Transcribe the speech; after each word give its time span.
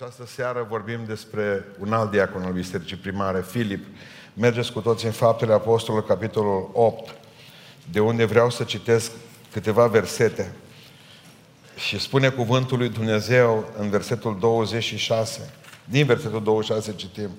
această 0.00 0.26
seară 0.26 0.66
vorbim 0.68 1.04
despre 1.06 1.64
un 1.78 1.92
alt 1.92 2.10
diacon 2.10 2.42
al 2.42 2.52
Bisericii 2.52 2.96
Primare, 2.96 3.40
Filip. 3.40 3.84
Mergeți 4.34 4.72
cu 4.72 4.80
toți 4.80 5.06
în 5.06 5.12
Faptele 5.12 5.52
Apostolului, 5.52 6.08
capitolul 6.08 6.70
8, 6.72 7.14
de 7.90 8.00
unde 8.00 8.24
vreau 8.24 8.50
să 8.50 8.64
citesc 8.64 9.10
câteva 9.52 9.86
versete. 9.86 10.52
Și 11.76 12.00
spune 12.00 12.28
cuvântul 12.28 12.78
lui 12.78 12.88
Dumnezeu 12.88 13.64
în 13.78 13.90
versetul 13.90 14.36
26, 14.40 15.54
din 15.84 16.06
versetul 16.06 16.42
26 16.42 16.92
citim, 16.92 17.30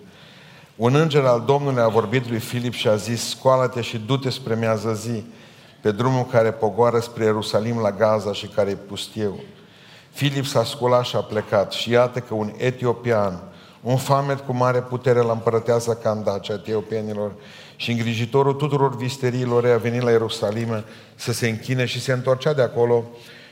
un 0.75 0.95
înger 0.95 1.25
al 1.25 1.43
Domnului 1.45 1.81
a 1.81 1.87
vorbit 1.87 2.29
lui 2.29 2.39
Filip 2.39 2.73
și 2.73 2.87
a 2.87 2.95
zis, 2.95 3.29
scoală-te 3.29 3.81
și 3.81 3.97
du-te 3.97 4.29
spre 4.29 4.55
miază 4.55 4.93
zi, 4.93 5.23
pe 5.81 5.91
drumul 5.91 6.25
care 6.25 6.51
pogoară 6.51 6.99
spre 6.99 7.23
Ierusalim 7.23 7.77
la 7.77 7.91
Gaza 7.91 8.33
și 8.33 8.47
care 8.47 8.69
e 8.69 8.75
pustiu. 8.75 9.39
Filip 10.11 10.45
s-a 10.45 10.63
sculat 10.63 11.05
și 11.05 11.15
a 11.15 11.19
plecat 11.19 11.71
și 11.71 11.91
iată 11.91 12.19
că 12.19 12.33
un 12.33 12.53
etiopian, 12.57 13.41
un 13.81 13.97
famet 13.97 14.39
cu 14.39 14.53
mare 14.53 14.79
putere 14.79 15.19
la 15.19 15.31
împărăteasa 15.31 15.95
Candace 15.95 16.51
a 16.51 16.55
etiopienilor 16.55 17.31
și 17.75 17.91
îngrijitorul 17.91 18.53
tuturor 18.53 18.95
visteriilor 18.95 19.65
a 19.65 19.77
venit 19.77 20.01
la 20.01 20.11
Ierusalim 20.11 20.83
să 21.15 21.31
se 21.31 21.49
închine 21.49 21.85
și 21.85 22.01
se 22.01 22.11
întorcea 22.11 22.53
de 22.53 22.61
acolo 22.61 23.05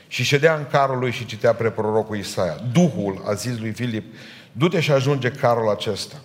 și 0.08 0.22
ședea 0.22 0.54
în 0.54 0.66
carul 0.70 0.98
lui 0.98 1.10
și 1.10 1.26
citea 1.26 1.52
pre 1.52 1.70
prorocul 1.70 2.16
Isaia. 2.16 2.60
Duhul 2.72 3.22
a 3.26 3.32
zis 3.32 3.58
lui 3.58 3.70
Filip, 3.72 4.14
du-te 4.52 4.80
și 4.80 4.90
ajunge 4.90 5.30
carul 5.30 5.68
acesta. 5.68 6.16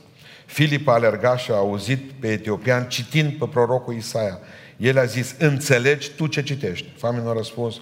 Filip 0.45 0.87
a 0.87 0.93
alergat 0.93 1.39
și 1.39 1.51
a 1.51 1.55
auzit 1.55 2.11
pe 2.11 2.27
etiopian 2.27 2.87
citind 2.87 3.33
pe 3.33 3.45
prorocul 3.45 3.95
Isaia. 3.95 4.39
El 4.77 4.97
a 4.97 5.03
zis, 5.03 5.35
înțelegi 5.39 6.09
tu 6.09 6.27
ce 6.27 6.43
citești? 6.43 6.87
Famenul 6.97 7.29
a 7.29 7.33
răspuns, 7.33 7.81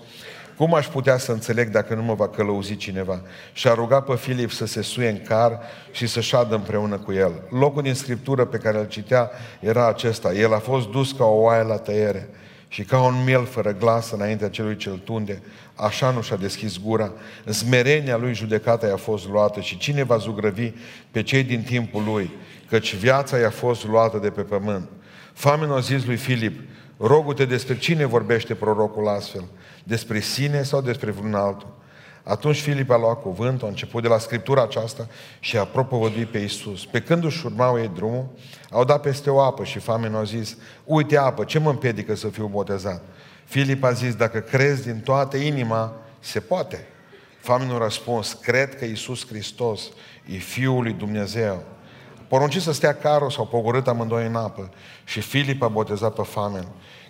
cum 0.61 0.73
aș 0.73 0.87
putea 0.87 1.17
să 1.17 1.31
înțeleg 1.31 1.69
dacă 1.69 1.93
nu 1.93 2.03
mă 2.03 2.13
va 2.13 2.27
călăuzi 2.27 2.75
cineva? 2.75 3.21
Și 3.53 3.67
a 3.67 3.73
rugat 3.73 4.05
pe 4.05 4.15
Filip 4.15 4.51
să 4.51 4.65
se 4.65 4.81
suie 4.81 5.09
în 5.09 5.21
car 5.21 5.59
și 5.91 6.07
să 6.07 6.19
șadă 6.19 6.55
împreună 6.55 6.97
cu 6.97 7.13
el. 7.13 7.31
Locul 7.49 7.81
din 7.81 7.93
scriptură 7.93 8.45
pe 8.45 8.57
care 8.57 8.77
îl 8.77 8.87
citea 8.87 9.31
era 9.59 9.87
acesta. 9.87 10.33
El 10.33 10.53
a 10.53 10.59
fost 10.59 10.89
dus 10.89 11.11
ca 11.11 11.23
o 11.23 11.41
oaie 11.41 11.63
la 11.63 11.77
tăiere 11.77 12.29
și 12.67 12.83
ca 12.83 13.01
un 13.01 13.23
miel 13.23 13.45
fără 13.45 13.75
glas 13.79 14.11
înaintea 14.11 14.49
celui 14.49 14.75
cel 14.75 14.97
tunde, 15.03 15.41
așa 15.75 16.11
nu 16.11 16.21
și-a 16.21 16.35
deschis 16.37 16.79
gura. 16.79 17.11
În 17.45 17.53
smerenia 17.53 18.17
lui 18.17 18.33
judecata 18.33 18.87
i-a 18.87 18.97
fost 18.97 19.27
luată 19.27 19.59
și 19.59 19.77
cine 19.77 20.03
va 20.03 20.17
zugrăvi 20.17 20.71
pe 21.11 21.23
cei 21.23 21.43
din 21.43 21.61
timpul 21.61 22.03
lui, 22.03 22.31
căci 22.69 22.95
viața 22.95 23.37
i-a 23.37 23.49
fost 23.49 23.85
luată 23.85 24.17
de 24.17 24.29
pe 24.29 24.41
pământ. 24.41 24.89
Famenul 25.33 25.75
a 25.75 25.79
zis 25.79 26.05
lui 26.05 26.15
Filip, 26.17 26.59
rogu-te 27.01 27.45
despre 27.45 27.77
cine 27.77 28.05
vorbește 28.05 28.55
prorocul 28.55 29.07
astfel 29.07 29.43
despre 29.83 30.19
sine 30.19 30.63
sau 30.63 30.81
despre 30.81 31.11
vreun 31.11 31.33
altul. 31.33 31.79
Atunci 32.23 32.61
Filip 32.61 32.89
a 32.89 32.97
luat 32.97 33.21
cuvântul, 33.21 33.67
a 33.67 33.69
început 33.69 34.01
de 34.01 34.07
la 34.07 34.17
Scriptura 34.17 34.61
aceasta 34.61 35.07
și 35.39 35.57
a 35.57 35.65
propovăduit 35.65 36.27
pe 36.27 36.37
Iisus. 36.37 36.85
Pe 36.85 37.01
când 37.01 37.23
își 37.23 37.45
urmau 37.45 37.79
ei 37.79 37.91
drumul, 37.95 38.25
au 38.69 38.83
dat 38.83 39.01
peste 39.01 39.29
o 39.29 39.41
apă 39.41 39.63
și 39.63 39.79
famenul 39.79 40.19
a 40.19 40.23
zis, 40.23 40.57
uite 40.83 41.17
apă, 41.17 41.43
ce 41.43 41.59
mă 41.59 41.69
împiedică 41.69 42.15
să 42.15 42.27
fiu 42.27 42.47
botezat? 42.47 43.03
Filip 43.45 43.83
a 43.83 43.91
zis, 43.91 44.15
dacă 44.15 44.39
crezi 44.39 44.83
din 44.83 44.99
toată 44.99 45.37
inima, 45.37 45.93
se 46.19 46.39
poate. 46.39 46.87
Famenul 47.39 47.75
a 47.75 47.83
răspuns, 47.83 48.33
cred 48.33 48.75
că 48.77 48.85
Iisus 48.85 49.27
Hristos 49.27 49.81
e 50.25 50.37
Fiul 50.37 50.83
lui 50.83 50.93
Dumnezeu. 50.93 51.63
Poruncit 52.31 52.61
să 52.61 52.71
stea 52.71 52.95
carul, 52.95 53.29
s-au 53.29 53.47
pogorât 53.47 53.87
amândoi 53.87 54.25
în 54.25 54.35
apă 54.35 54.69
și 55.05 55.21
Filip 55.21 55.61
a 55.61 55.67
botezat 55.67 56.13
pe 56.13 56.21
famen. 56.21 56.67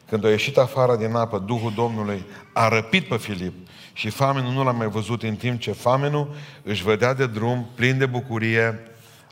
Când 0.07 0.25
a 0.25 0.29
ieșit 0.29 0.57
afară 0.57 0.95
din 0.95 1.15
apă, 1.15 1.39
Duhul 1.39 1.73
Domnului 1.75 2.25
a 2.53 2.67
răpit 2.67 3.07
pe 3.07 3.17
Filip 3.17 3.67
și 3.93 4.09
famenul 4.09 4.51
nu 4.51 4.63
l-a 4.63 4.71
mai 4.71 4.87
văzut 4.87 5.23
în 5.23 5.35
timp 5.35 5.59
ce 5.59 5.71
famenul 5.71 6.35
își 6.63 6.83
vedea 6.83 7.13
de 7.13 7.27
drum 7.27 7.69
plin 7.75 7.97
de 7.97 8.05
bucurie. 8.05 8.79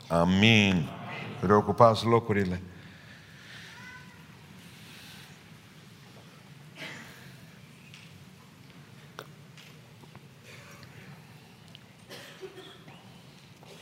Amin. 0.08 0.88
Reocupați 1.40 2.04
locurile. 2.04 2.62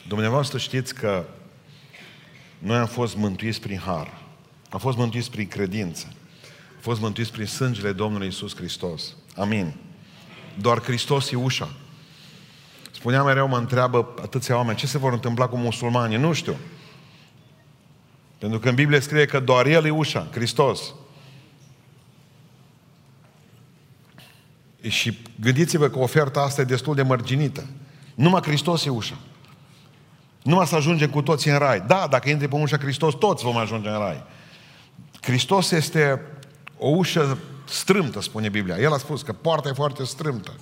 Dumneavoastră 0.09 0.59
știți 0.59 0.95
că 0.95 1.25
noi 2.59 2.77
am 2.77 2.87
fost 2.87 3.17
mântuiți 3.17 3.61
prin 3.61 3.79
har. 3.79 4.23
Am 4.71 4.79
fost 4.79 4.97
mântuiți 4.97 5.31
prin 5.31 5.49
credință 5.49 6.07
fost 6.89 7.01
mântuiți 7.01 7.33
prin 7.33 7.47
sângele 7.47 7.93
Domnului 7.93 8.27
Isus 8.27 8.57
Hristos. 8.57 9.15
Amin. 9.37 9.75
Doar 10.61 10.83
Hristos 10.83 11.31
e 11.31 11.37
ușa. 11.37 11.69
Spuneam 12.91 13.25
mereu, 13.25 13.49
mă 13.49 13.57
întreabă 13.57 14.15
atâția 14.23 14.57
oameni, 14.57 14.77
ce 14.77 14.87
se 14.87 14.99
vor 14.99 15.13
întâmpla 15.13 15.49
cu 15.49 15.57
musulmanii? 15.57 16.17
Nu 16.17 16.33
știu. 16.33 16.57
Pentru 18.39 18.59
că 18.59 18.69
în 18.69 18.75
Biblie 18.75 19.01
scrie 19.01 19.25
că 19.25 19.41
doar 19.41 19.67
El 19.67 19.85
e 19.85 19.91
ușa, 19.91 20.29
Hristos. 20.31 20.95
Și 24.89 25.19
gândiți-vă 25.41 25.89
că 25.89 25.99
oferta 25.99 26.41
asta 26.41 26.61
e 26.61 26.65
destul 26.65 26.95
de 26.95 27.03
mărginită. 27.03 27.67
Numai 28.15 28.43
Hristos 28.43 28.85
e 28.85 28.91
ușa. 28.91 29.19
Numai 30.49 30.67
să 30.67 30.75
ajungem 30.75 31.11
cu 31.11 31.23
toții 31.23 31.51
în 31.51 31.59
rai. 31.59 31.81
Da, 31.87 32.07
dacă 32.11 32.29
intri 32.29 32.49
pe 32.49 32.55
ușa 32.55 32.79
Hristos, 32.79 33.15
toți 33.15 33.45
vom 33.45 33.57
ajunge 33.57 33.89
în 33.89 33.99
rai. 33.99 34.25
Hristos 35.21 35.71
este 35.71 36.21
o 36.79 36.89
ușă 36.89 37.39
strâmtă, 37.65 38.21
spune 38.21 38.49
Biblia. 38.49 38.77
El 38.77 38.93
a 38.93 38.99
spus 38.99 39.23
că 39.23 39.33
poarta 39.33 39.69
e 39.69 39.73
foarte 39.73 40.05
strâmtă. 40.05 40.53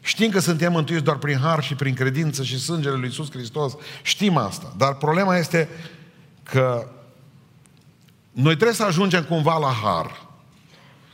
Știm 0.00 0.30
că 0.30 0.38
suntem 0.38 0.72
mântuiți 0.72 1.02
doar 1.02 1.16
prin 1.16 1.38
har 1.38 1.62
și 1.62 1.74
prin 1.74 1.94
credință 1.94 2.42
și 2.42 2.58
sângele 2.58 2.94
lui 2.94 3.06
Iisus 3.06 3.30
Hristos. 3.30 3.76
Știm 4.02 4.36
asta. 4.36 4.74
Dar 4.76 4.94
problema 4.94 5.36
este 5.36 5.68
că 6.42 6.88
noi 8.32 8.54
trebuie 8.54 8.76
să 8.76 8.84
ajungem 8.84 9.24
cumva 9.24 9.58
la 9.58 9.72
har. 9.82 10.26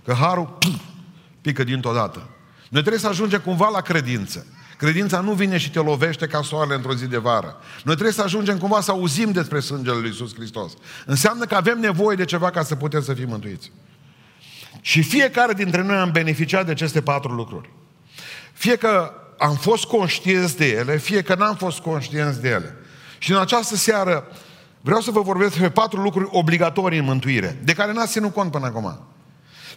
Că 0.04 0.12
harul 0.12 0.56
pum, 0.58 0.80
pică 1.42 1.64
dintr-o 1.64 1.92
dată. 1.92 2.28
Noi 2.68 2.80
trebuie 2.80 3.00
să 3.00 3.08
ajungem 3.08 3.40
cumva 3.40 3.68
la 3.68 3.80
credință. 3.80 4.46
Credința 4.76 5.20
nu 5.20 5.32
vine 5.32 5.58
și 5.58 5.70
te 5.70 5.78
lovește 5.78 6.26
ca 6.26 6.42
soarele 6.42 6.74
într-o 6.74 6.94
zi 6.94 7.06
de 7.06 7.16
vară. 7.16 7.56
Noi 7.84 7.94
trebuie 7.94 8.14
să 8.14 8.22
ajungem 8.22 8.58
cumva 8.58 8.80
să 8.80 8.90
auzim 8.90 9.32
despre 9.32 9.60
sângele 9.60 9.96
lui 9.96 10.08
Iisus 10.08 10.34
Hristos. 10.34 10.72
Înseamnă 11.06 11.44
că 11.44 11.54
avem 11.54 11.78
nevoie 11.78 12.16
de 12.16 12.24
ceva 12.24 12.50
ca 12.50 12.62
să 12.62 12.74
putem 12.74 13.02
să 13.02 13.14
fim 13.14 13.28
mântuiți. 13.28 13.72
Și 14.80 15.02
fiecare 15.02 15.52
dintre 15.52 15.82
noi 15.82 15.96
am 15.96 16.10
beneficiat 16.10 16.64
de 16.64 16.70
aceste 16.70 17.02
patru 17.02 17.32
lucruri. 17.32 17.70
Fie 18.52 18.76
că 18.76 19.12
am 19.38 19.54
fost 19.54 19.84
conștienți 19.84 20.56
de 20.56 20.66
ele, 20.66 20.96
fie 20.96 21.22
că 21.22 21.34
n-am 21.34 21.54
fost 21.54 21.78
conștienți 21.78 22.40
de 22.40 22.48
ele. 22.48 22.76
Și 23.18 23.30
în 23.30 23.38
această 23.38 23.76
seară 23.76 24.28
vreau 24.80 25.00
să 25.00 25.10
vă 25.10 25.20
vorbesc 25.20 25.50
despre 25.50 25.70
patru 25.70 26.00
lucruri 26.00 26.28
obligatorii 26.30 26.98
în 26.98 27.04
mântuire, 27.04 27.60
de 27.64 27.72
care 27.72 27.92
n-ați 27.92 28.12
ținut 28.12 28.32
cont 28.32 28.50
până 28.50 28.66
acum. 28.66 29.06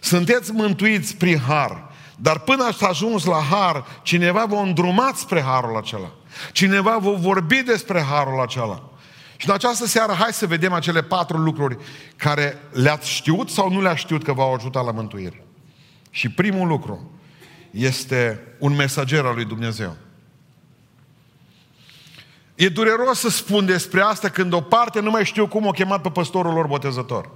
Sunteți 0.00 0.52
mântuiți 0.52 1.16
prin 1.16 1.38
har, 1.38 1.89
dar 2.22 2.38
până 2.38 2.64
ați 2.64 2.84
ajuns 2.84 3.24
la 3.24 3.40
har, 3.50 3.84
cineva 4.02 4.44
vă 4.44 4.54
îndrumat 4.54 5.16
spre 5.16 5.42
harul 5.42 5.76
acela. 5.76 6.10
Cineva 6.52 6.98
vă 6.98 7.10
vorbi 7.10 7.62
despre 7.62 8.02
harul 8.02 8.40
acela. 8.40 8.90
Și 9.36 9.48
în 9.48 9.54
această 9.54 9.86
seară, 9.86 10.12
hai 10.12 10.32
să 10.32 10.46
vedem 10.46 10.72
acele 10.72 11.02
patru 11.02 11.36
lucruri 11.36 11.78
care 12.16 12.58
le-ați 12.72 13.10
știut 13.10 13.50
sau 13.50 13.70
nu 13.72 13.80
le-ați 13.80 14.00
știut 14.00 14.24
că 14.24 14.32
v-au 14.32 14.54
ajutat 14.54 14.84
la 14.84 14.90
mântuire. 14.90 15.44
Și 16.10 16.30
primul 16.30 16.68
lucru 16.68 17.10
este 17.70 18.40
un 18.58 18.74
mesager 18.74 19.24
al 19.24 19.34
lui 19.34 19.44
Dumnezeu. 19.44 19.96
E 22.54 22.68
dureros 22.68 23.18
să 23.18 23.28
spun 23.28 23.66
despre 23.66 24.00
asta 24.00 24.28
când 24.28 24.52
o 24.52 24.60
parte 24.60 25.00
nu 25.00 25.10
mai 25.10 25.24
știu 25.24 25.48
cum 25.48 25.66
o 25.66 25.70
chemat 25.70 26.00
pe 26.00 26.10
păstorul 26.10 26.52
lor 26.52 26.66
botezător. 26.66 27.30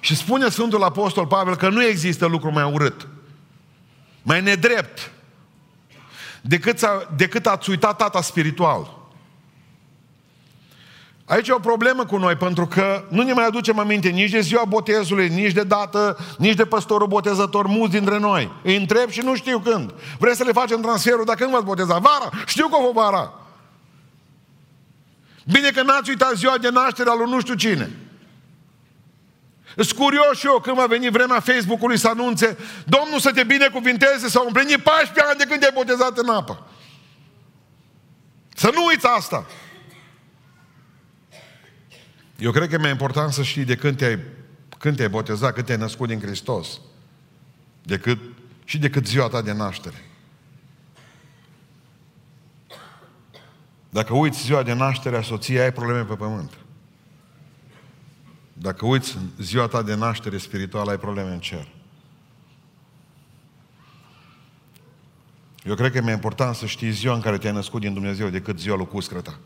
Și 0.00 0.16
spune 0.16 0.48
Sfântul 0.48 0.82
Apostol 0.82 1.26
Pavel 1.26 1.56
că 1.56 1.68
nu 1.68 1.84
există 1.84 2.26
lucru 2.26 2.52
mai 2.52 2.72
urât, 2.72 3.08
mai 4.22 4.42
nedrept, 4.42 5.10
decât, 6.40 6.82
a, 6.82 7.08
decât 7.16 7.46
ați 7.46 7.70
uitat 7.70 7.96
tata 7.96 8.20
spiritual. 8.20 8.98
Aici 11.24 11.48
e 11.48 11.52
o 11.52 11.58
problemă 11.58 12.04
cu 12.04 12.16
noi, 12.16 12.36
pentru 12.36 12.66
că 12.66 13.04
nu 13.08 13.22
ne 13.22 13.32
mai 13.32 13.46
aducem 13.46 13.78
aminte 13.78 14.08
nici 14.08 14.30
de 14.30 14.40
ziua 14.40 14.64
botezului, 14.64 15.28
nici 15.28 15.52
de 15.52 15.62
dată, 15.62 16.18
nici 16.38 16.54
de 16.54 16.64
păstorul 16.64 17.06
botezător, 17.06 17.66
mulți 17.66 17.92
dintre 17.92 18.18
noi. 18.18 18.52
Îi 18.62 18.76
întreb 18.76 19.10
și 19.10 19.20
nu 19.20 19.34
știu 19.34 19.58
când. 19.58 19.94
Vreți 20.18 20.36
să 20.36 20.44
le 20.44 20.52
facem 20.52 20.80
transferul, 20.80 21.24
dacă 21.24 21.38
când 21.38 21.50
v-ați 21.50 21.64
boteza? 21.64 21.98
Vara! 21.98 22.30
Știu 22.46 22.68
că 22.68 22.76
o 22.88 22.92
vara! 22.92 23.32
Bine 25.52 25.70
că 25.70 25.82
n-ați 25.82 26.08
uitat 26.08 26.32
ziua 26.34 26.58
de 26.58 26.68
naștere 26.68 27.10
al 27.10 27.18
lui 27.18 27.30
nu 27.30 27.40
știu 27.40 27.54
cine. 27.54 27.90
Sunt 29.74 29.92
curios 29.92 30.38
și 30.38 30.46
eu 30.46 30.60
când 30.60 30.76
va 30.76 30.86
veni 30.86 31.10
vremea 31.10 31.40
Facebook-ului 31.40 31.98
să 31.98 32.08
anunțe 32.08 32.58
Domnul 32.84 33.20
să 33.20 33.30
te 33.30 33.44
binecuvinteze, 33.44 34.28
s-au 34.28 34.46
împlinit 34.46 34.82
14 34.82 35.24
ani 35.28 35.38
de 35.38 35.44
când 35.44 35.60
te-ai 35.60 35.72
botezat 35.74 36.18
în 36.18 36.28
apă. 36.28 36.66
Să 38.54 38.70
nu 38.74 38.84
uiți 38.84 39.06
asta. 39.06 39.46
Eu 42.38 42.50
cred 42.50 42.68
că 42.68 42.74
e 42.74 42.78
mai 42.78 42.90
important 42.90 43.32
să 43.32 43.42
știi 43.42 43.64
de 43.64 43.76
când 43.76 43.96
te-ai, 43.96 44.18
când 44.78 44.96
te-ai 44.96 45.08
botezat, 45.08 45.54
când 45.54 45.66
te-ai 45.66 45.78
născut 45.78 46.08
din 46.08 46.20
Hristos, 46.20 46.80
decât, 47.82 48.18
și 48.64 48.78
decât 48.78 49.06
ziua 49.06 49.28
ta 49.28 49.42
de 49.42 49.52
naștere. 49.52 50.04
Dacă 53.90 54.14
uiți 54.14 54.42
ziua 54.42 54.62
de 54.62 54.72
naștere 54.72 55.16
a 55.16 55.22
soției, 55.22 55.60
ai 55.60 55.72
probleme 55.72 56.02
pe 56.02 56.14
pământ. 56.14 56.52
Dacă 58.62 58.86
uiți 58.86 59.18
ziua 59.38 59.66
ta 59.66 59.82
de 59.82 59.94
naștere 59.94 60.38
spirituală, 60.38 60.90
ai 60.90 60.98
probleme 60.98 61.30
în 61.30 61.40
cer. 61.40 61.68
Eu 65.64 65.74
cred 65.74 65.90
că 65.90 65.96
e 65.96 66.00
mai 66.00 66.12
important 66.12 66.54
să 66.54 66.66
știi 66.66 66.90
ziua 66.90 67.14
în 67.14 67.20
care 67.20 67.38
te-ai 67.38 67.52
născut 67.52 67.80
din 67.80 67.94
Dumnezeu 67.94 68.28
decât 68.28 68.58
ziua 68.58 68.76
lui 68.76 68.86
Cuscrăta. 68.86 69.38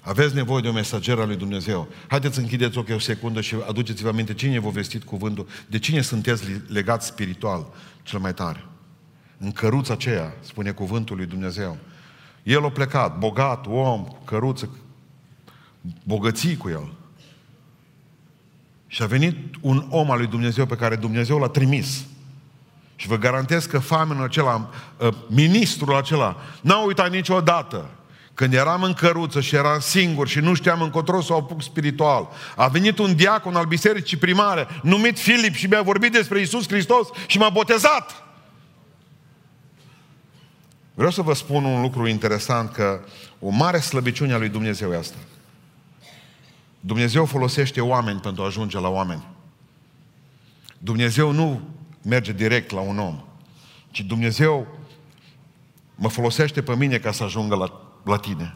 Aveți 0.00 0.34
nevoie 0.34 0.62
de 0.62 0.68
o 0.68 0.72
mesager 0.72 1.18
al 1.18 1.26
lui 1.26 1.36
Dumnezeu. 1.36 1.88
Haideți 2.06 2.34
să 2.34 2.40
închideți 2.40 2.78
ochii 2.78 2.94
o 2.94 2.98
secundă 2.98 3.40
și 3.40 3.56
aduceți-vă 3.68 4.08
aminte 4.08 4.34
cine 4.34 4.58
v-a 4.60 4.70
vestit 4.70 5.04
cuvântul, 5.04 5.46
de 5.66 5.78
cine 5.78 6.00
sunteți 6.00 6.44
legați 6.66 7.06
spiritual 7.06 7.66
cel 8.02 8.18
mai 8.18 8.34
tare. 8.34 8.64
În 9.38 9.52
căruța 9.52 9.92
aceea, 9.92 10.36
spune 10.40 10.70
cuvântul 10.70 11.16
lui 11.16 11.26
Dumnezeu. 11.26 11.78
El 12.42 12.64
a 12.64 12.70
plecat, 12.70 13.18
bogat, 13.18 13.66
om, 13.66 14.06
căruță, 14.24 14.70
bogății 16.04 16.56
cu 16.56 16.68
el. 16.68 16.92
Și 18.86 19.02
a 19.02 19.06
venit 19.06 19.36
un 19.60 19.86
om 19.90 20.10
al 20.10 20.18
lui 20.18 20.26
Dumnezeu 20.26 20.66
pe 20.66 20.76
care 20.76 20.96
Dumnezeu 20.96 21.38
l-a 21.38 21.48
trimis. 21.48 22.04
Și 22.96 23.06
vă 23.06 23.16
garantez 23.16 23.64
că 23.64 23.78
famenul 23.78 24.24
acela, 24.24 24.70
ă, 25.00 25.14
ministrul 25.28 25.96
acela, 25.96 26.36
n-a 26.60 26.84
uitat 26.84 27.10
niciodată 27.10 27.90
când 28.34 28.54
eram 28.54 28.82
în 28.82 28.92
căruță 28.92 29.40
și 29.40 29.54
eram 29.54 29.80
singur 29.80 30.28
și 30.28 30.38
nu 30.38 30.54
știam 30.54 30.82
încotro 30.82 31.20
să 31.20 31.32
o 31.32 31.36
apuc 31.36 31.62
spiritual, 31.62 32.28
a 32.56 32.68
venit 32.68 32.98
un 32.98 33.14
diacon 33.14 33.56
al 33.56 33.64
bisericii 33.64 34.16
primare, 34.16 34.66
numit 34.82 35.18
Filip 35.18 35.54
și 35.54 35.66
mi-a 35.66 35.82
vorbit 35.82 36.12
despre 36.12 36.40
Isus 36.40 36.68
Hristos 36.68 37.08
și 37.26 37.38
m-a 37.38 37.48
botezat. 37.48 38.24
Vreau 40.94 41.10
să 41.10 41.22
vă 41.22 41.34
spun 41.34 41.64
un 41.64 41.80
lucru 41.80 42.06
interesant, 42.06 42.72
că 42.72 43.00
o 43.40 43.48
mare 43.48 43.78
slăbiciune 43.78 44.32
a 44.32 44.38
lui 44.38 44.48
Dumnezeu 44.48 44.92
e 44.92 44.96
asta. 44.96 45.16
Dumnezeu 46.86 47.24
folosește 47.24 47.80
oameni 47.80 48.20
pentru 48.20 48.42
a 48.42 48.46
ajunge 48.46 48.78
la 48.78 48.88
oameni. 48.88 49.26
Dumnezeu 50.78 51.30
nu 51.30 51.60
merge 52.02 52.32
direct 52.32 52.70
la 52.70 52.80
un 52.80 52.98
om, 52.98 53.24
ci 53.90 54.00
Dumnezeu 54.00 54.66
mă 55.94 56.08
folosește 56.08 56.62
pe 56.62 56.76
mine 56.76 56.98
ca 56.98 57.12
să 57.12 57.24
ajungă 57.24 57.56
la 57.56 57.80
la 58.04 58.16
tine. 58.16 58.52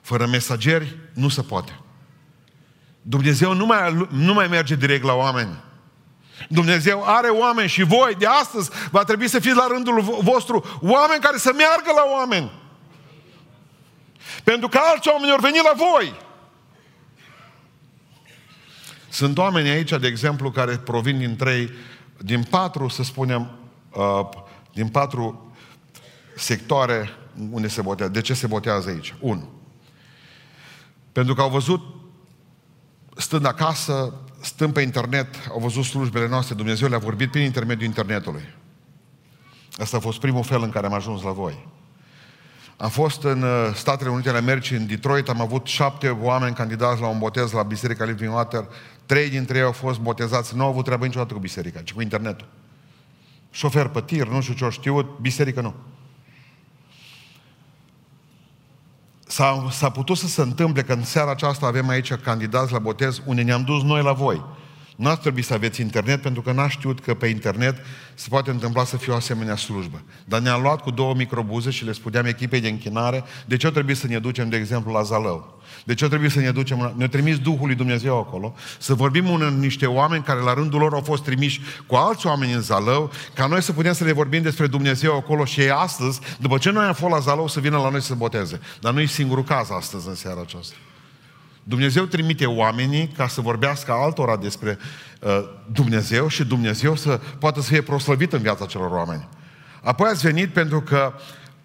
Fără 0.00 0.26
mesageri 0.26 0.98
nu 1.12 1.28
se 1.28 1.42
poate. 1.42 1.80
Dumnezeu 3.02 3.52
nu 3.52 3.66
mai, 3.66 4.08
nu 4.10 4.32
mai 4.32 4.48
merge 4.48 4.74
direct 4.74 5.04
la 5.04 5.14
oameni. 5.14 5.64
Dumnezeu 6.48 7.02
are 7.04 7.28
oameni 7.28 7.68
și 7.68 7.82
voi 7.82 8.14
de 8.18 8.26
astăzi 8.26 8.70
va 8.90 9.04
trebui 9.04 9.28
să 9.28 9.38
fiți 9.38 9.56
la 9.56 9.66
rândul 9.66 10.00
vostru 10.22 10.78
oameni 10.80 11.22
care 11.22 11.36
să 11.36 11.52
meargă 11.56 11.92
la 11.94 12.04
oameni. 12.12 12.64
Pentru 14.50 14.68
că 14.68 14.78
alți 14.82 15.08
oameni 15.08 15.32
au 15.32 15.38
venit 15.40 15.62
la 15.62 15.72
voi. 15.76 16.14
Sunt 19.08 19.38
oameni 19.38 19.68
aici, 19.68 19.90
de 19.90 20.06
exemplu, 20.06 20.50
care 20.50 20.76
provin 20.76 21.18
din 21.18 21.36
trei, 21.36 21.70
din 22.18 22.42
patru, 22.42 22.88
să 22.88 23.02
spunem, 23.02 23.58
uh, 23.92 24.28
din 24.72 24.88
patru 24.88 25.52
sectoare 26.36 27.10
unde 27.50 27.68
se 27.68 27.82
botează. 27.82 28.12
De 28.12 28.20
ce 28.20 28.34
se 28.34 28.46
botează 28.46 28.88
aici? 28.88 29.14
Unu. 29.20 29.48
Pentru 31.12 31.34
că 31.34 31.40
au 31.40 31.50
văzut, 31.50 31.80
stând 33.16 33.46
acasă, 33.46 34.14
stând 34.40 34.72
pe 34.72 34.80
internet, 34.80 35.34
au 35.50 35.58
văzut 35.58 35.84
slujbele 35.84 36.28
noastre, 36.28 36.54
Dumnezeu 36.54 36.88
le-a 36.88 36.98
vorbit 36.98 37.30
prin 37.30 37.44
intermediul 37.44 37.86
internetului. 37.86 38.54
Asta 39.78 39.96
a 39.96 40.00
fost 40.00 40.20
primul 40.20 40.44
fel 40.44 40.62
în 40.62 40.70
care 40.70 40.86
am 40.86 40.92
ajuns 40.92 41.22
la 41.22 41.30
voi. 41.30 41.74
Am 42.76 42.88
fost 42.88 43.22
în 43.22 43.42
uh, 43.42 43.74
Statele 43.74 44.10
Unite 44.10 44.28
ale 44.28 44.38
Americii, 44.38 44.76
în 44.76 44.86
Detroit, 44.86 45.28
am 45.28 45.40
avut 45.40 45.66
șapte 45.66 46.08
oameni 46.08 46.54
candidați 46.54 47.00
la 47.00 47.06
un 47.06 47.18
botez 47.18 47.52
la 47.52 47.62
Biserica 47.62 48.04
Living 48.04 48.34
Water. 48.34 48.64
Trei 49.06 49.28
dintre 49.28 49.56
ei 49.56 49.64
au 49.64 49.72
fost 49.72 49.98
botezați, 49.98 50.56
nu 50.56 50.62
au 50.62 50.68
avut 50.68 50.84
treabă 50.84 51.04
niciodată 51.04 51.34
cu 51.34 51.40
biserica, 51.40 51.80
ci 51.80 51.92
cu 51.92 52.00
internetul. 52.00 52.46
Șofer 53.50 53.86
pe 53.86 54.00
tir, 54.00 54.26
nu 54.26 54.40
știu 54.40 54.54
ce 54.54 54.64
au 54.64 54.70
știut, 54.70 55.18
biserică 55.20 55.60
nu. 55.60 55.74
S-a, 59.26 59.66
s-a 59.70 59.90
putut 59.90 60.16
să 60.16 60.26
se 60.26 60.42
întâmple 60.42 60.82
că 60.82 60.92
în 60.92 61.04
seara 61.04 61.30
aceasta 61.30 61.66
avem 61.66 61.88
aici 61.88 62.12
candidați 62.14 62.72
la 62.72 62.78
botez 62.78 63.22
unde 63.24 63.42
ne-am 63.42 63.62
dus 63.62 63.82
noi 63.82 64.02
la 64.02 64.12
voi. 64.12 64.44
Nu 64.96 65.08
ați 65.08 65.20
trebuit 65.20 65.44
să 65.44 65.54
aveți 65.54 65.80
internet 65.80 66.22
pentru 66.22 66.42
că 66.42 66.52
n-a 66.52 66.68
știut 66.68 67.00
că 67.00 67.14
pe 67.14 67.26
internet 67.26 67.76
se 68.14 68.26
poate 68.30 68.50
întâmpla 68.50 68.84
să 68.84 68.96
fie 68.96 69.12
o 69.12 69.16
asemenea 69.16 69.56
slujbă. 69.56 70.02
Dar 70.24 70.40
ne-am 70.40 70.62
luat 70.62 70.82
cu 70.82 70.90
două 70.90 71.14
microbuze 71.14 71.70
și 71.70 71.84
le 71.84 71.92
spuneam 71.92 72.24
echipei 72.24 72.60
de 72.60 72.68
închinare 72.68 73.24
de 73.46 73.56
ce 73.56 73.70
trebuie 73.70 73.94
să 73.94 74.06
ne 74.06 74.18
ducem, 74.18 74.48
de 74.48 74.56
exemplu, 74.56 74.92
la 74.92 75.02
Zalău. 75.02 75.60
De 75.84 75.94
ce 75.94 76.08
trebuie 76.08 76.30
să 76.30 76.40
ne 76.40 76.50
ducem? 76.50 76.94
Ne-a 76.96 77.08
trimis 77.08 77.38
Duhul 77.38 77.66
lui 77.66 77.74
Dumnezeu 77.74 78.18
acolo, 78.18 78.54
să 78.78 78.94
vorbim 78.94 79.28
ună 79.28 79.48
niște 79.48 79.86
oameni 79.86 80.22
care 80.22 80.40
la 80.40 80.54
rândul 80.54 80.80
lor 80.80 80.94
au 80.94 81.00
fost 81.00 81.22
trimiși 81.22 81.60
cu 81.86 81.94
alți 81.94 82.26
oameni 82.26 82.52
în 82.52 82.60
Zalău, 82.60 83.10
ca 83.34 83.46
noi 83.46 83.62
să 83.62 83.72
putem 83.72 83.92
să 83.92 84.04
le 84.04 84.12
vorbim 84.12 84.42
despre 84.42 84.66
Dumnezeu 84.66 85.16
acolo 85.16 85.44
și 85.44 85.60
ei 85.60 85.70
astăzi, 85.70 86.20
după 86.38 86.58
ce 86.58 86.70
noi 86.70 86.84
am 86.84 86.94
fost 86.94 87.12
la 87.12 87.18
Zalău, 87.18 87.48
să 87.48 87.60
vină 87.60 87.76
la 87.76 87.90
noi 87.90 88.00
să 88.00 88.06
se 88.06 88.14
boteze. 88.14 88.60
Dar 88.80 88.92
nu 88.92 89.00
e 89.00 89.06
singurul 89.06 89.44
caz 89.44 89.70
astăzi 89.70 90.08
în 90.08 90.14
seara 90.14 90.40
aceasta. 90.40 90.74
Dumnezeu 91.68 92.04
trimite 92.04 92.46
oamenii 92.46 93.08
ca 93.16 93.28
să 93.28 93.40
vorbească 93.40 93.92
altora 93.92 94.36
despre 94.36 94.78
uh, 95.20 95.30
Dumnezeu 95.72 96.28
și 96.28 96.44
Dumnezeu 96.44 96.96
să 96.96 97.20
poată 97.38 97.60
să 97.60 97.68
fie 97.68 97.82
proslăvit 97.82 98.32
în 98.32 98.40
viața 98.40 98.66
celor 98.66 98.90
oameni. 98.90 99.28
Apoi 99.82 100.08
ați 100.08 100.22
venit 100.22 100.52
pentru 100.52 100.80
că 100.80 101.12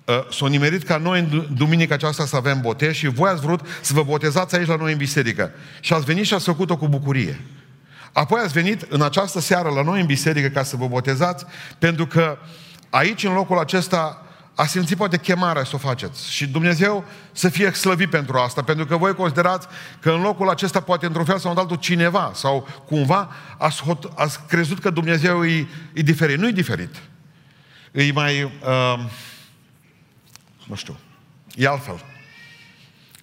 uh, 0.06 0.16
s-a 0.32 0.48
nimerit 0.48 0.84
ca 0.84 0.98
noi 0.98 1.20
în 1.20 1.48
duminica 1.58 1.94
aceasta 1.94 2.26
să 2.26 2.36
avem 2.36 2.62
botez 2.62 2.94
și 2.94 3.08
voi 3.08 3.30
ați 3.30 3.42
vrut 3.42 3.62
să 3.82 3.94
vă 3.94 4.04
botezați 4.04 4.56
aici 4.56 4.68
la 4.68 4.76
noi 4.76 4.92
în 4.92 4.98
biserică. 4.98 5.52
Și 5.80 5.94
ați 5.94 6.06
venit 6.06 6.26
și 6.26 6.34
ați 6.34 6.46
făcut-o 6.46 6.78
cu 6.78 6.88
bucurie. 6.88 7.42
Apoi 8.12 8.42
ați 8.44 8.54
venit 8.54 8.82
în 8.82 9.02
această 9.02 9.40
seară 9.40 9.70
la 9.70 9.82
noi 9.82 10.00
în 10.00 10.06
biserică 10.06 10.48
ca 10.48 10.64
să 10.64 10.76
vă 10.76 10.88
botezați, 10.88 11.46
pentru 11.80 12.08
că 12.08 12.38
aici, 12.90 13.24
în 13.24 13.34
locul 13.34 13.58
acesta, 13.58 14.26
a 14.56 14.66
simțit 14.66 14.98
poate 14.98 15.18
chemarea 15.18 15.64
să 15.64 15.72
o 15.76 15.78
faceți. 15.78 16.32
Și 16.32 16.48
Dumnezeu 16.48 17.06
să 17.32 17.50
fie 17.50 17.72
slăvit 17.72 18.10
pentru 18.10 18.38
asta, 18.38 18.64
pentru 18.64 18.86
că 18.86 18.98
voi 18.98 19.14
considerați 19.14 19.68
că 20.00 20.12
în 20.12 20.22
locul 20.22 20.50
acesta 20.50 20.80
poate 20.80 21.06
într-un 21.06 21.26
fel 21.26 21.38
sau 21.38 21.52
în 21.52 21.58
altul 21.58 21.76
cineva 21.76 22.32
sau 22.34 22.68
cumva 22.86 23.32
ați, 23.58 23.84
hot, 23.84 24.12
ați 24.16 24.40
crezut 24.48 24.80
că 24.80 24.90
Dumnezeu 24.90 25.46
e, 25.46 25.68
e 25.94 26.02
diferit. 26.02 26.38
Nu 26.38 26.48
e 26.48 26.52
diferit. 26.52 26.96
E 27.92 28.12
mai, 28.12 28.44
uh, 28.44 29.00
nu 30.68 30.76
știu, 30.76 30.98
e 31.56 31.68
altfel. 31.68 32.04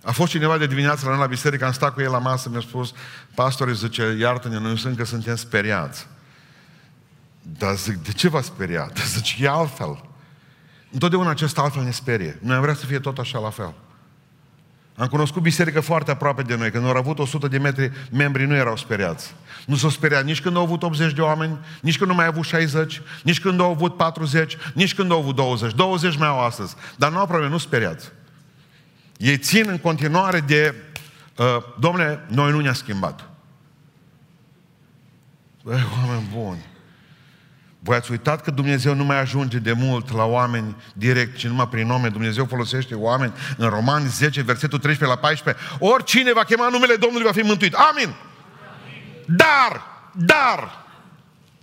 A 0.03 0.13
fost 0.13 0.31
cineva 0.31 0.59
de 0.59 0.67
dimineață 0.67 1.05
la 1.05 1.11
noi 1.11 1.21
la 1.21 1.27
biserică, 1.27 1.65
am 1.65 1.73
stat 1.73 1.95
cu 1.95 2.01
el 2.01 2.11
la 2.11 2.19
masă, 2.19 2.49
mi-a 2.49 2.61
spus, 2.61 2.93
pastorii 3.35 3.75
zice, 3.75 4.17
iartă-ne, 4.21 4.59
noi 4.59 4.79
sunt 4.79 4.97
că 4.97 5.05
suntem 5.05 5.37
speriați. 5.37 6.07
Dar 7.43 7.75
zic, 7.75 7.95
de 7.95 8.13
ce 8.13 8.29
v-a 8.29 8.41
speriat? 8.41 8.99
Zice, 9.15 9.45
e 9.45 9.49
altfel. 9.49 10.08
Întotdeauna 10.91 11.31
acest 11.31 11.59
altfel 11.59 11.83
ne 11.83 11.91
sperie. 11.91 12.39
Noi 12.43 12.57
am 12.57 12.63
vrea 12.63 12.75
să 12.75 12.87
fie 12.87 12.99
tot 12.99 13.19
așa 13.19 13.39
la 13.39 13.51
fel. 13.51 13.75
Am 14.97 15.07
cunoscut 15.07 15.43
biserică 15.43 15.81
foarte 15.81 16.11
aproape 16.11 16.43
de 16.43 16.57
noi. 16.57 16.71
Când 16.71 16.85
au 16.85 16.97
avut 16.97 17.19
100 17.19 17.49
de 17.49 17.59
metri, 17.59 17.91
membrii 18.11 18.47
nu 18.47 18.55
erau 18.55 18.77
speriați. 18.77 19.35
Nu 19.67 19.77
s-au 19.77 19.91
speriat 19.91 20.25
nici 20.25 20.41
când 20.41 20.57
au 20.57 20.63
avut 20.63 20.83
80 20.83 21.13
de 21.13 21.21
oameni, 21.21 21.59
nici 21.81 21.99
când 21.99 22.11
nu 22.11 22.17
mai 22.17 22.25
au 22.25 22.31
avut 22.31 22.45
60, 22.45 23.03
nici 23.23 23.41
când 23.41 23.61
au 23.61 23.71
avut 23.71 23.97
40, 23.97 24.57
nici 24.75 24.95
când 24.95 25.11
au 25.11 25.19
avut 25.19 25.35
20. 25.35 25.75
20 25.75 26.17
mai 26.17 26.29
au 26.29 26.41
astăzi. 26.41 26.75
Dar 26.97 27.11
nu 27.11 27.19
au 27.19 27.27
probleme, 27.27 27.51
nu 27.51 27.59
speriați. 27.59 28.13
Ei 29.17 29.39
țin 29.39 29.65
în 29.69 29.79
continuare 29.79 30.41
de, 30.41 30.75
uh, 31.37 31.47
domne, 31.79 32.25
noi 32.29 32.51
nu 32.51 32.61
ne-a 32.61 32.73
schimbat. 32.73 33.29
Băi, 35.63 35.87
oameni 35.99 36.29
buni. 36.35 36.65
Voi 37.89 37.97
ați 37.97 38.11
uitat 38.11 38.43
că 38.43 38.51
Dumnezeu 38.51 38.95
nu 38.95 39.05
mai 39.05 39.21
ajunge 39.21 39.59
de 39.59 39.73
mult 39.73 40.13
la 40.13 40.25
oameni 40.25 40.77
direct, 40.93 41.37
ci 41.37 41.47
numai 41.47 41.69
prin 41.69 41.87
nume. 41.87 42.09
Dumnezeu 42.09 42.45
folosește 42.45 42.95
oameni. 42.95 43.33
În 43.57 43.69
Roman 43.69 44.09
10, 44.09 44.43
versetul 44.43 44.79
13 44.79 45.17
la 45.17 45.27
14, 45.27 45.65
oricine 45.79 46.33
va 46.33 46.45
chema 46.45 46.69
numele 46.69 46.95
Domnului 46.95 47.27
va 47.27 47.33
fi 47.33 47.41
mântuit. 47.41 47.75
Amin! 47.75 48.03
Amin. 48.05 48.15
Dar, 49.27 49.83
dar, 50.13 50.87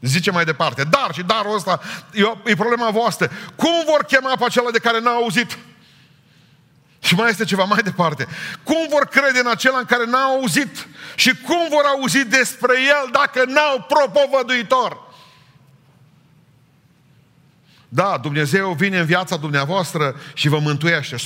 zice 0.01 0.31
mai 0.31 0.45
departe, 0.45 0.83
dar 0.83 1.09
și 1.13 1.21
darul 1.21 1.55
ăsta 1.55 1.79
e, 2.13 2.51
e 2.51 2.55
problema 2.55 2.89
voastră. 2.89 3.31
Cum 3.55 3.83
vor 3.85 4.03
chema 4.03 4.35
pe 4.35 4.45
acela 4.45 4.71
de 4.71 4.79
care 4.79 4.99
n-au 4.99 5.21
auzit? 5.21 5.57
Și 6.99 7.15
mai 7.15 7.29
este 7.29 7.43
ceva 7.43 7.63
mai 7.63 7.81
departe. 7.83 8.27
Cum 8.63 8.87
vor 8.89 9.05
crede 9.05 9.39
în 9.39 9.47
acela 9.47 9.77
în 9.77 9.85
care 9.85 10.05
n-au 10.05 10.31
auzit? 10.31 10.87
Și 11.15 11.35
cum 11.35 11.67
vor 11.69 11.83
auzi 11.85 12.25
despre 12.25 12.73
el 12.81 13.09
dacă 13.11 13.43
n-au 13.47 13.85
propovăduitor? 13.87 15.04
Da, 17.95 18.17
Dumnezeu 18.21 18.71
vine 18.71 18.99
în 18.99 19.05
viața 19.05 19.35
dumneavoastră 19.35 20.15
și 20.33 20.47
vă 20.47 20.59
mântuiește, 20.59 21.15
100%. 21.15 21.19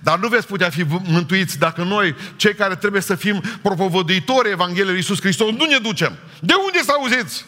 Dar 0.00 0.18
nu 0.18 0.28
veți 0.28 0.46
putea 0.46 0.70
fi 0.70 0.84
mântuiți 1.04 1.58
dacă 1.58 1.82
noi, 1.82 2.16
cei 2.36 2.54
care 2.54 2.76
trebuie 2.76 3.00
să 3.00 3.14
fim 3.14 3.42
propovăduitori 3.62 4.50
Evangheliei 4.50 4.86
lui 4.86 4.96
Iisus 4.96 5.20
Hristos, 5.20 5.50
nu 5.50 5.64
ne 5.64 5.78
ducem. 5.78 6.18
De 6.40 6.52
unde 6.66 6.78
să 6.78 6.92
auziți? 6.96 7.44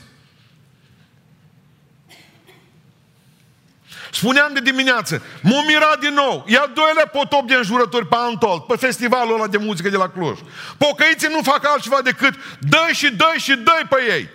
Spuneam 4.12 4.52
de 4.52 4.60
dimineață, 4.60 5.22
m-a 5.42 5.62
mirat 5.66 6.00
din 6.00 6.14
nou. 6.14 6.44
E 6.48 6.58
al 6.58 6.70
doilea 6.74 7.06
potop 7.06 7.48
de 7.48 7.54
înjurători 7.54 8.06
pe 8.06 8.16
Antol, 8.18 8.60
pe 8.60 8.76
festivalul 8.76 9.34
ăla 9.34 9.46
de 9.46 9.56
muzică 9.56 9.88
de 9.88 9.96
la 9.96 10.08
Cluj. 10.08 10.38
Pocăiții 10.78 11.28
nu 11.30 11.42
fac 11.42 11.66
altceva 11.66 12.00
decât 12.02 12.34
dă 12.58 12.86
și 12.92 13.10
dă 13.10 13.32
și 13.36 13.54
dă 13.54 13.80
pe 13.88 13.96
ei. 14.14 14.28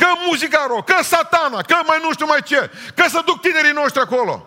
Că 0.00 0.06
muzica 0.26 0.66
rock, 0.68 0.90
că 0.90 1.02
satana, 1.02 1.62
că 1.62 1.76
mai 1.86 1.98
nu 2.02 2.12
știu 2.12 2.26
mai 2.26 2.42
ce, 2.42 2.70
că 2.94 3.04
să 3.08 3.22
duc 3.24 3.40
tinerii 3.40 3.72
noștri 3.72 4.00
acolo. 4.00 4.46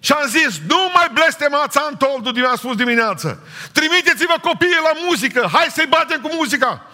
Și 0.00 0.12
am 0.12 0.26
zis, 0.28 0.60
nu 0.66 0.90
mai 0.94 1.08
blestemați 1.12 1.78
Antoldul, 1.78 2.32
din 2.32 2.44
a 2.44 2.54
spus 2.56 2.76
dimineață. 2.76 3.46
Trimiteți-vă 3.72 4.34
copiii 4.40 4.82
la 4.82 4.92
muzică, 5.04 5.48
hai 5.52 5.66
să-i 5.70 5.86
batem 5.86 6.20
cu 6.20 6.30
muzica. 6.34 6.86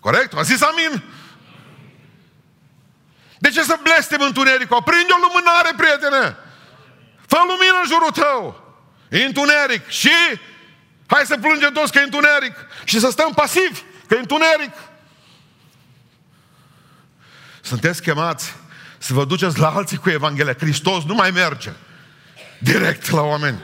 Corect? 0.00 0.32
A 0.36 0.42
zis 0.42 0.62
amin? 0.62 1.02
De 3.38 3.50
ce 3.50 3.62
să 3.62 3.78
blestem 3.82 4.20
întunericul? 4.20 4.76
Aprinde 4.76 5.12
o 5.12 5.26
lumânare, 5.26 5.72
prietene! 5.76 6.36
Fă 7.26 7.38
lumină 7.46 7.78
în 7.82 7.88
jurul 7.88 8.10
tău! 8.10 8.66
E 9.08 9.24
întuneric. 9.24 9.88
Și 9.88 10.12
hai 11.06 11.26
să 11.26 11.38
plângem 11.38 11.72
toți 11.72 11.92
că 11.92 11.98
e 11.98 12.02
întuneric. 12.02 12.54
Și 12.84 13.00
să 13.00 13.10
stăm 13.10 13.32
pasivi 13.34 13.80
că 14.06 14.14
e 14.14 14.18
întuneric. 14.18 14.72
Sunteți 17.68 18.02
chemați 18.02 18.54
să 18.98 19.12
vă 19.12 19.24
duceți 19.24 19.58
la 19.58 19.68
alții 19.68 19.96
cu 19.96 20.10
Evanghelia. 20.10 20.54
Hristos 20.58 21.04
nu 21.04 21.14
mai 21.14 21.30
merge 21.30 21.70
direct 22.58 23.10
la 23.10 23.20
oameni. 23.20 23.58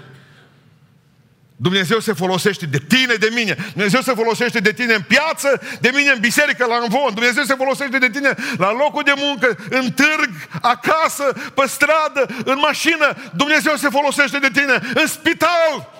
Dumnezeu 1.57 1.99
se 1.99 2.13
folosește 2.13 2.67
de 2.67 2.79
tine, 2.79 3.15
de 3.15 3.31
mine. 3.35 3.57
Dumnezeu 3.73 4.01
se 4.01 4.13
folosește 4.13 4.61
de 4.61 4.73
tine 4.73 4.95
în 4.95 5.03
piață, 5.03 5.61
de 5.81 5.91
mine 5.95 6.11
în 6.11 6.21
biserică, 6.21 6.67
la 6.67 6.77
învon. 6.77 7.15
Dumnezeu 7.15 7.43
se 7.45 7.55
folosește 7.55 7.99
de 7.99 8.11
tine 8.11 8.35
la 8.57 8.73
locul 8.73 9.03
de 9.03 9.13
muncă, 9.17 9.57
în 9.71 9.93
târg, 9.93 10.31
acasă, 10.61 11.33
pe 11.55 11.67
stradă, 11.67 12.27
în 12.45 12.59
mașină. 12.59 13.17
Dumnezeu 13.35 13.75
se 13.77 13.89
folosește 13.89 14.39
de 14.39 14.49
tine 14.49 14.81
în 14.95 15.07
spital. 15.07 15.93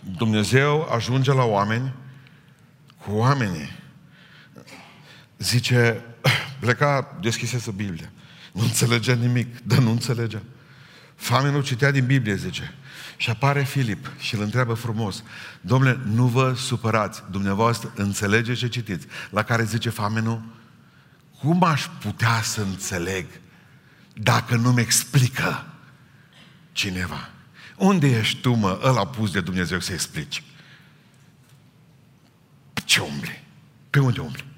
Dumnezeu 0.00 0.88
ajunge 0.94 1.32
la 1.32 1.44
oameni 1.44 1.92
cu 3.04 3.10
oamenii. 3.12 3.79
Zice, 5.40 6.04
pleca, 6.58 7.18
deschisese 7.20 7.70
Biblia. 7.70 8.10
Nu 8.52 8.62
înțelegea 8.62 9.14
nimic, 9.14 9.60
dar 9.60 9.78
nu 9.78 9.90
înțelegea. 9.90 10.42
Famenul 11.14 11.62
citea 11.62 11.90
din 11.90 12.06
Biblie, 12.06 12.34
zice. 12.34 12.74
Și 13.16 13.30
apare 13.30 13.62
Filip 13.62 14.10
și 14.18 14.34
îl 14.34 14.42
întreabă 14.42 14.74
frumos, 14.74 15.22
domnule, 15.60 16.00
nu 16.04 16.26
vă 16.26 16.54
supărați, 16.56 17.22
dumneavoastră 17.30 17.92
înțelegeți 17.94 18.58
ce 18.58 18.68
citiți. 18.68 19.06
La 19.30 19.42
care 19.42 19.64
zice 19.64 19.90
famenul, 19.90 20.42
cum 21.38 21.62
aș 21.62 21.86
putea 22.00 22.42
să 22.42 22.60
înțeleg 22.60 23.26
dacă 24.14 24.56
nu-mi 24.56 24.80
explică 24.80 25.66
cineva? 26.72 27.30
Unde 27.76 28.18
ești 28.18 28.40
tu, 28.40 28.52
mă, 28.52 28.80
ăla 28.82 29.06
pus 29.06 29.30
de 29.30 29.40
Dumnezeu 29.40 29.80
să 29.80 29.92
explici? 29.92 30.42
Pe 32.72 32.80
ce 32.84 33.00
umbli? 33.00 33.44
Pe 33.90 33.98
unde 33.98 34.20
umbli? 34.20 34.49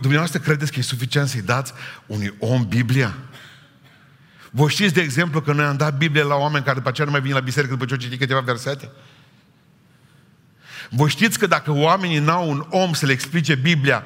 Dumneavoastră 0.00 0.38
credeți 0.38 0.72
că 0.72 0.78
e 0.78 0.82
suficient 0.82 1.28
să-i 1.28 1.42
dați 1.42 1.72
unui 2.06 2.34
om 2.38 2.68
Biblia? 2.68 3.14
Vă 4.50 4.68
știți, 4.68 4.94
de 4.94 5.00
exemplu, 5.00 5.40
că 5.40 5.52
noi 5.52 5.64
am 5.64 5.76
dat 5.76 5.96
Biblie 5.96 6.22
la 6.22 6.34
oameni 6.34 6.64
care 6.64 6.76
după 6.76 6.88
aceea 6.88 7.06
nu 7.06 7.12
mai 7.12 7.20
vin 7.20 7.32
la 7.32 7.40
biserică 7.40 7.72
după 7.72 7.84
ce 7.84 7.92
au 7.92 7.98
citit 7.98 8.18
câteva 8.18 8.40
versete? 8.40 8.90
Vă 10.90 11.08
știți 11.08 11.38
că 11.38 11.46
dacă 11.46 11.70
oamenii 11.72 12.18
n-au 12.18 12.50
un 12.50 12.66
om 12.70 12.92
să 12.92 13.06
le 13.06 13.12
explice 13.12 13.54
Biblia 13.54 14.04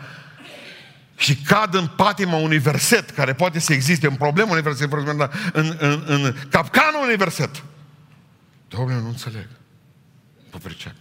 și 1.17 1.37
cad 1.37 1.75
în 1.75 1.87
patima 1.87 2.37
unui 2.37 2.59
verset 2.59 3.11
care 3.11 3.33
poate 3.35 3.59
să 3.59 3.73
existe, 3.73 4.07
în 4.07 4.15
problemă 4.15 4.51
unui 4.51 4.63
verset, 4.63 4.93
în, 4.93 5.19
în, 5.53 5.77
în, 5.79 6.05
în 6.07 6.35
capcanul 6.49 7.03
unui 7.03 7.17
verset, 7.17 7.63
Doamne, 8.69 9.01
nu 9.01 9.09
înțeleg. 9.09 9.49
Nu 10.53 10.59
pricep. 10.59 10.95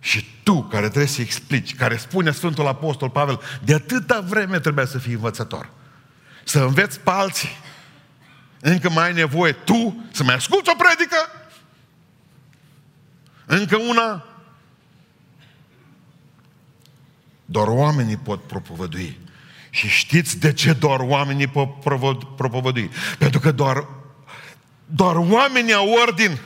Și 0.00 0.26
tu, 0.42 0.62
care 0.62 0.86
trebuie 0.86 1.06
să 1.06 1.20
explici, 1.20 1.74
care 1.74 1.96
spune 1.96 2.30
Sfântul 2.30 2.66
Apostol 2.66 3.10
Pavel, 3.10 3.40
de 3.64 3.74
atâta 3.74 4.20
vreme 4.20 4.60
trebuie 4.60 4.86
să 4.86 4.98
fii 4.98 5.12
învățător. 5.12 5.70
Să 6.44 6.60
înveți 6.60 7.00
pe 7.00 7.10
alții 7.10 7.58
încă 8.60 8.90
mai 8.90 9.04
ai 9.04 9.12
nevoie 9.12 9.52
tu 9.52 10.04
să 10.10 10.22
mai 10.22 10.34
asculți 10.34 10.70
o 10.70 10.74
predică? 10.74 11.16
Încă 13.46 13.76
una? 13.76 14.24
Doar 17.44 17.66
oamenii 17.68 18.16
pot 18.16 18.42
propovădui. 18.42 19.18
Și 19.70 19.88
știți 19.88 20.38
de 20.38 20.52
ce 20.52 20.72
doar 20.72 21.00
oamenii 21.00 21.46
pot 21.46 21.80
propovădui? 22.36 22.90
Pentru 23.18 23.40
că 23.40 23.52
doar, 23.52 23.86
doar 24.86 25.16
oamenii 25.16 25.72
au 25.72 25.88
ordin. 25.90 26.38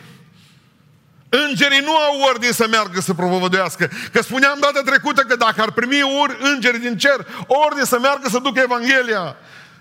Îngerii 1.42 1.80
nu 1.80 1.96
au 1.96 2.20
ordin 2.20 2.52
să 2.52 2.66
meargă 2.70 3.00
să 3.00 3.14
propovăduiască. 3.14 3.90
Că 4.12 4.22
spuneam 4.22 4.58
data 4.60 4.82
trecută 4.84 5.22
că 5.22 5.36
dacă 5.36 5.62
ar 5.62 5.70
primi 5.70 6.02
ori 6.02 6.36
îngerii 6.40 6.80
din 6.80 6.96
cer 6.96 7.26
ordin 7.46 7.84
să 7.84 7.98
meargă 7.98 8.28
să 8.28 8.38
ducă 8.38 8.60
Evanghelia, 8.60 9.36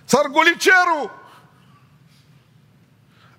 s-ar 0.05 0.25
goli 0.25 0.57
cerul. 0.57 1.22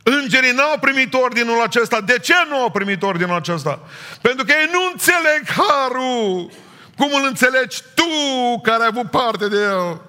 Îngerii 0.02 0.52
n-au 0.52 0.78
primit 0.80 1.14
ordinul 1.14 1.62
acesta. 1.62 2.00
De 2.00 2.18
ce 2.18 2.34
nu 2.48 2.56
au 2.56 2.70
primit 2.70 3.02
ordinul 3.02 3.36
acesta? 3.36 3.80
Pentru 4.20 4.44
că 4.44 4.52
ei 4.52 4.68
nu 4.72 4.80
înțeleg 4.92 5.42
harul. 5.56 6.50
Cum 6.96 7.10
îl 7.14 7.24
înțelegi 7.26 7.82
tu 7.94 8.60
care 8.62 8.82
ai 8.82 8.88
avut 8.90 9.10
parte 9.10 9.48
de 9.48 9.56
el? 9.56 10.00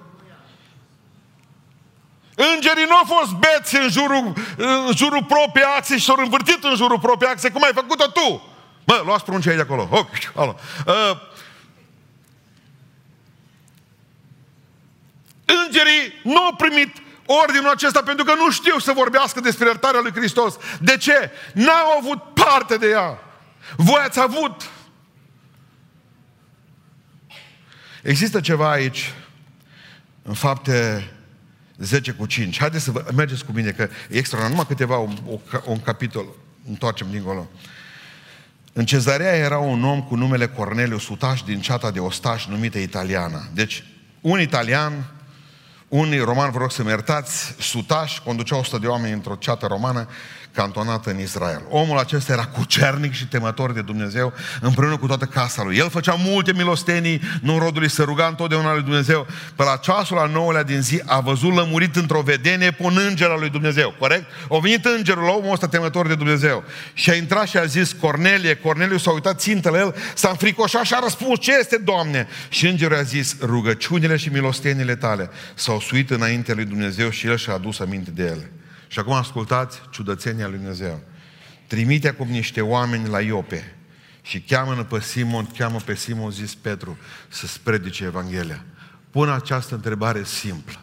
Îngerii 2.36 2.84
nu 2.88 2.96
au 2.96 3.04
fost 3.04 3.32
beți 3.32 3.76
în 3.76 3.88
jurul, 3.88 4.32
în 4.56 4.92
jurul 4.94 5.24
proprii 5.24 5.64
axe 5.64 5.96
și 5.98 6.04
s-au 6.04 6.16
învârtit 6.18 6.64
în 6.64 6.76
jurul 6.76 6.98
proprii 6.98 7.28
axe. 7.28 7.50
Cum 7.50 7.64
ai 7.64 7.72
făcut-o 7.74 8.06
tu? 8.06 8.42
Mă, 8.84 9.02
luați 9.04 9.24
pruncea 9.24 9.54
de 9.54 9.60
acolo. 9.60 9.88
Oh, 9.90 10.06
alo. 10.34 10.56
Uh, 10.86 11.16
îngerii 15.44 16.20
nu 16.22 16.36
au 16.36 16.54
primit 16.54 16.96
ordinul 17.26 17.70
acesta 17.70 18.02
pentru 18.02 18.24
că 18.24 18.34
nu 18.34 18.50
știu 18.50 18.78
să 18.78 18.92
vorbească 18.92 19.40
despre 19.40 19.66
iertarea 19.66 20.00
lui 20.00 20.12
Hristos. 20.12 20.54
De 20.80 20.96
ce? 20.96 21.30
N-au 21.52 21.98
avut 21.98 22.22
parte 22.34 22.76
de 22.76 22.88
ea. 22.88 23.18
Voi 23.76 24.00
ați 24.00 24.20
avut. 24.20 24.70
Există 28.02 28.40
ceva 28.40 28.70
aici, 28.70 29.14
în 30.22 30.34
fapte 30.34 31.10
10 31.78 32.12
cu 32.12 32.26
5. 32.26 32.58
Haideți 32.58 32.84
să 32.84 32.90
vă, 32.90 33.04
mergeți 33.14 33.44
cu 33.44 33.52
mine, 33.52 33.70
că 33.70 33.88
e 34.10 34.18
extra, 34.18 34.48
numai 34.48 34.66
câteva, 34.66 34.98
un, 34.98 35.16
un 35.64 35.80
capitol, 35.80 36.26
întoarcem 36.68 37.06
dincolo. 37.10 37.48
În 38.72 38.84
cezarea 38.84 39.36
era 39.36 39.58
un 39.58 39.84
om 39.84 40.02
cu 40.02 40.14
numele 40.14 40.48
Corneliu 40.48 40.98
Sutaș 40.98 41.42
din 41.42 41.60
ceata 41.60 41.90
de 41.90 42.00
ostaș 42.00 42.46
numită 42.46 42.78
italiană. 42.78 43.48
Deci, 43.54 43.84
un 44.20 44.40
italian 44.40 44.92
unii 45.88 46.18
romani, 46.18 46.52
vă 46.52 46.58
rog 46.58 46.70
să-mi 46.70 46.88
iertați, 46.88 47.54
sutași, 47.58 48.22
conduceau 48.22 48.58
100 48.58 48.78
de 48.78 48.86
oameni 48.86 49.12
într-o 49.12 49.34
ceată 49.34 49.66
romană 49.66 50.08
cantonată 50.56 51.10
în 51.10 51.20
Israel. 51.20 51.62
Omul 51.68 51.98
acesta 51.98 52.32
era 52.32 52.44
cucernic 52.44 53.12
și 53.12 53.26
temător 53.26 53.72
de 53.72 53.80
Dumnezeu 53.80 54.32
împreună 54.60 54.96
cu 54.96 55.06
toată 55.06 55.24
casa 55.24 55.62
lui. 55.62 55.76
El 55.76 55.90
făcea 55.90 56.16
multe 56.18 56.52
milostenii, 56.52 57.20
nu 57.40 57.58
rodului 57.58 57.90
să 57.90 58.02
ruga 58.02 58.26
întotdeauna 58.26 58.72
lui 58.72 58.82
Dumnezeu. 58.82 59.26
Pe 59.56 59.62
la 59.62 59.76
ceasul 59.76 60.18
al 60.18 60.30
nouălea 60.30 60.62
din 60.62 60.80
zi 60.80 61.02
a 61.06 61.20
văzut 61.20 61.54
lămurit 61.54 61.96
într-o 61.96 62.20
vedenie 62.20 62.70
pe 62.70 62.82
un 62.82 62.98
înger 63.08 63.28
al 63.28 63.38
lui 63.38 63.50
Dumnezeu. 63.50 63.94
Corect? 63.98 64.24
A 64.50 64.58
venit 64.58 64.84
îngerul 64.84 65.22
la 65.22 65.30
omul 65.30 65.52
ăsta 65.52 65.68
temător 65.68 66.06
de 66.06 66.14
Dumnezeu. 66.14 66.64
Și 66.92 67.10
a 67.10 67.14
intrat 67.14 67.48
și 67.48 67.56
a 67.56 67.64
zis, 67.64 67.92
Cornelie, 67.92 68.54
Corneliu 68.54 68.96
s-a 68.96 69.10
uitat 69.10 69.40
țintă 69.40 69.70
la 69.70 69.78
el, 69.78 69.94
s-a 70.14 70.28
înfricoșat 70.28 70.84
și 70.84 70.94
a 70.94 70.98
răspuns, 71.02 71.40
ce 71.40 71.52
este, 71.58 71.76
Doamne? 71.76 72.28
Și 72.48 72.66
îngerul 72.66 72.96
a 72.96 73.02
zis, 73.02 73.36
rugăciunile 73.40 74.16
și 74.16 74.28
milostenile 74.28 74.96
tale 74.96 75.30
s-au 75.54 75.80
suit 75.80 76.10
înainte 76.10 76.54
lui 76.54 76.64
Dumnezeu 76.64 77.10
și 77.10 77.26
el 77.26 77.36
și-a 77.36 77.52
adus 77.52 77.80
aminte 77.80 78.10
de 78.10 78.22
ele. 78.22 78.50
Și 78.86 78.98
acum 78.98 79.12
ascultați 79.12 79.80
ciudățenia 79.90 80.48
lui 80.48 80.56
Dumnezeu. 80.56 81.00
Trimite 81.66 82.08
acum 82.08 82.28
niște 82.28 82.60
oameni 82.60 83.08
la 83.08 83.20
Iope 83.20 83.76
și 84.22 84.40
cheamă 84.40 84.82
pe 84.82 85.00
Simon, 85.00 85.46
cheamă 85.46 85.78
pe 85.84 85.94
Simon, 85.94 86.30
zis 86.30 86.54
Petru, 86.54 86.98
să-ți 87.28 87.60
predice 87.60 88.04
Evanghelia. 88.04 88.64
Pun 89.10 89.28
această 89.28 89.74
întrebare 89.74 90.24
simplă. 90.24 90.80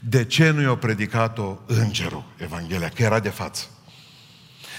De 0.00 0.24
ce 0.24 0.50
nu 0.50 0.60
i-a 0.60 0.74
predicat-o 0.74 1.58
îngerul 1.66 2.24
Evanghelia? 2.36 2.88
Că 2.88 3.02
era 3.02 3.20
de 3.20 3.28
față. 3.28 3.66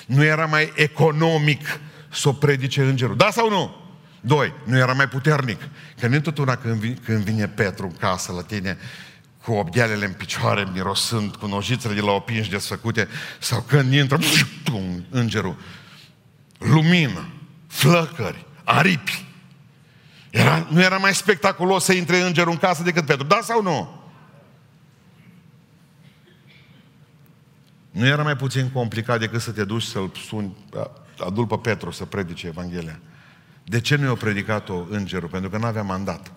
Nu 0.05 0.23
era 0.23 0.45
mai 0.45 0.71
economic 0.75 1.79
să 2.09 2.29
o 2.29 2.33
predice 2.33 2.81
îngerul. 2.81 3.15
Da 3.15 3.29
sau 3.31 3.49
nu? 3.49 3.75
Doi, 4.21 4.53
nu 4.63 4.77
era 4.77 4.93
mai 4.93 5.07
puternic. 5.07 5.61
Că 5.99 6.07
nu 6.07 6.15
întotdeauna 6.15 6.55
când 6.55 6.79
vine, 6.79 6.97
când 7.03 7.23
vine 7.23 7.47
Petru 7.47 7.85
în 7.85 7.95
casă 7.95 8.31
la 8.31 8.41
tine 8.41 8.77
cu 9.43 9.53
obghealele 9.53 10.05
în 10.05 10.13
picioare, 10.13 10.67
mirosând, 10.74 11.36
cu 11.36 11.48
nojițele 11.48 11.93
de 11.93 12.01
la 12.01 12.12
opinși 12.12 12.50
desfăcute, 12.50 13.08
sau 13.39 13.62
când 13.62 13.93
intră 13.93 14.17
pum, 14.63 15.05
îngerul, 15.10 15.55
lumină, 16.58 17.29
flăcări, 17.67 18.46
aripi. 18.63 19.25
Era, 20.29 20.67
nu 20.69 20.81
era 20.81 20.98
mai 20.98 21.15
spectaculos 21.15 21.84
să 21.84 21.93
intre 21.93 22.19
îngerul 22.22 22.51
în 22.51 22.58
casă 22.58 22.84
decât 22.84 23.05
Petru, 23.05 23.24
da 23.24 23.39
sau 23.43 23.62
nu? 23.62 24.03
Nu 27.91 28.05
era 28.05 28.24
mai 28.24 28.36
puțin 28.36 28.69
complicat 28.72 29.19
decât 29.19 29.41
să 29.41 29.51
te 29.51 29.63
duci 29.63 29.84
să-l 29.84 30.12
suni, 30.27 30.55
adul 31.17 31.48
pe 31.48 31.58
Petru 31.58 31.91
să 31.91 32.05
predice 32.05 32.48
Evanghelia. 32.48 33.00
De 33.63 33.81
ce 33.81 33.96
nu 33.96 34.05
i-a 34.05 34.13
predicat-o 34.13 34.86
îngerul? 34.89 35.29
Pentru 35.29 35.50
că 35.50 35.58
nu 35.58 35.65
avea 35.65 35.84
mandat. 35.84 36.31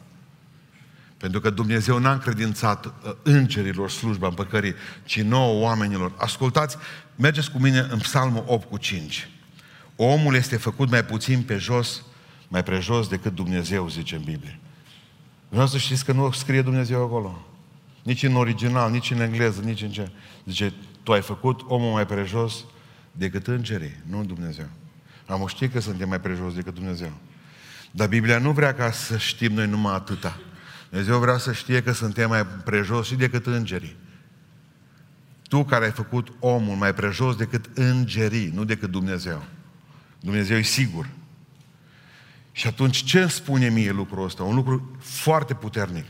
Pentru 1.23 1.41
că 1.41 1.51
Dumnezeu 1.51 1.99
n-a 1.99 2.13
încredințat 2.13 2.87
uh, 2.87 2.93
îngerilor 3.23 3.91
slujba 3.91 4.27
împăcării, 4.27 4.75
ci 5.05 5.21
nouă 5.21 5.63
oamenilor. 5.63 6.13
Ascultați, 6.17 6.77
mergeți 7.17 7.51
cu 7.51 7.59
mine 7.59 7.87
în 7.91 7.99
Psalmul 7.99 8.45
8 8.47 8.69
cu 8.69 8.77
5. 8.77 9.29
Omul 9.97 10.35
este 10.35 10.57
făcut 10.57 10.91
mai 10.91 11.05
puțin 11.05 11.43
pe 11.43 11.57
jos, 11.57 12.03
mai 12.49 12.63
prejos 12.63 13.09
decât 13.09 13.35
Dumnezeu, 13.35 13.89
zice 13.89 14.15
în 14.15 14.23
Biblie. 14.23 14.59
Vreau 15.49 15.67
să 15.67 15.79
știți 15.79 16.05
că 16.05 16.13
nu 16.13 16.31
scrie 16.31 16.63
Dumnezeu 16.63 17.05
acolo. 17.05 17.47
Nici 18.03 18.23
în 18.23 18.37
original, 18.37 18.91
nici 18.91 19.11
în 19.11 19.21
engleză, 19.21 19.61
nici 19.61 19.83
în 19.83 19.91
ce. 19.91 20.11
Zice, 20.45 20.73
tu 21.03 21.13
ai 21.13 21.23
făcut 21.23 21.61
omul 21.67 21.93
mai 21.93 22.07
prejos 22.07 22.65
decât 23.13 23.47
îngerii, 23.47 24.01
nu 24.07 24.25
Dumnezeu. 24.25 24.67
Am 25.27 25.47
ști 25.47 25.69
că 25.69 25.81
suntem 25.81 26.09
mai 26.09 26.21
prejos 26.21 26.55
decât 26.55 26.75
Dumnezeu. 26.75 27.13
Dar 27.91 28.09
Biblia 28.09 28.39
nu 28.39 28.53
vrea 28.53 28.75
ca 28.75 28.91
să 28.91 29.17
știm 29.17 29.53
noi 29.53 29.67
numai 29.67 29.95
atâta. 29.95 30.39
Dumnezeu 30.93 31.19
vrea 31.19 31.39
să 31.39 31.53
știe 31.53 31.83
că 31.83 31.93
suntem 31.93 32.29
mai 32.29 32.47
prejos 32.47 33.07
și 33.07 33.15
decât 33.15 33.47
îngerii. 33.47 33.97
Tu 35.43 35.65
care 35.65 35.85
ai 35.85 35.91
făcut 35.91 36.33
omul 36.39 36.77
mai 36.77 36.95
prejos 36.95 37.37
decât 37.37 37.71
îngerii, 37.75 38.53
nu 38.55 38.65
decât 38.65 38.91
Dumnezeu. 38.91 39.45
Dumnezeu 40.21 40.57
e 40.57 40.63
sigur. 40.63 41.09
Și 42.53 42.67
atunci 42.67 43.05
ce 43.05 43.21
îmi 43.21 43.31
spune 43.31 43.69
mie 43.69 43.91
lucrul 43.91 44.25
ăsta? 44.25 44.43
Un 44.43 44.55
lucru 44.55 44.97
foarte 44.99 45.55
puternic. 45.55 46.05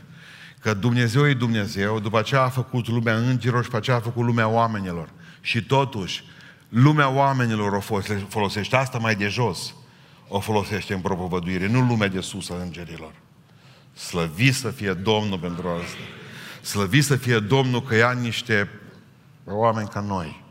Că 0.59 0.73
Dumnezeu 0.73 1.29
e 1.29 1.33
Dumnezeu, 1.33 1.99
după 1.99 2.19
aceea 2.19 2.41
a 2.41 2.49
făcut 2.49 2.87
lumea 2.87 3.17
îngerilor 3.17 3.63
și 3.63 3.69
după 3.69 3.77
aceea 3.77 3.95
a 3.95 3.99
făcut 3.99 4.25
lumea 4.25 4.47
oamenilor. 4.47 5.09
Și 5.41 5.63
totuși, 5.63 6.23
lumea 6.69 7.09
oamenilor 7.09 7.73
o 7.73 7.79
folosește 8.27 8.75
asta 8.75 8.97
mai 8.97 9.15
de 9.15 9.27
jos, 9.27 9.73
o 10.27 10.39
folosește 10.39 10.93
în 10.93 11.01
propovăduire, 11.01 11.67
nu 11.67 11.81
lumea 11.81 12.07
de 12.07 12.19
sus 12.19 12.49
a 12.49 12.55
îngerilor. 12.61 13.22
Slăvi 13.93 14.51
să 14.51 14.71
fie 14.71 14.93
Domnul 14.93 15.39
pentru 15.39 15.67
asta. 15.67 15.97
Slăvi 16.61 17.01
să 17.01 17.15
fie 17.15 17.39
Domnul 17.39 17.83
că 17.83 17.95
ia 17.95 18.11
niște 18.11 18.69
oameni 19.45 19.87
ca 19.87 19.99
noi. 19.99 20.43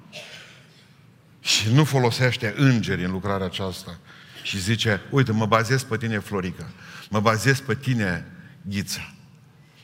Și 1.40 1.72
nu 1.72 1.84
folosește 1.84 2.54
îngeri 2.56 3.04
în 3.04 3.10
lucrarea 3.10 3.46
aceasta. 3.46 3.98
Și 4.42 4.60
zice, 4.60 5.00
uite, 5.10 5.32
mă 5.32 5.46
bazez 5.46 5.82
pe 5.82 5.96
tine, 5.96 6.18
Florica. 6.18 6.70
Mă 7.10 7.20
bazez 7.20 7.60
pe 7.60 7.74
tine, 7.74 8.26
Ghița. 8.62 9.12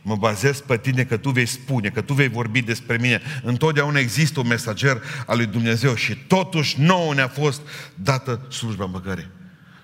Mă 0.02 0.16
bazez 0.16 0.60
pe 0.60 0.76
tine 0.76 1.04
că 1.04 1.16
tu 1.16 1.30
vei 1.30 1.46
spune, 1.46 1.88
că 1.88 2.00
tu 2.00 2.12
vei 2.12 2.28
vorbi 2.28 2.62
despre 2.62 2.96
mine. 2.96 3.22
Întotdeauna 3.42 3.98
există 3.98 4.40
un 4.40 4.46
mesager 4.46 5.02
al 5.26 5.36
lui 5.36 5.46
Dumnezeu 5.46 5.94
și 5.94 6.16
totuși 6.16 6.80
nouă 6.80 7.14
ne-a 7.14 7.28
fost 7.28 7.60
dată 7.94 8.46
slujba 8.50 8.84
împăcării. 8.84 9.28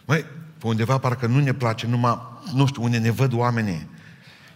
Măi, 0.05 0.25
pe 0.65 0.71
undeva 0.71 0.99
parcă 0.99 1.27
nu 1.27 1.41
ne 1.41 1.53
place 1.53 1.87
numai, 1.87 2.19
nu 2.55 2.67
știu, 2.67 2.83
unde 2.83 2.99
ne 2.99 3.11
văd 3.11 3.33
oamenii. 3.33 3.89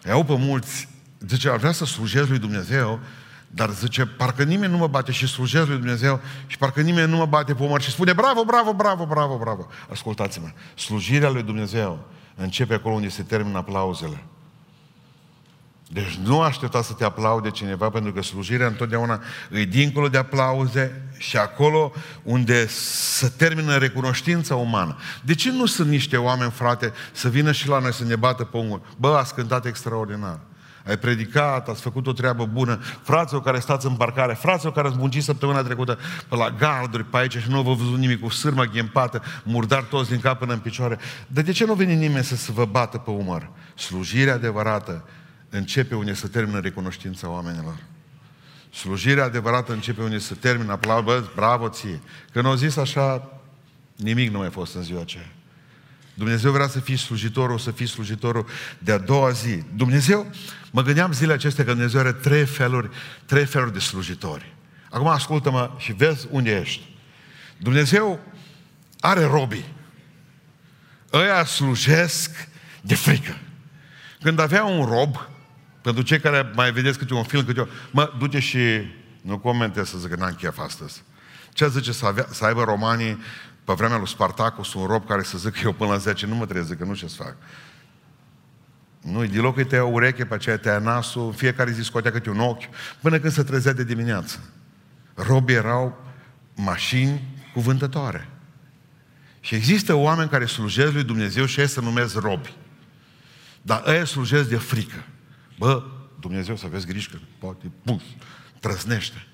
Iau 0.06 0.24
pe 0.24 0.36
mulți, 0.36 0.88
zice, 1.26 1.48
ar 1.48 1.56
vrea 1.56 1.72
să 1.72 1.84
slujesc 1.84 2.28
lui 2.28 2.38
Dumnezeu, 2.38 3.00
dar 3.48 3.70
zice, 3.70 4.06
parcă 4.06 4.42
nimeni 4.42 4.72
nu 4.72 4.78
mă 4.78 4.86
bate 4.86 5.12
și 5.12 5.26
slujesc 5.26 5.66
lui 5.66 5.76
Dumnezeu 5.76 6.20
și 6.46 6.58
parcă 6.58 6.80
nimeni 6.80 7.10
nu 7.10 7.16
mă 7.16 7.26
bate 7.26 7.54
pe 7.54 7.62
umăr 7.62 7.80
și 7.80 7.90
spune, 7.90 8.12
bravo, 8.12 8.44
bravo, 8.44 8.72
bravo, 8.72 9.06
bravo, 9.06 9.36
bravo. 9.36 9.66
Ascultați-mă, 9.90 10.48
slujirea 10.74 11.30
lui 11.30 11.42
Dumnezeu 11.42 12.04
începe 12.34 12.74
acolo 12.74 12.94
unde 12.94 13.08
se 13.08 13.22
termină 13.22 13.58
aplauzele. 13.58 14.24
Deci 15.90 16.18
nu 16.22 16.40
aștepta 16.40 16.82
să 16.82 16.92
te 16.92 17.04
aplaude 17.04 17.50
cineva, 17.50 17.90
pentru 17.90 18.12
că 18.12 18.22
slujirea 18.22 18.66
întotdeauna 18.66 19.22
e 19.50 19.64
dincolo 19.64 20.08
de 20.08 20.18
aplauze 20.18 21.02
și 21.16 21.36
acolo 21.36 21.92
unde 22.22 22.66
să 22.66 23.28
termină 23.28 23.76
recunoștința 23.76 24.54
umană. 24.54 24.96
De 25.22 25.34
ce 25.34 25.52
nu 25.52 25.66
sunt 25.66 25.88
niște 25.88 26.16
oameni, 26.16 26.50
frate, 26.50 26.92
să 27.12 27.28
vină 27.28 27.52
și 27.52 27.68
la 27.68 27.78
noi 27.78 27.92
să 27.92 28.04
ne 28.04 28.16
bată 28.16 28.44
pe 28.44 28.56
umăr? 28.56 28.80
Bă, 28.96 29.16
ați 29.16 29.34
cântat 29.34 29.66
extraordinar. 29.66 30.38
Ai 30.86 30.98
predicat, 30.98 31.68
ați 31.68 31.80
făcut 31.80 32.06
o 32.06 32.12
treabă 32.12 32.46
bună. 32.46 32.80
Fraților 33.02 33.42
care 33.42 33.58
stați 33.58 33.86
în 33.86 33.94
parcare, 33.94 34.34
fraților 34.34 34.72
care 34.72 34.88
ați 34.88 34.96
muncit 34.96 35.22
săptămâna 35.22 35.62
trecută 35.62 35.98
pe 36.28 36.36
la 36.36 36.50
garduri, 36.50 37.04
pe 37.04 37.16
aici 37.16 37.36
și 37.36 37.50
nu 37.50 37.62
vă 37.62 37.72
văzut 37.72 37.98
nimic 37.98 38.20
cu 38.20 38.28
sârmă 38.28 38.64
ghempată, 38.64 39.22
murdar 39.42 39.82
toți 39.82 40.10
din 40.10 40.20
cap 40.20 40.38
până 40.38 40.52
în 40.52 40.58
picioare. 40.58 40.98
Dar 41.26 41.44
de 41.44 41.52
ce 41.52 41.64
nu 41.64 41.74
vine 41.74 41.92
nimeni 41.92 42.24
să 42.24 42.36
se 42.36 42.52
vă 42.52 42.64
bată 42.64 42.98
pe 42.98 43.10
umăr? 43.10 43.50
Slujirea 43.74 44.34
adevărată 44.34 45.04
începe 45.50 45.94
unde 45.94 46.14
să 46.14 46.28
termină 46.28 46.60
recunoștința 46.60 47.28
oamenilor. 47.28 47.76
Slujirea 48.72 49.24
adevărată 49.24 49.72
începe 49.72 50.02
unde 50.02 50.18
să 50.18 50.34
termină 50.34 50.72
aplaudă, 50.72 51.30
bravo 51.34 51.68
ție. 51.68 52.00
Când 52.32 52.46
au 52.46 52.54
zis 52.54 52.76
așa, 52.76 53.32
nimic 53.96 54.30
nu 54.30 54.38
mai 54.38 54.46
a 54.46 54.50
fost 54.50 54.74
în 54.74 54.82
ziua 54.82 55.00
aceea. 55.00 55.32
Dumnezeu 56.14 56.52
vrea 56.52 56.68
să 56.68 56.80
fii 56.80 56.96
slujitorul, 56.96 57.58
să 57.58 57.70
fii 57.70 57.86
slujitorul 57.86 58.46
de-a 58.78 58.98
doua 58.98 59.30
zi. 59.30 59.62
Dumnezeu, 59.74 60.30
mă 60.70 60.82
gândeam 60.82 61.12
zilele 61.12 61.32
acestea 61.32 61.64
că 61.64 61.72
Dumnezeu 61.72 62.00
are 62.00 62.12
trei 62.12 62.44
feluri, 62.46 62.90
trei 63.24 63.44
feluri 63.44 63.72
de 63.72 63.78
slujitori. 63.78 64.54
Acum 64.90 65.06
ascultă-mă 65.06 65.70
și 65.78 65.92
vezi 65.92 66.26
unde 66.30 66.58
ești. 66.60 66.96
Dumnezeu 67.58 68.20
are 69.00 69.22
robii. 69.22 69.74
Ăia 71.12 71.44
slujesc 71.44 72.48
de 72.80 72.94
frică. 72.94 73.38
Când 74.20 74.38
avea 74.38 74.64
un 74.64 74.84
rob, 74.84 75.28
pentru 75.80 76.02
cei 76.02 76.20
care 76.20 76.50
mai 76.54 76.72
vedeți 76.72 76.98
câte 76.98 77.14
un 77.14 77.22
film, 77.22 77.44
câte 77.44 77.60
o... 77.60 77.66
Mă, 77.90 78.12
duce 78.18 78.38
și... 78.38 78.58
Nu 79.20 79.38
comentez 79.38 79.88
să 79.88 79.98
zic 79.98 80.08
că 80.08 80.16
n-am 80.16 80.34
chef 80.34 80.58
astăzi. 80.58 81.02
Ce 81.52 81.68
zice 81.68 81.92
să, 81.92 82.06
avea, 82.06 82.26
să 82.30 82.44
aibă 82.44 82.62
romanii 82.62 83.18
pe 83.64 83.72
vremea 83.72 83.96
lui 83.96 84.08
Spartacus 84.08 84.74
un 84.74 84.86
rob 84.86 85.06
care 85.06 85.22
să 85.22 85.38
zică 85.38 85.58
eu 85.64 85.72
până 85.72 85.90
la 85.90 85.96
10 85.96 86.26
nu 86.26 86.34
mă 86.34 86.46
trebuie 86.46 86.76
că 86.76 86.84
nu 86.84 86.94
ce 86.94 87.08
să 87.08 87.22
fac. 87.22 87.36
Nu, 89.00 89.26
deloc 89.26 89.56
îi 89.56 89.66
tăia 89.66 89.84
ureche, 89.84 90.24
pe 90.24 90.34
aceea 90.34 90.58
tăia 90.58 90.78
nasul, 90.78 91.32
fiecare 91.32 91.70
zi 91.70 91.82
scotea 91.82 92.10
câte 92.10 92.30
un 92.30 92.40
ochi, 92.40 92.62
până 93.00 93.18
când 93.18 93.32
se 93.32 93.42
trezea 93.42 93.72
de 93.72 93.84
dimineață. 93.84 94.38
Robii 95.14 95.54
erau 95.54 96.04
mașini 96.54 97.22
cuvântătoare. 97.52 98.28
Și 99.40 99.54
există 99.54 99.94
oameni 99.94 100.28
care 100.28 100.46
slujesc 100.46 100.92
lui 100.92 101.04
Dumnezeu 101.04 101.44
și 101.44 101.60
ei 101.60 101.68
se 101.68 101.80
numesc 101.80 102.18
robi. 102.18 102.52
Dar 103.62 103.88
ei 103.88 104.06
slujesc 104.06 104.48
de 104.48 104.56
frică. 104.56 105.04
Bă, 105.58 105.82
Dumnezeu 106.20 106.56
să 106.56 106.66
aveți 106.66 106.86
grijă 106.86 107.08
că 107.12 107.18
poate, 107.38 107.70
buf, 107.82 108.02
trăsnește. 108.60 109.26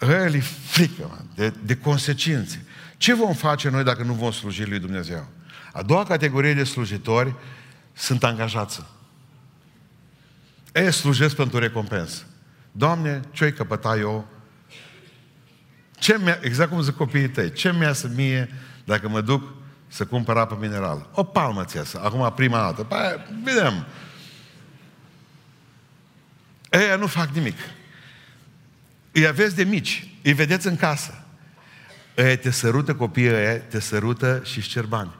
Ăia 0.00 0.40
frică, 0.66 1.06
man, 1.08 1.26
de, 1.34 1.52
de 1.64 1.76
consecințe. 1.76 2.64
Ce 2.96 3.14
vom 3.14 3.34
face 3.34 3.68
noi 3.68 3.84
dacă 3.84 4.02
nu 4.02 4.12
vom 4.12 4.30
sluji 4.30 4.64
lui 4.64 4.78
Dumnezeu? 4.78 5.28
A 5.72 5.82
doua 5.82 6.04
categorie 6.04 6.54
de 6.54 6.64
slujitori 6.64 7.34
sunt 7.92 8.24
angajați. 8.24 8.82
Ei 10.72 10.92
slujesc 10.92 11.36
pentru 11.36 11.58
recompensă. 11.58 12.22
Doamne, 12.72 13.20
ce-ai 13.32 13.52
căpăta 13.52 13.96
eu? 13.96 14.28
Ce 15.98 16.18
mi 16.18 16.38
exact 16.40 16.70
cum 16.70 16.80
zic 16.80 16.94
copiii 16.94 17.28
tăi, 17.28 17.52
ce 17.52 17.72
mi 17.72 17.94
să 17.94 18.08
mie 18.14 18.50
dacă 18.84 19.08
mă 19.08 19.20
duc 19.20 19.52
să 19.88 20.04
cumpăr 20.04 20.36
apă 20.36 20.56
minerală? 20.60 21.08
O 21.12 21.22
palmă 21.22 21.64
ți 21.64 21.96
Acum 21.96 22.32
prima 22.36 22.58
dată. 22.58 22.82
Păi, 22.82 23.26
vedem. 23.44 23.86
Ei 26.74 26.98
nu 26.98 27.06
fac 27.06 27.28
nimic. 27.28 27.58
Îi 29.12 29.26
aveți 29.26 29.56
de 29.56 29.64
mici, 29.64 30.08
îi 30.22 30.32
vedeți 30.32 30.66
în 30.66 30.76
casă. 30.76 31.24
Ei 32.16 32.36
te 32.36 32.50
sărută 32.50 32.94
copiii 32.94 33.34
ăia, 33.34 33.58
te 33.58 33.80
sărută 33.80 34.40
și 34.44 34.58
își 34.58 34.68
cer 34.68 34.84
bani. 34.86 35.14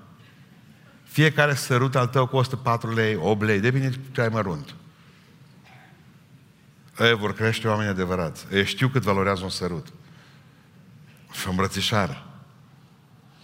Fiecare 1.05 1.55
sărut 1.55 1.97
al 1.97 2.07
tău 2.07 2.27
costă 2.27 2.57
4 2.57 2.95
lei, 2.95 3.17
8 3.17 3.43
lei, 3.43 3.61
depinde 3.61 3.93
ce 4.13 4.21
ai 4.21 4.29
mărunt. 4.29 4.75
Ei 6.99 7.15
vor 7.15 7.35
crește 7.35 7.69
oameni 7.69 7.89
adevărați. 7.89 8.47
Ei 8.53 8.65
știu 8.65 8.89
cât 8.89 9.03
valorează 9.03 9.43
un 9.43 9.51
sărut. 9.51 9.87
Și 11.33 11.47
o 11.47 11.51
îmbrățișare. 11.51 12.23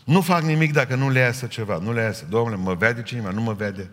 Nu 0.05 0.21
fac 0.21 0.43
nimic 0.43 0.73
dacă 0.73 0.95
nu 0.95 1.11
le 1.11 1.19
iasă 1.19 1.47
ceva. 1.47 1.79
Nu 1.79 1.93
le 1.93 2.03
iasă. 2.03 2.27
Domnule, 2.29 2.57
mă 2.57 2.75
vede 2.75 3.03
cineva, 3.03 3.31
nu 3.31 3.41
mă 3.41 3.53
vede. 3.53 3.91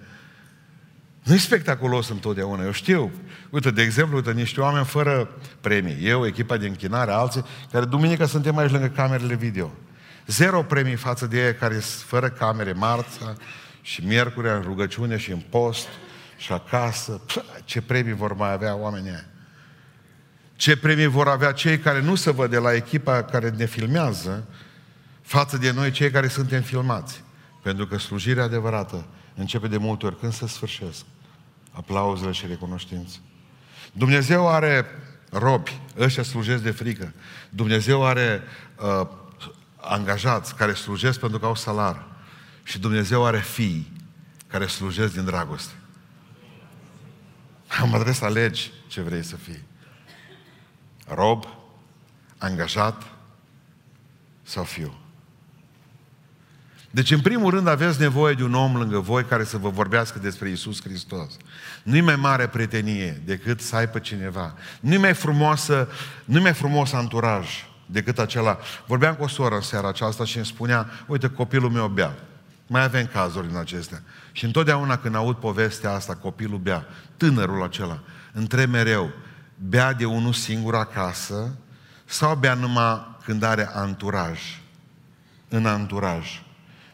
Nu 1.28 1.34
e 1.34 1.38
spectaculos 1.38 2.10
întotdeauna, 2.10 2.64
eu 2.64 2.72
știu. 2.72 3.12
Uite, 3.50 3.72
de 3.72 3.82
exemplu, 3.82 4.16
uite, 4.16 4.32
niște 4.32 4.62
oameni 4.62 4.86
fără 4.86 5.30
premii. 5.62 6.08
Eu, 6.08 6.26
echipa 6.26 6.58
de 6.58 6.68
închinare, 6.68 7.12
alții, 7.12 7.46
care 7.72 7.86
duminică 7.86 8.26
suntem 8.26 8.58
aici 8.58 8.72
lângă 8.72 8.88
camerele 8.88 9.36
video. 9.36 9.72
Zero 10.28 10.64
premii 10.64 10.96
față 10.96 11.26
de 11.26 11.46
ei 11.46 11.56
care 11.56 11.80
sunt 11.80 12.08
fără 12.08 12.30
camere 12.30 12.72
marța 12.72 13.36
și 13.82 14.06
miercuri 14.06 14.48
în 14.48 14.62
rugăciune 14.62 15.18
și 15.18 15.32
în 15.32 15.40
post 15.50 15.88
și 16.38 16.52
acasă. 16.52 17.12
Pă, 17.12 17.44
ce 17.66 17.82
premii 17.82 18.14
vor 18.14 18.34
mai 18.34 18.52
avea 18.52 18.76
oamenii 18.76 19.10
aia? 19.10 19.26
Ce 20.56 20.78
premii 20.78 21.06
vor 21.06 21.28
avea 21.28 21.52
cei 21.52 21.80
care 21.80 22.02
nu 22.02 22.16
se 22.16 22.32
văd 22.32 22.50
de 22.50 22.58
la 22.58 22.74
echipa 22.74 23.24
care 23.24 23.50
ne 23.50 23.66
filmează 23.66 24.48
față 25.22 25.58
de 25.58 25.72
noi, 25.72 25.92
cei 25.92 26.12
care 26.12 26.28
suntem 26.28 26.62
filmați? 26.62 27.24
Pentru 27.64 27.88
că 27.88 27.98
slujirea 27.98 28.44
adevărată 28.44 29.06
începe 29.36 29.68
de 29.68 29.78
multe 29.78 30.06
ori 30.06 30.20
când 30.20 30.34
se 30.34 30.48
sfârșesc 30.48 31.06
aplauzele 31.78 32.32
și 32.32 32.46
recunoștință. 32.48 33.18
Dumnezeu 33.92 34.50
are 34.50 34.86
robi, 35.30 35.80
ăștia 35.98 36.24
slujesc 36.24 36.64
de 36.64 36.72
frică. 36.72 37.14
Dumnezeu 37.50 38.06
are 38.06 38.44
uh, 38.76 39.08
angajați 39.76 40.56
care 40.56 40.74
slujesc 40.74 41.20
pentru 41.20 41.40
că 41.40 41.46
au 41.46 41.56
salar. 41.56 42.06
Și 42.64 42.80
Dumnezeu 42.80 43.26
are 43.26 43.40
fii 43.40 43.92
care 44.48 44.68
slujesc 44.68 45.14
din 45.14 45.26
dragoste. 45.26 45.74
Am 47.82 47.94
adres 47.94 48.22
alegi 48.22 48.72
ce 48.88 49.02
vrei 49.02 49.24
să 49.24 49.36
fii. 49.36 49.64
Rob, 51.08 51.48
angajat 52.38 53.04
sau 54.44 54.64
fiu. 54.64 54.98
Deci, 56.98 57.12
în 57.12 57.20
primul 57.20 57.52
rând, 57.52 57.68
aveți 57.68 58.00
nevoie 58.00 58.34
de 58.34 58.44
un 58.44 58.54
om 58.54 58.76
lângă 58.76 59.00
voi 59.00 59.26
care 59.26 59.44
să 59.44 59.58
vă 59.58 59.70
vorbească 59.70 60.20
despre 60.20 60.50
Isus 60.50 60.82
Hristos. 60.82 61.38
Nu-i 61.84 62.02
mai 62.02 62.16
mare 62.16 62.48
prietenie 62.48 63.22
decât 63.26 63.62
să 63.62 63.76
ai 63.76 63.90
pe 63.90 64.00
cineva. 64.00 64.54
Nu-i 64.80 64.98
mai 64.98 65.14
frumoasă, 65.14 65.88
nu 66.26 66.42
mai 66.42 66.54
frumos 66.54 66.94
anturaj 66.94 67.48
decât 67.86 68.20
acela. 68.20 68.58
Vorbeam 68.88 69.16
cu 69.16 69.24
o 69.24 69.28
soră 69.28 69.56
în 69.56 69.62
seara 69.62 69.88
aceasta 69.88 70.26
și 70.26 70.38
îmi 70.38 70.46
spunea, 70.46 70.90
uite, 71.08 71.30
copilul 71.30 71.70
meu 71.70 71.88
bea. 71.88 72.16
Mai 72.68 72.84
avem 72.84 73.06
cazuri 73.06 73.48
din 73.48 73.58
acestea. 73.58 74.02
Și 74.32 74.46
întotdeauna 74.46 74.98
când 74.98 75.16
aud 75.16 75.36
povestea 75.36 75.92
asta, 75.92 76.16
copilul 76.16 76.60
bea, 76.60 76.86
tânărul 77.18 77.64
acela, 77.64 78.00
întreb 78.34 78.70
mereu, 78.70 79.10
bea 79.56 79.94
de 79.94 80.06
unul 80.06 80.34
singur 80.34 80.76
acasă 80.76 81.56
sau 82.06 82.36
bea 82.36 82.54
numai 82.54 83.18
când 83.24 83.44
are 83.44 83.70
anturaj? 83.74 84.40
În 85.50 85.66
anturaj. 85.66 86.42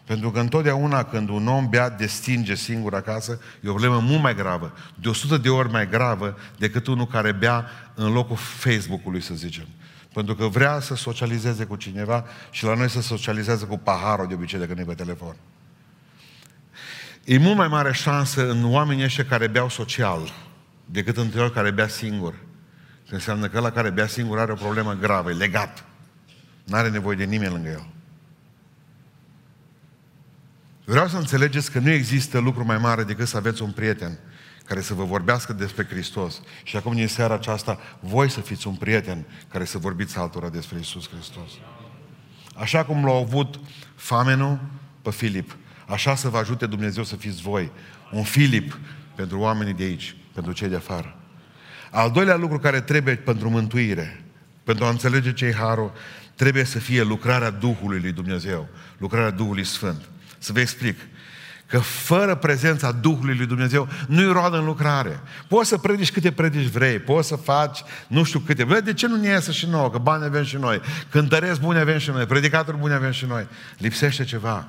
Pentru 0.06 0.32
că 0.32 0.40
întotdeauna 0.40 1.04
când 1.04 1.30
un 1.30 1.48
om 1.48 1.70
bea 1.70 1.90
destinge 1.90 2.56
singur 2.56 2.94
acasă, 2.94 3.40
e 3.62 3.70
o 3.70 3.72
problemă 3.72 4.00
mult 4.00 4.22
mai 4.22 4.36
gravă, 4.36 4.74
de 4.96 5.10
100 5.10 5.38
de 5.38 5.50
ori 5.50 5.70
mai 5.70 5.90
gravă 5.90 6.38
decât 6.58 6.88
unul 6.88 7.08
care 7.08 7.32
bea 7.32 7.66
în 7.96 8.14
locul 8.14 8.36
Facebook-ului, 8.36 9.22
să 9.22 9.34
zicem. 9.34 9.68
Pentru 10.14 10.36
că 10.36 10.48
vrea 10.48 10.80
să 10.80 10.96
socializeze 10.96 11.64
cu 11.64 11.76
cineva 11.76 12.26
și 12.52 12.64
la 12.64 12.76
noi 12.76 12.90
să 12.90 13.02
socializeze 13.02 13.66
cu 13.66 13.78
paharul 13.78 14.28
de 14.28 14.34
obicei 14.34 14.60
decât 14.60 14.78
nu 14.78 14.86
pe 14.86 14.94
telefon. 14.94 15.36
E 17.24 17.38
mult 17.38 17.58
mai 17.58 17.68
mare 17.68 17.94
șansă 17.94 18.50
în 18.50 18.72
oamenii 18.74 19.04
ăștia 19.04 19.26
care 19.26 19.48
beau 19.48 19.70
social 19.70 20.34
decât 20.86 21.18
în 21.18 21.30
celor 21.30 21.52
care 21.52 21.72
bea 21.72 21.88
singur. 21.88 22.34
Că 23.08 23.14
înseamnă 23.14 23.48
că 23.48 23.58
ăla 23.58 23.72
care 23.72 23.90
bea 23.90 24.08
singur 24.08 24.40
are 24.40 24.52
o 24.52 24.56
problemă 24.56 24.94
gravă, 24.94 25.30
e 25.30 25.34
legat. 25.34 25.84
Nu 26.64 26.76
are 26.76 26.90
nevoie 26.90 27.16
de 27.16 27.24
nimeni 27.24 27.52
lângă 27.52 27.70
el. 27.70 27.88
Vreau 30.86 31.08
să 31.08 31.18
înțelegeți 31.18 31.72
că 31.72 31.80
nu 31.80 31.90
există 31.90 32.40
lucru 32.40 32.66
mai 32.66 32.78
mare 32.78 33.04
decât 33.04 33.28
să 33.28 33.38
aveți 33.38 33.62
un 33.62 33.72
prieten 33.72 34.20
care 34.66 34.82
să 34.82 34.94
vă 34.94 35.04
vorbească 35.04 35.54
despre 35.54 35.86
Hristos. 35.90 36.42
Și 36.64 36.76
acum, 36.76 36.94
din 36.94 37.08
seara 37.08 37.34
aceasta, 37.34 37.80
voi 38.00 38.30
să 38.30 38.40
fiți 38.40 38.68
un 38.68 38.76
prieten 38.76 39.26
care 39.48 39.66
să 39.66 39.78
vorbiți 39.78 40.18
altora 40.18 40.50
despre 40.50 40.80
Isus 40.80 41.10
Hristos. 41.10 41.52
Așa 42.56 42.86
cum 42.86 43.06
l-a 43.06 43.16
avut 43.16 43.60
famenul 43.96 44.60
pe 45.02 45.12
Filip, 45.12 45.56
așa 45.88 46.16
să 46.16 46.30
vă 46.30 46.38
ajute 46.38 46.66
Dumnezeu 46.66 47.04
să 47.04 47.16
fiți 47.16 47.42
voi. 47.42 47.72
Un 48.12 48.24
Filip 48.24 48.78
pentru 49.16 49.40
oamenii 49.40 49.74
de 49.74 49.84
aici, 49.84 50.16
pentru 50.34 50.52
cei 50.52 50.68
de 50.68 50.76
afară. 50.76 51.18
Al 51.92 52.12
doilea 52.12 52.36
lucru 52.36 52.60
care 52.60 52.82
trebuie 52.82 53.16
pentru 53.16 53.50
mântuire, 53.50 54.24
pentru 54.64 54.86
a 54.86 54.90
înțelege 54.90 55.34
ce 55.34 55.54
harul, 55.54 55.92
trebuie 56.36 56.64
să 56.64 56.80
fie 56.80 57.04
lucrarea 57.04 57.50
Duhului 57.50 58.00
lui 58.00 58.12
Dumnezeu, 58.12 58.68
lucrarea 58.98 59.30
Duhului 59.30 59.64
Sfânt. 59.64 60.10
Să 60.44 60.52
vă 60.54 60.60
explic. 60.60 61.00
Că 61.66 61.80
fără 61.80 62.36
prezența 62.36 62.92
Duhului 62.92 63.36
lui 63.36 63.46
Dumnezeu 63.46 63.88
nu-i 64.08 64.32
roadă 64.32 64.58
în 64.58 64.66
lucrare. 64.66 65.20
Poți 65.48 65.70
să 65.70 65.78
predici 65.78 66.12
câte 66.12 66.32
predici 66.32 66.68
vrei, 66.68 67.00
poți 67.00 67.28
să 67.28 67.36
faci 67.36 67.84
nu 68.08 68.24
știu 68.24 68.40
câte. 68.40 68.64
Bă, 68.64 68.80
de 68.80 68.94
ce 68.94 69.08
nu 69.08 69.16
ne 69.16 69.28
iasă 69.28 69.52
și 69.52 69.66
nouă? 69.66 69.90
Că 69.90 69.98
bani 69.98 70.24
avem 70.24 70.44
și 70.44 70.56
noi. 70.56 70.82
Cântăresc 71.10 71.60
buni 71.60 71.80
avem 71.80 71.98
și 71.98 72.10
noi. 72.10 72.26
Predicatori 72.26 72.78
buni 72.78 72.94
avem 72.94 73.12
și 73.12 73.26
noi. 73.26 73.48
Lipsește 73.78 74.24
ceva. 74.24 74.68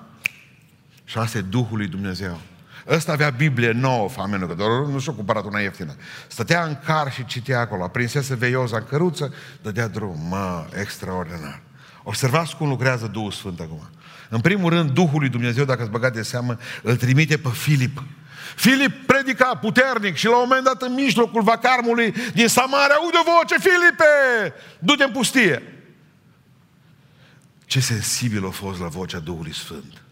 Și 1.04 1.18
asta 1.18 1.38
e 1.38 1.40
Duhul 1.40 1.76
lui 1.76 1.86
Dumnezeu. 1.86 2.40
Ăsta 2.88 3.12
avea 3.12 3.30
Biblie 3.30 3.70
nouă, 3.70 4.08
famenul, 4.08 4.48
că 4.48 4.54
doar 4.54 4.70
nu 4.70 4.98
și-a 4.98 5.12
cumpărat 5.12 5.44
una 5.44 5.60
ieftină. 5.60 5.94
Stătea 6.26 6.64
în 6.64 6.78
car 6.84 7.12
și 7.12 7.24
citea 7.24 7.60
acolo. 7.60 7.88
Prinsese 7.88 8.34
veioza 8.34 8.76
în 8.76 8.84
căruță, 8.88 9.34
dădea 9.62 9.88
drum. 9.88 10.16
Mă, 10.28 10.66
extraordinar. 10.80 11.62
Observați 12.02 12.56
cum 12.56 12.68
lucrează 12.68 13.06
Duhul 13.06 13.30
Sfânt 13.30 13.60
acum. 13.60 13.88
În 14.34 14.40
primul 14.40 14.70
rând, 14.70 14.90
Duhul 14.90 15.20
lui 15.20 15.28
Dumnezeu, 15.28 15.64
dacă 15.64 15.82
ați 15.82 15.90
băgat 15.90 16.12
de 16.12 16.22
seamă, 16.22 16.58
îl 16.82 16.96
trimite 16.96 17.38
pe 17.38 17.48
Filip. 17.48 18.02
Filip 18.56 19.06
predica 19.06 19.56
puternic 19.56 20.16
și 20.16 20.24
la 20.24 20.36
un 20.36 20.46
moment 20.48 20.64
dat 20.64 20.82
în 20.82 20.94
mijlocul 20.94 21.42
vacarmului 21.42 22.14
din 22.32 22.48
Samaria, 22.48 22.94
aude 22.94 23.18
voce, 23.24 23.58
Filipe, 23.58 24.04
du-te 24.78 25.04
în 25.04 25.10
pustie. 25.10 25.62
Ce 27.64 27.80
sensibil 27.80 28.46
a 28.46 28.50
fost 28.50 28.80
la 28.80 28.86
vocea 28.86 29.18
Duhului 29.18 29.54
Sfânt. 29.54 30.02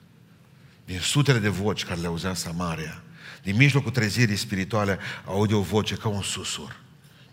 Din 0.84 1.00
sutele 1.00 1.38
de 1.38 1.48
voci 1.48 1.84
care 1.84 2.00
le 2.00 2.06
auzea 2.06 2.28
în 2.28 2.34
Samaria, 2.34 3.02
din 3.42 3.56
mijlocul 3.56 3.90
trezirii 3.90 4.36
spirituale, 4.36 4.98
aude 5.24 5.54
o 5.54 5.60
voce 5.60 5.94
ca 5.94 6.08
un 6.08 6.22
susur. 6.22 6.80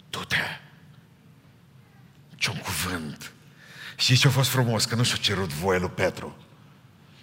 Du-te! 0.10 0.60
Ce-un 2.36 2.58
cuvânt! 2.58 3.32
Și 3.96 4.18
ce 4.18 4.28
a 4.28 4.32
fost 4.32 4.50
frumos? 4.50 4.86
Că 4.86 4.96
nu 4.96 5.04
și-a 5.04 5.18
cerut 5.18 5.50
voie 5.50 5.80
lui 5.80 5.90
Petru. 5.90 6.38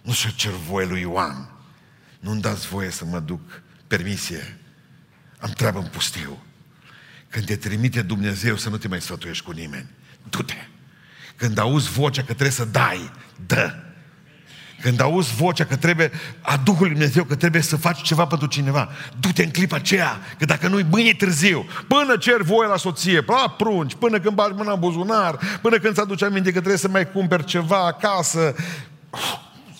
Nu 0.06 0.12
și-o 0.12 0.30
cer 0.30 0.52
voie 0.52 0.86
lui 0.86 1.00
Ioan. 1.00 1.50
Nu-mi 2.20 2.40
dați 2.40 2.68
voie 2.68 2.90
să 2.90 3.04
mă 3.04 3.18
duc 3.18 3.40
permisie. 3.86 4.58
Am 5.38 5.50
treabă 5.50 5.78
în 5.78 5.86
pustiu. 5.86 6.42
Când 7.28 7.44
te 7.44 7.56
trimite 7.56 8.02
Dumnezeu 8.02 8.56
să 8.56 8.68
nu 8.68 8.76
te 8.76 8.88
mai 8.88 9.00
sfătuiești 9.00 9.44
cu 9.44 9.50
nimeni. 9.50 9.86
Du-te. 10.30 10.68
Când 11.36 11.58
auzi 11.58 11.90
vocea 11.90 12.20
că 12.20 12.32
trebuie 12.32 12.50
să 12.50 12.64
dai, 12.64 13.10
dă. 13.46 13.74
Când 14.80 15.00
auzi 15.00 15.34
vocea 15.34 15.64
că 15.64 15.76
trebuie, 15.76 16.10
a 16.40 16.56
Duhului 16.56 16.90
Dumnezeu, 16.90 17.24
că 17.24 17.34
trebuie 17.34 17.62
să 17.62 17.76
faci 17.76 18.02
ceva 18.02 18.26
pentru 18.26 18.46
cineva, 18.46 18.90
du-te 19.20 19.44
în 19.44 19.50
clipa 19.50 19.76
aceea, 19.76 20.20
că 20.38 20.44
dacă 20.44 20.68
nu-i 20.68 20.86
mâine 20.90 21.12
târziu, 21.12 21.66
până 21.88 22.16
cer 22.16 22.42
voie 22.42 22.68
la 22.68 22.76
soție, 22.76 23.24
la 23.26 23.54
prunci, 23.58 23.94
până 23.94 24.20
când 24.20 24.34
bagi 24.34 24.54
mâna 24.54 24.72
în 24.72 24.80
buzunar, 24.80 25.58
până 25.62 25.78
când 25.78 25.94
ți 25.94 26.00
aduce 26.00 26.24
aminte 26.24 26.52
că 26.52 26.58
trebuie 26.58 26.78
să 26.78 26.88
mai 26.88 27.10
cumperi 27.10 27.44
ceva 27.44 27.86
acasă, 27.86 28.54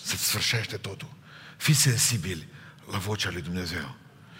se 0.06 0.16
sfârșește 0.16 0.76
totul. 0.76 1.08
Fiți 1.56 1.80
sensibili 1.80 2.48
la 2.90 2.98
vocea 2.98 3.30
lui 3.32 3.42
Dumnezeu. 3.42 3.96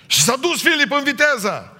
Și 0.06 0.22
s-a 0.22 0.36
dus 0.40 0.62
Filip 0.62 0.92
în 0.92 1.04
viteză. 1.04 1.76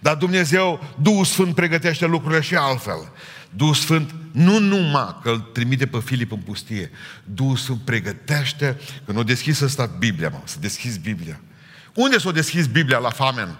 Dar 0.00 0.14
Dumnezeu, 0.14 0.94
Duhul 1.00 1.24
Sfânt 1.24 1.54
pregătește 1.54 2.06
lucrurile 2.06 2.40
și 2.40 2.54
altfel. 2.54 3.12
Duhul 3.50 3.74
Sfânt 3.74 4.14
nu 4.30 4.58
numai 4.58 5.16
că 5.22 5.30
îl 5.30 5.38
trimite 5.38 5.86
pe 5.86 6.00
Filip 6.00 6.32
în 6.32 6.38
pustie, 6.38 6.90
Duhul 7.24 7.56
Sfânt 7.56 7.80
pregătește, 7.80 8.80
că 9.04 9.12
nu 9.12 9.18
o 9.18 9.22
deschis 9.22 9.60
ăsta 9.60 9.86
Biblia, 9.86 10.28
mă, 10.28 10.40
să 10.44 10.56
deschizi 10.60 10.98
Biblia. 10.98 11.40
Unde 11.94 12.18
s-o 12.18 12.32
deschis 12.32 12.66
Biblia? 12.66 12.98
La 12.98 13.10
famen 13.10 13.58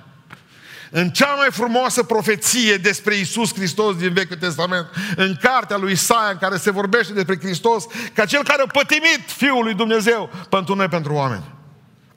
în 0.95 1.11
cea 1.11 1.35
mai 1.35 1.49
frumoasă 1.51 2.03
profeție 2.03 2.77
despre 2.77 3.15
Isus 3.15 3.55
Hristos 3.55 3.97
din 3.97 4.13
Vechiul 4.13 4.37
Testament, 4.37 4.87
în 5.17 5.37
cartea 5.41 5.77
lui 5.77 5.93
Isaia, 5.93 6.31
în 6.31 6.39
care 6.39 6.57
se 6.57 6.71
vorbește 6.71 7.13
despre 7.13 7.39
Hristos, 7.39 7.85
ca 8.15 8.25
cel 8.25 8.45
care 8.45 8.63
a 8.63 8.71
pătimit 8.73 9.21
Fiul 9.27 9.65
lui 9.65 9.75
Dumnezeu 9.75 10.31
pentru 10.49 10.75
noi, 10.75 10.89
pentru 10.89 11.13
oameni. 11.13 11.45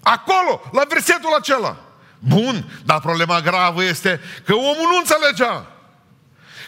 Acolo, 0.03 0.61
la 0.71 0.83
versetul 0.89 1.35
acela. 1.39 1.77
Bun, 2.19 2.65
dar 2.85 2.99
problema 2.99 3.41
gravă 3.41 3.83
este 3.83 4.21
că 4.45 4.53
omul 4.53 4.87
nu 4.89 4.97
înțelegea. 4.97 5.67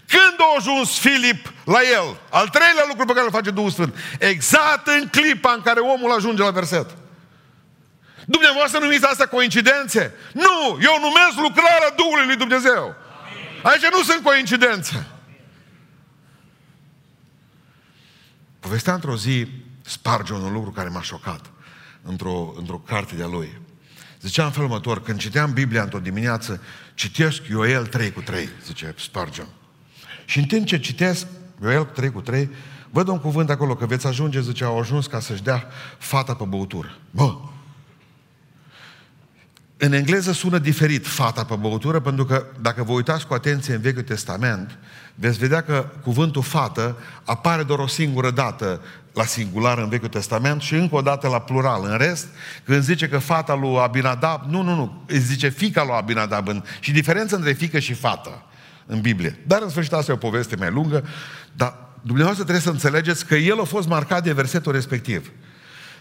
Când 0.08 0.36
a 0.38 0.56
ajuns 0.58 1.00
Filip 1.00 1.54
la 1.66 1.80
el, 1.94 2.18
al 2.30 2.48
treilea 2.48 2.86
lucru 2.88 3.06
pe 3.06 3.14
care 3.14 3.26
îl 3.26 3.32
face 3.32 3.50
Duhul 3.50 3.72
Sfânt, 3.72 3.96
exact 4.20 4.88
în 4.88 5.08
clipa 5.08 5.52
în 5.52 5.62
care 5.62 5.80
omul 5.80 6.12
ajunge 6.12 6.44
la 6.44 6.52
verset. 6.52 6.90
Dumneavoastră 8.30 8.80
numiți 8.80 9.06
asta 9.06 9.28
coincidențe? 9.28 10.14
Nu! 10.34 10.78
Eu 10.82 10.96
numesc 11.06 11.36
lucrarea 11.48 11.94
Duhului 11.98 12.26
lui 12.26 12.36
Dumnezeu. 12.36 12.96
Aici 13.64 13.92
nu 13.92 14.04
sunt 14.04 14.24
coincidențe. 14.24 15.08
Povestea 18.60 18.94
într-o 18.94 19.16
zi 19.16 19.48
sparge 19.82 20.34
un 20.34 20.54
lucru 20.54 20.72
care 20.72 20.90
m-a 20.90 21.02
șocat 21.02 21.42
într-o, 22.02 22.54
într-o 22.58 22.78
carte 22.78 23.16
de-a 23.16 23.28
lui. 23.28 23.62
Zicea 24.22 24.46
în 24.46 24.52
felul 24.52 24.70
următor, 24.70 25.02
când 25.02 25.20
citeam 25.20 25.54
Biblia 25.54 25.84
într-o 25.84 26.00
dimineață, 26.00 26.62
citesc 26.94 27.48
Ioel 27.50 27.86
3 27.86 28.12
cu 28.12 28.22
3, 28.22 28.50
zice 28.66 28.94
Spargeon. 28.98 29.48
Și 30.26 30.40
în 30.40 30.46
timp 30.46 30.66
ce 30.66 30.80
citesc 30.80 31.28
Ioel 31.62 31.84
3 31.84 32.12
cu 32.12 32.22
3, 32.22 32.50
văd 32.90 33.08
un 33.08 33.20
cuvânt 33.20 33.50
acolo, 33.50 33.76
că 33.76 33.86
veți 33.86 34.08
ajunge, 34.08 34.42
zice, 34.42 34.64
au 34.64 34.80
ajuns 34.80 35.08
ca 35.08 35.20
să-și 35.20 35.44
dea 35.44 35.68
fata 35.98 36.36
pe 36.36 36.44
băutură. 36.44 36.98
Bă, 37.12 37.36
În 39.80 39.94
engleză 39.94 40.32
sună 40.32 40.58
diferit 40.58 41.08
fata 41.08 41.44
pe 41.44 41.56
băutură, 41.56 42.00
pentru 42.00 42.26
că 42.26 42.46
dacă 42.62 42.84
vă 42.84 42.92
uitați 42.92 43.28
cu 43.28 43.34
atenție 43.34 43.74
în 43.74 43.82
Vechiul 43.82 44.02
Testament, 44.02 44.78
veți 45.16 45.38
vedea 45.38 45.62
că 45.62 45.90
cuvântul 46.04 46.42
fată 46.42 46.98
apare 47.24 47.64
doar 47.64 47.80
o 47.80 47.88
singură 47.88 48.32
dată 48.32 48.82
la 49.14 49.26
singular 49.26 49.78
în 49.78 49.90
Vechiul 49.90 50.08
Testament 50.08 50.62
și 50.62 50.74
încă 50.74 50.96
o 50.96 51.02
dată 51.02 51.28
la 51.28 51.40
plural. 51.40 51.82
În 51.84 51.98
rest, 51.98 52.28
când 52.64 52.84
zice 52.84 53.08
că 53.08 53.18
fata 53.18 53.56
lui 53.56 53.78
Abinadab, 53.78 54.42
nu, 54.50 54.62
nu, 54.62 54.76
nu, 54.76 55.04
îi 55.08 55.20
zice 55.20 55.50
fica 55.50 55.84
lui 55.84 55.96
Abinadab. 55.96 56.48
În, 56.48 56.64
și 56.80 56.92
diferența 56.92 57.36
între 57.36 57.52
fică 57.52 57.80
și 57.80 57.94
fată 57.94 58.44
în 58.86 59.02
Biblie. 59.02 59.40
Dar 59.48 59.62
în 59.62 59.70
sfârșit 59.70 59.94
asta 59.94 60.12
e 60.12 60.16
o 60.16 60.18
poveste 60.18 60.56
mai 60.56 60.72
lungă, 60.72 61.04
dar 61.54 61.76
dumneavoastră 62.02 62.44
trebuie 62.44 62.66
să 62.66 62.72
înțelegeți 62.72 63.26
că 63.26 63.36
el 63.36 63.60
a 63.60 63.64
fost 63.64 63.88
marcat 63.88 64.24
de 64.24 64.34
versetul 64.34 64.72
respectiv. 64.72 65.32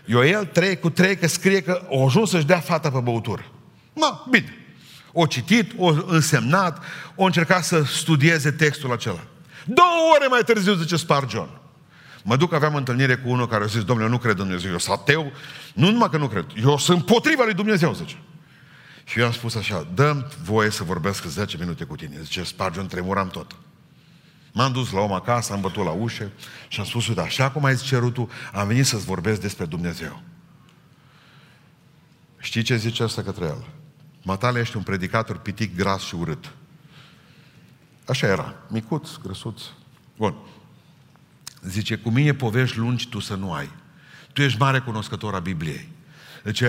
Ioel 0.05 0.45
3 0.45 0.79
cu 0.79 0.91
3 0.91 1.17
că 1.17 1.27
scrie 1.27 1.61
că 1.61 1.83
o 1.89 2.05
ajuns 2.07 2.31
să-și 2.31 2.47
dea 2.47 2.61
fata 2.61 2.91
pe 2.91 2.99
băutură. 2.99 3.45
Ma, 4.01 4.27
bine. 4.31 4.55
O 5.13 5.27
citit, 5.27 5.73
o 5.77 5.95
însemnat, 6.07 6.83
o 7.15 7.25
încercat 7.25 7.65
să 7.65 7.83
studieze 7.83 8.51
textul 8.51 8.93
acela. 8.93 9.25
Două 9.65 10.13
ore 10.15 10.27
mai 10.27 10.43
târziu, 10.45 10.75
zice 10.75 10.97
Spargion. 10.97 11.61
Mă 12.25 12.37
duc, 12.37 12.53
aveam 12.53 12.75
întâlnire 12.75 13.17
cu 13.17 13.29
unul 13.29 13.49
care 13.49 13.65
a 13.65 13.67
zis, 13.67 13.85
domnule, 13.85 14.09
nu 14.09 14.19
cred 14.19 14.39
în 14.39 14.45
Dumnezeu, 14.45 14.71
eu 14.71 14.79
sunt 14.79 14.99
ateu. 14.99 15.33
Nu 15.75 15.91
numai 15.91 16.11
că 16.11 16.17
nu 16.17 16.29
cred, 16.29 16.47
eu 16.63 16.79
sunt 16.79 16.99
împotriva 16.99 17.45
lui 17.45 17.55
Dumnezeu, 17.55 17.93
zice. 17.93 18.17
Și 19.05 19.19
eu 19.19 19.27
am 19.27 19.33
spus 19.33 19.55
așa, 19.55 19.87
dăm 19.95 20.31
voie 20.43 20.71
să 20.71 20.85
vorbesc 20.85 21.25
10 21.25 21.57
minute 21.57 21.85
cu 21.85 21.97
tine. 21.97 22.17
Zice, 22.23 22.43
Spargion, 22.43 22.87
tremuram 22.87 23.29
tot. 23.29 23.57
M-am 24.53 24.73
dus 24.73 24.91
la 24.91 25.01
om 25.01 25.13
acasă, 25.13 25.53
am 25.53 25.61
bătut 25.61 25.85
la 25.85 25.91
ușă 25.91 26.31
și 26.69 26.81
am 26.81 26.87
spus, 26.87 27.09
uite, 27.09 27.21
așa 27.21 27.51
cum 27.51 27.65
ai 27.65 27.75
zis 27.75 27.87
cerut 27.87 28.15
tu, 28.15 28.31
am 28.53 28.67
venit 28.67 28.87
să-ți 28.87 29.05
vorbesc 29.05 29.41
despre 29.41 29.65
Dumnezeu. 29.65 30.23
Știi 32.39 32.63
ce 32.63 32.77
zice 32.77 33.03
asta 33.03 33.23
către 33.23 33.45
el? 33.45 33.65
Matale 34.27 34.61
ești 34.61 34.77
un 34.77 34.83
predicator 34.83 35.39
pitic, 35.39 35.77
gras 35.77 36.03
și 36.03 36.15
urât. 36.15 36.53
Așa 38.07 38.27
era, 38.27 38.55
micuț, 38.69 39.09
grăsuț. 39.23 39.63
Bun. 40.17 40.35
Zice, 41.63 41.97
cu 41.97 42.11
mine 42.11 42.35
povești 42.35 42.79
lungi 42.79 43.09
tu 43.09 43.19
să 43.19 43.35
nu 43.35 43.53
ai. 43.53 43.71
Tu 44.33 44.43
ești 44.43 44.59
mare 44.59 44.79
cunoscător 44.79 45.35
a 45.35 45.39
Bibliei. 45.39 45.89
Deci, 46.43 46.63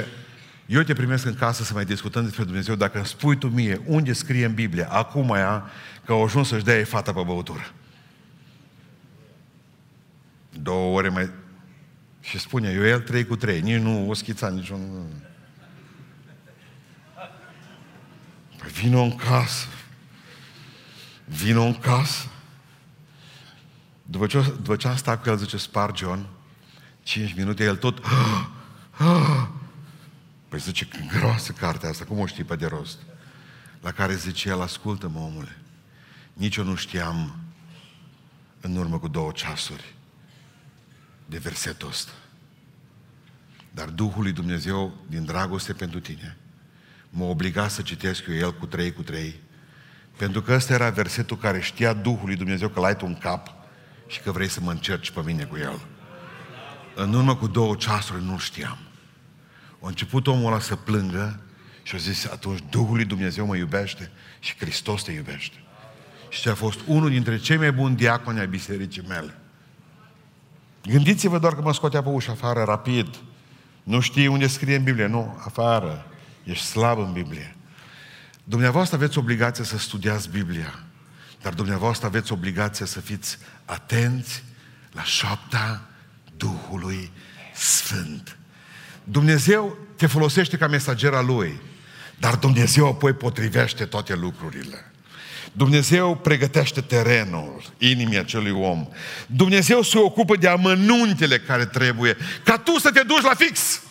eu 0.65 0.81
te 0.81 0.93
primesc 0.93 1.25
în 1.25 1.35
casă 1.35 1.63
să 1.63 1.73
mai 1.73 1.85
discutăm 1.85 2.23
despre 2.23 2.43
Dumnezeu 2.43 2.75
dacă 2.75 2.97
îmi 2.97 3.05
spui 3.05 3.37
tu 3.37 3.47
mie 3.47 3.81
unde 3.85 4.13
scrie 4.13 4.45
în 4.45 4.53
Biblie, 4.53 4.91
acum 4.91 5.29
ea, 5.29 5.69
că 6.05 6.11
au 6.11 6.23
ajuns 6.23 6.47
să-și 6.47 6.63
dea 6.63 6.83
fata 6.83 7.13
pe 7.13 7.21
băutură. 7.25 7.71
Două 10.61 10.97
ore 10.97 11.09
mai... 11.09 11.29
Și 12.21 12.39
spune, 12.39 12.69
eu 12.69 12.85
el 12.85 12.99
trei 12.99 13.25
cu 13.25 13.35
trei, 13.35 13.61
nici 13.61 13.81
nu 13.81 14.09
o 14.09 14.13
schița 14.13 14.49
niciun... 14.49 14.79
Păi 14.79 15.26
vină 18.67 18.99
în 18.99 19.15
casă. 19.15 19.67
Vină 21.25 21.61
în 21.61 21.79
casă. 21.79 22.27
După 24.03 24.27
ce, 24.27 24.41
după 24.41 24.75
ce 24.75 24.87
am 24.87 24.95
stat 24.95 25.21
cu 25.21 25.29
el, 25.29 25.37
zice, 25.37 25.57
spar 25.57 25.97
John, 25.97 26.27
5 27.03 27.33
minute, 27.33 27.63
el 27.63 27.75
tot... 27.75 27.99
Păi 30.47 30.59
zice, 30.59 30.87
groasă 31.17 31.51
cartea 31.51 31.89
asta, 31.89 32.05
cum 32.05 32.19
o 32.19 32.25
știi 32.25 32.43
pe 32.43 32.55
de 32.55 32.65
rost? 32.65 32.97
La 33.81 33.91
care 33.91 34.15
zice 34.15 34.49
el, 34.49 34.61
ascultă-mă, 34.61 35.19
omule, 35.19 35.57
nici 36.33 36.55
eu 36.55 36.63
nu 36.63 36.75
știam 36.75 37.35
în 38.61 38.75
urmă 38.75 38.99
cu 38.99 39.07
două 39.07 39.31
ceasuri 39.31 39.95
de 41.25 41.37
versetul 41.37 41.87
ăsta. 41.87 42.11
Dar 43.71 43.89
Duhul 43.89 44.23
lui 44.23 44.31
Dumnezeu, 44.31 44.93
din 45.09 45.25
dragoste 45.25 45.73
pentru 45.73 45.99
tine, 45.99 46.37
m-a 47.17 47.25
obligat 47.25 47.71
să 47.71 47.81
citesc 47.81 48.23
eu 48.27 48.35
el 48.35 48.53
cu 48.53 48.65
trei 48.65 48.93
cu 48.93 49.01
trei, 49.01 49.39
pentru 50.17 50.41
că 50.41 50.53
ăsta 50.53 50.73
era 50.73 50.89
versetul 50.89 51.37
care 51.37 51.59
știa 51.59 51.93
Duhul 51.93 52.25
lui 52.25 52.35
Dumnezeu 52.35 52.69
că 52.69 52.79
l-ai 52.79 52.95
tu 52.95 53.05
în 53.05 53.17
cap 53.17 53.53
și 54.07 54.19
că 54.19 54.31
vrei 54.31 54.47
să 54.47 54.59
mă 54.61 54.71
încerci 54.71 55.11
pe 55.11 55.21
mine 55.25 55.43
cu 55.43 55.57
el. 55.57 55.79
În 56.95 57.13
urmă 57.13 57.35
cu 57.35 57.47
două 57.47 57.75
ceasuri 57.75 58.23
nu 58.23 58.37
știam. 58.37 58.77
A 59.81 59.87
început 59.87 60.27
omul 60.27 60.51
ăla 60.51 60.59
să 60.59 60.75
plângă 60.75 61.39
și 61.83 61.95
a 61.95 61.97
zis, 61.97 62.25
atunci 62.25 62.63
Duhul 62.69 62.95
lui 62.95 63.05
Dumnezeu 63.05 63.45
mă 63.45 63.55
iubește 63.55 64.11
și 64.39 64.55
Hristos 64.57 65.03
te 65.03 65.11
iubește. 65.11 65.55
Și 66.29 66.47
a 66.47 66.53
fost 66.53 66.79
unul 66.85 67.09
dintre 67.09 67.37
cei 67.37 67.57
mai 67.57 67.71
buni 67.71 67.95
diaconi 67.95 68.39
ai 68.39 68.47
bisericii 68.47 69.03
mele. 69.07 69.37
Gândiți-vă 70.83 71.39
doar 71.39 71.55
că 71.55 71.61
mă 71.61 71.73
scotea 71.73 72.03
pe 72.03 72.09
ușă 72.09 72.31
afară 72.31 72.63
rapid. 72.63 73.07
Nu 73.83 73.99
știi 73.99 74.27
unde 74.27 74.47
scrie 74.47 74.75
în 74.75 74.83
Biblie. 74.83 75.05
Nu, 75.05 75.37
afară. 75.45 76.05
Ești 76.49 76.65
slab 76.65 76.99
în 76.99 77.11
Biblie. 77.11 77.55
Dumneavoastră 78.43 78.95
aveți 78.95 79.17
obligația 79.17 79.63
să 79.63 79.77
studiați 79.77 80.29
Biblia. 80.29 80.79
Dar 81.41 81.53
dumneavoastră 81.53 82.07
aveți 82.07 82.31
obligația 82.31 82.85
să 82.85 82.99
fiți 82.99 83.37
atenți 83.65 84.43
la 84.91 85.03
șoapta 85.03 85.81
Duhului 86.37 87.11
Sfânt. 87.55 88.37
Dumnezeu 89.03 89.77
te 89.95 90.07
folosește 90.07 90.57
ca 90.57 90.67
mesager 90.67 91.13
al 91.13 91.25
Lui, 91.25 91.61
dar 92.19 92.35
Dumnezeu 92.35 92.87
apoi 92.87 93.13
potrivește 93.13 93.85
toate 93.85 94.15
lucrurile. 94.15 94.91
Dumnezeu 95.51 96.15
pregătește 96.15 96.81
terenul 96.81 97.63
inimii 97.77 98.17
acelui 98.17 98.51
om. 98.51 98.87
Dumnezeu 99.27 99.81
se 99.81 99.97
ocupă 99.97 100.35
de 100.35 100.47
amănuntele 100.47 101.39
care 101.39 101.65
trebuie 101.65 102.17
ca 102.43 102.57
tu 102.57 102.79
să 102.79 102.91
te 102.91 103.03
duci 103.03 103.21
la 103.21 103.33
fix. 103.33 103.81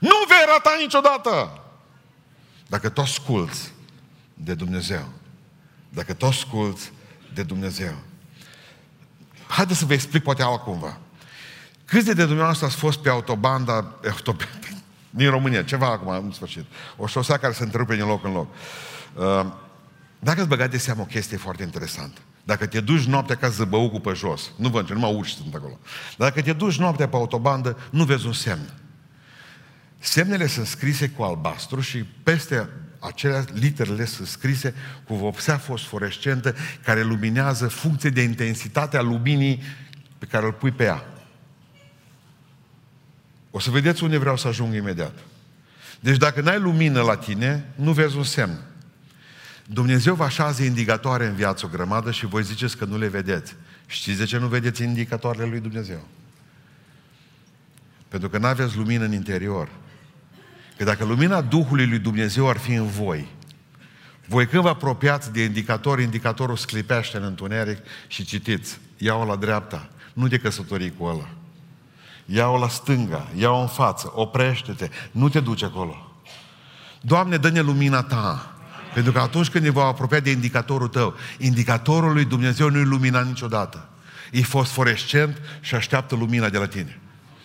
Nu 0.00 0.16
vei 0.28 0.44
rata 0.46 0.76
niciodată. 0.80 1.61
Dacă 2.72 2.88
tu 2.88 3.00
asculți 3.00 3.72
de 4.34 4.54
Dumnezeu. 4.54 5.08
Dacă 5.88 6.12
tu 6.12 6.26
asculți 6.26 6.92
de 7.34 7.42
Dumnezeu. 7.42 7.94
Haideți 9.46 9.78
să 9.78 9.84
vă 9.84 9.92
explic 9.92 10.22
poate 10.22 10.42
altcumva. 10.42 10.98
Câți 11.84 12.04
de 12.04 12.24
dumneavoastră 12.24 12.66
ați 12.66 12.76
fost 12.76 12.98
pe 12.98 13.08
autobanda, 13.08 13.94
din 15.10 15.30
România, 15.30 15.62
ceva 15.62 15.86
acum, 15.86 16.08
în 16.08 16.32
sfârșit. 16.32 16.64
O 16.96 17.06
șosea 17.06 17.36
care 17.36 17.52
se 17.52 17.62
întrerupe 17.62 17.96
din 17.96 18.06
loc 18.06 18.24
în 18.24 18.32
loc. 18.32 18.48
Uh, 19.14 19.46
dacă 20.18 20.40
îți 20.40 20.48
băgat 20.48 20.70
de 20.70 20.78
seamă 20.78 21.00
o 21.00 21.04
chestie 21.04 21.36
foarte 21.36 21.62
interesantă. 21.62 22.20
Dacă 22.44 22.66
te 22.66 22.80
duci 22.80 23.04
noaptea 23.04 23.36
ca 23.36 23.48
zăbăucul 23.48 24.00
pe 24.00 24.12
jos, 24.12 24.50
nu 24.56 24.68
văd 24.68 24.86
ce, 24.86 24.92
numai 24.92 25.14
urși 25.14 25.34
sunt 25.34 25.54
acolo. 25.54 25.78
Dacă 26.16 26.42
te 26.42 26.52
duci 26.52 26.78
noaptea 26.78 27.08
pe 27.08 27.16
autobandă, 27.16 27.78
nu 27.90 28.04
vezi 28.04 28.26
un 28.26 28.32
semn. 28.32 28.81
Semnele 30.04 30.46
sunt 30.46 30.66
scrise 30.66 31.08
cu 31.08 31.22
albastru 31.22 31.80
și 31.80 32.04
peste 32.22 32.68
acelea 32.98 33.44
literele 33.52 34.04
sunt 34.04 34.26
scrise 34.26 34.74
cu 35.04 35.14
vopsea 35.14 35.58
fosforescentă 35.58 36.54
care 36.84 37.02
luminează 37.02 37.68
funcție 37.68 38.10
de 38.10 38.22
intensitate 38.22 38.96
a 38.96 39.00
luminii 39.00 39.62
pe 40.18 40.26
care 40.26 40.46
îl 40.46 40.52
pui 40.52 40.70
pe 40.70 40.84
ea. 40.84 41.04
O 43.50 43.58
să 43.58 43.70
vedeți 43.70 44.02
unde 44.02 44.16
vreau 44.16 44.36
să 44.36 44.48
ajung 44.48 44.74
imediat. 44.74 45.18
Deci 46.00 46.16
dacă 46.16 46.40
n-ai 46.40 46.58
lumină 46.58 47.02
la 47.02 47.16
tine, 47.16 47.68
nu 47.74 47.92
vezi 47.92 48.16
un 48.16 48.24
semn. 48.24 48.60
Dumnezeu 49.66 50.14
vă 50.14 50.24
așează 50.24 50.62
indicatoare 50.62 51.26
în 51.26 51.34
viață 51.34 51.66
o 51.66 51.68
grămadă 51.68 52.10
și 52.10 52.26
voi 52.26 52.42
ziceți 52.42 52.76
că 52.76 52.84
nu 52.84 52.98
le 52.98 53.08
vedeți. 53.08 53.54
Știți 53.86 54.18
de 54.18 54.24
ce 54.24 54.38
nu 54.38 54.46
vedeți 54.46 54.82
indicatoarele 54.82 55.46
lui 55.46 55.60
Dumnezeu? 55.60 56.06
Pentru 58.08 58.28
că 58.28 58.38
nu 58.38 58.46
aveți 58.46 58.76
lumină 58.76 59.04
în 59.04 59.12
interior. 59.12 59.80
Că 60.76 60.84
dacă 60.84 61.04
lumina 61.04 61.40
Duhului 61.40 61.86
lui 61.86 61.98
Dumnezeu 61.98 62.48
ar 62.48 62.56
fi 62.56 62.72
în 62.72 62.86
voi, 62.86 63.28
voi 64.26 64.46
când 64.46 64.62
vă 64.62 64.68
apropiați 64.68 65.32
de 65.32 65.42
indicator, 65.42 66.00
indicatorul 66.00 66.56
sclipește 66.56 67.16
în 67.16 67.22
întuneric 67.22 67.78
și 68.06 68.24
citiți, 68.24 68.78
ia-o 68.96 69.24
la 69.24 69.36
dreapta, 69.36 69.88
nu 70.12 70.28
te 70.28 70.38
căsători 70.38 70.92
cu 70.96 71.04
ăla. 71.04 71.28
Ia-o 72.26 72.58
la 72.58 72.68
stânga, 72.68 73.28
ia-o 73.36 73.60
în 73.60 73.66
față, 73.66 74.12
oprește-te, 74.14 74.88
nu 75.10 75.28
te 75.28 75.40
duci 75.40 75.62
acolo. 75.62 76.12
Doamne, 77.00 77.36
dă-ne 77.36 77.60
lumina 77.60 78.02
Ta. 78.02 78.52
Pentru 78.94 79.12
că 79.12 79.18
atunci 79.18 79.48
când 79.48 79.64
ne 79.64 79.70
va 79.70 79.84
apropia 79.84 80.20
de 80.20 80.30
indicatorul 80.30 80.88
tău, 80.88 81.14
indicatorul 81.38 82.12
lui 82.12 82.24
Dumnezeu 82.24 82.70
nu-i 82.70 82.84
lumina 82.84 83.20
niciodată. 83.20 83.88
E 84.30 84.42
fosforescent 84.42 85.40
și 85.60 85.74
așteaptă 85.74 86.14
lumina 86.14 86.48
de 86.48 86.58
la 86.58 86.66
tine. 86.66 87.00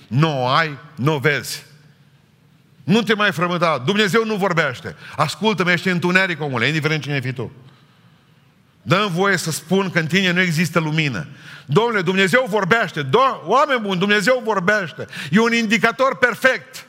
Nu 0.07 0.41
o 0.41 0.47
ai, 0.47 0.77
nu 0.95 1.13
o 1.13 1.19
vezi. 1.19 1.65
Nu 2.88 3.02
te 3.02 3.13
mai 3.13 3.32
frământa. 3.32 3.82
Dumnezeu 3.86 4.26
nu 4.26 4.36
vorbește. 4.36 4.95
Ascultă-mă, 5.15 5.71
ești 5.71 5.89
întuneric, 5.89 6.41
omule, 6.41 6.67
indiferent 6.67 7.02
cine 7.02 7.19
fi 7.19 7.34
tu. 7.34 7.52
Dă-mi 8.82 9.10
voie 9.10 9.38
să 9.38 9.52
spun 9.52 9.89
că 9.89 10.00
în 10.00 10.06
tine 10.06 10.32
nu 10.32 10.39
există 10.39 10.80
lumină. 10.80 11.28
Domnule, 11.65 12.02
Dumnezeu 12.02 12.45
vorbește. 12.50 13.04
Do- 13.04 13.41
oameni 13.45 13.80
buni, 13.80 14.00
Dumnezeu 14.00 14.41
vorbește. 14.43 15.06
E 15.32 15.39
un 15.39 15.54
indicator 15.54 16.17
perfect. 16.17 16.86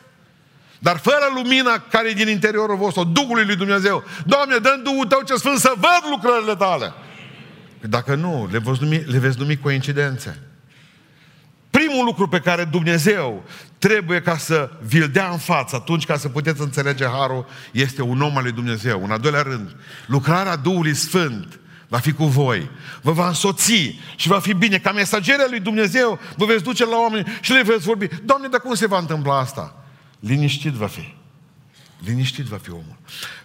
Dar 0.78 0.96
fără 0.96 1.30
lumina 1.34 1.78
care 1.78 2.08
e 2.08 2.12
din 2.12 2.28
interiorul 2.28 2.76
vostru, 2.76 3.04
Duhului 3.04 3.44
lui 3.44 3.56
Dumnezeu, 3.56 4.04
Doamne, 4.26 4.56
dă 4.56 4.80
Duhul 4.82 5.06
Tău 5.06 5.20
ce 5.26 5.34
Sfânt 5.34 5.58
să 5.58 5.72
văd 5.76 6.10
lucrările 6.10 6.54
Tale. 6.54 6.92
Dacă 7.80 8.14
nu, 8.14 8.48
le 8.52 8.58
veți 8.58 8.82
numi, 8.82 9.04
le 9.06 9.18
veți 9.18 9.38
numi 9.38 9.56
coincidențe. 9.56 10.47
Primul 11.98 12.14
primul 12.14 12.28
lucru 12.28 12.40
pe 12.40 12.50
care 12.50 12.64
Dumnezeu 12.64 13.44
trebuie 13.78 14.20
ca 14.20 14.36
să 14.36 14.70
vi-l 14.86 15.08
dea 15.08 15.28
în 15.30 15.38
față 15.38 15.76
atunci 15.76 16.04
ca 16.04 16.16
să 16.16 16.28
puteți 16.28 16.60
înțelege 16.60 17.06
harul, 17.06 17.46
este 17.72 18.02
un 18.02 18.20
om 18.20 18.36
al 18.36 18.42
lui 18.42 18.52
Dumnezeu. 18.52 19.04
În 19.04 19.10
al 19.10 19.18
doilea 19.18 19.42
rând, 19.42 19.76
lucrarea 20.06 20.56
Duhului 20.56 20.94
Sfânt 20.94 21.60
va 21.88 21.98
fi 21.98 22.12
cu 22.12 22.24
voi, 22.24 22.70
vă 23.02 23.12
va 23.12 23.28
însoți 23.28 23.98
și 24.16 24.28
va 24.28 24.38
fi 24.38 24.52
bine. 24.54 24.78
Ca 24.78 24.92
mesagerea 24.92 25.46
lui 25.48 25.60
Dumnezeu 25.60 26.18
vă 26.36 26.44
veți 26.44 26.62
duce 26.62 26.84
la 26.84 26.96
oameni 26.96 27.26
și 27.40 27.52
le 27.52 27.62
veți 27.62 27.84
vorbi. 27.84 28.08
Doamne, 28.24 28.48
dar 28.48 28.60
cum 28.60 28.74
se 28.74 28.86
va 28.86 28.98
întâmpla 28.98 29.38
asta? 29.38 29.84
Liniștit 30.20 30.72
va 30.72 30.86
fi. 30.86 31.14
Liniștit 32.04 32.44
va 32.44 32.58
fi 32.62 32.70
omul. 32.70 32.96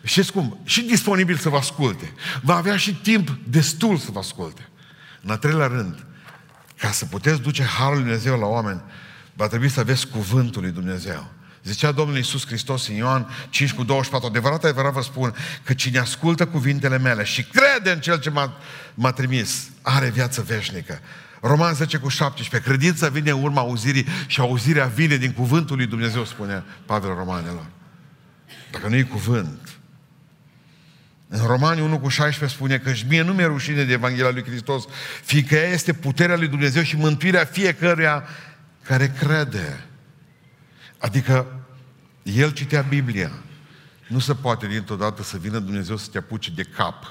Știți 0.03 0.31
cum? 0.31 0.57
Și 0.63 0.81
disponibil 0.81 1.35
să 1.35 1.49
vă 1.49 1.57
asculte. 1.57 2.13
Va 2.41 2.55
avea 2.55 2.77
și 2.77 2.95
timp 2.95 3.37
destul 3.47 3.97
să 3.97 4.11
vă 4.11 4.19
asculte. 4.19 4.69
În 5.21 5.29
al 5.29 5.37
treilea 5.37 5.67
rând, 5.67 6.05
ca 6.83 6.91
să 6.91 7.05
puteți 7.05 7.41
duce 7.41 7.63
Harul 7.63 7.93
lui 7.93 8.03
Dumnezeu 8.03 8.39
la 8.39 8.45
oameni, 8.45 8.81
va 9.33 9.47
trebui 9.47 9.69
să 9.69 9.79
aveți 9.79 10.07
cuvântul 10.07 10.61
lui 10.61 10.71
Dumnezeu. 10.71 11.31
Zicea 11.63 11.91
Domnul 11.91 12.17
Iisus 12.17 12.45
Hristos 12.45 12.87
în 12.87 12.95
Ioan 12.95 13.29
5 13.49 13.73
cu 13.73 13.83
24, 13.83 14.27
adevărat, 14.27 14.63
adevărat 14.63 14.93
vă 14.93 15.01
spun 15.01 15.35
că 15.63 15.73
cine 15.73 15.99
ascultă 15.99 16.47
cuvintele 16.47 16.97
mele 16.97 17.23
și 17.23 17.43
crede 17.43 17.91
în 17.91 17.99
Cel 17.99 18.19
ce 18.19 18.29
m-a, 18.29 18.57
m-a 18.93 19.11
trimis, 19.11 19.69
are 19.81 20.09
viață 20.09 20.41
veșnică. 20.41 20.99
Roman 21.41 21.73
10 21.73 21.97
cu 21.97 22.07
17, 22.07 22.69
credința 22.69 23.09
vine 23.09 23.31
în 23.31 23.43
urma 23.43 23.61
auzirii 23.61 24.07
și 24.27 24.39
auzirea 24.39 24.85
vine 24.85 25.15
din 25.15 25.31
cuvântul 25.31 25.75
lui 25.75 25.85
Dumnezeu, 25.85 26.25
spune 26.25 26.63
Pavel 26.85 27.13
Romanelor. 27.13 27.65
Dacă 28.71 28.87
nu 28.87 28.95
e 28.95 29.01
cuvânt, 29.01 29.72
în 31.35 31.45
Romani 31.45 31.81
1 31.81 31.99
cu 31.99 32.07
16 32.07 32.57
spune 32.57 32.77
că 32.77 32.93
și 32.93 33.05
mie 33.07 33.21
nu 33.21 33.33
mi-e 33.33 33.45
rușine 33.45 33.83
de 33.83 33.93
Evanghelia 33.93 34.29
lui 34.29 34.43
Hristos, 34.43 34.83
fiindcă 35.23 35.55
ea 35.55 35.69
este 35.69 35.93
puterea 35.93 36.35
lui 36.35 36.47
Dumnezeu 36.47 36.83
și 36.83 36.95
mântuirea 36.95 37.45
fiecăruia 37.45 38.27
care 38.83 39.07
crede. 39.19 39.85
Adică 40.97 41.65
el 42.23 42.51
citea 42.51 42.81
Biblia. 42.81 43.31
Nu 44.07 44.19
se 44.19 44.33
poate 44.33 44.67
dintr-o 44.67 44.95
dată 44.95 45.23
să 45.23 45.37
vină 45.37 45.59
Dumnezeu 45.59 45.97
să 45.97 46.09
te 46.11 46.17
apuce 46.17 46.51
de 46.51 46.63
cap 46.63 47.05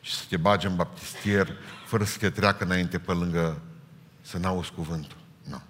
și 0.00 0.12
să 0.12 0.22
te 0.28 0.36
bage 0.36 0.66
în 0.66 0.76
baptistier 0.76 1.52
fără 1.86 2.04
să 2.04 2.18
te 2.18 2.30
treacă 2.30 2.64
înainte 2.64 2.98
pe 2.98 3.12
lângă 3.12 3.62
să 4.20 4.38
n-auzi 4.38 4.70
cuvântul. 4.70 5.18
Nu. 5.42 5.62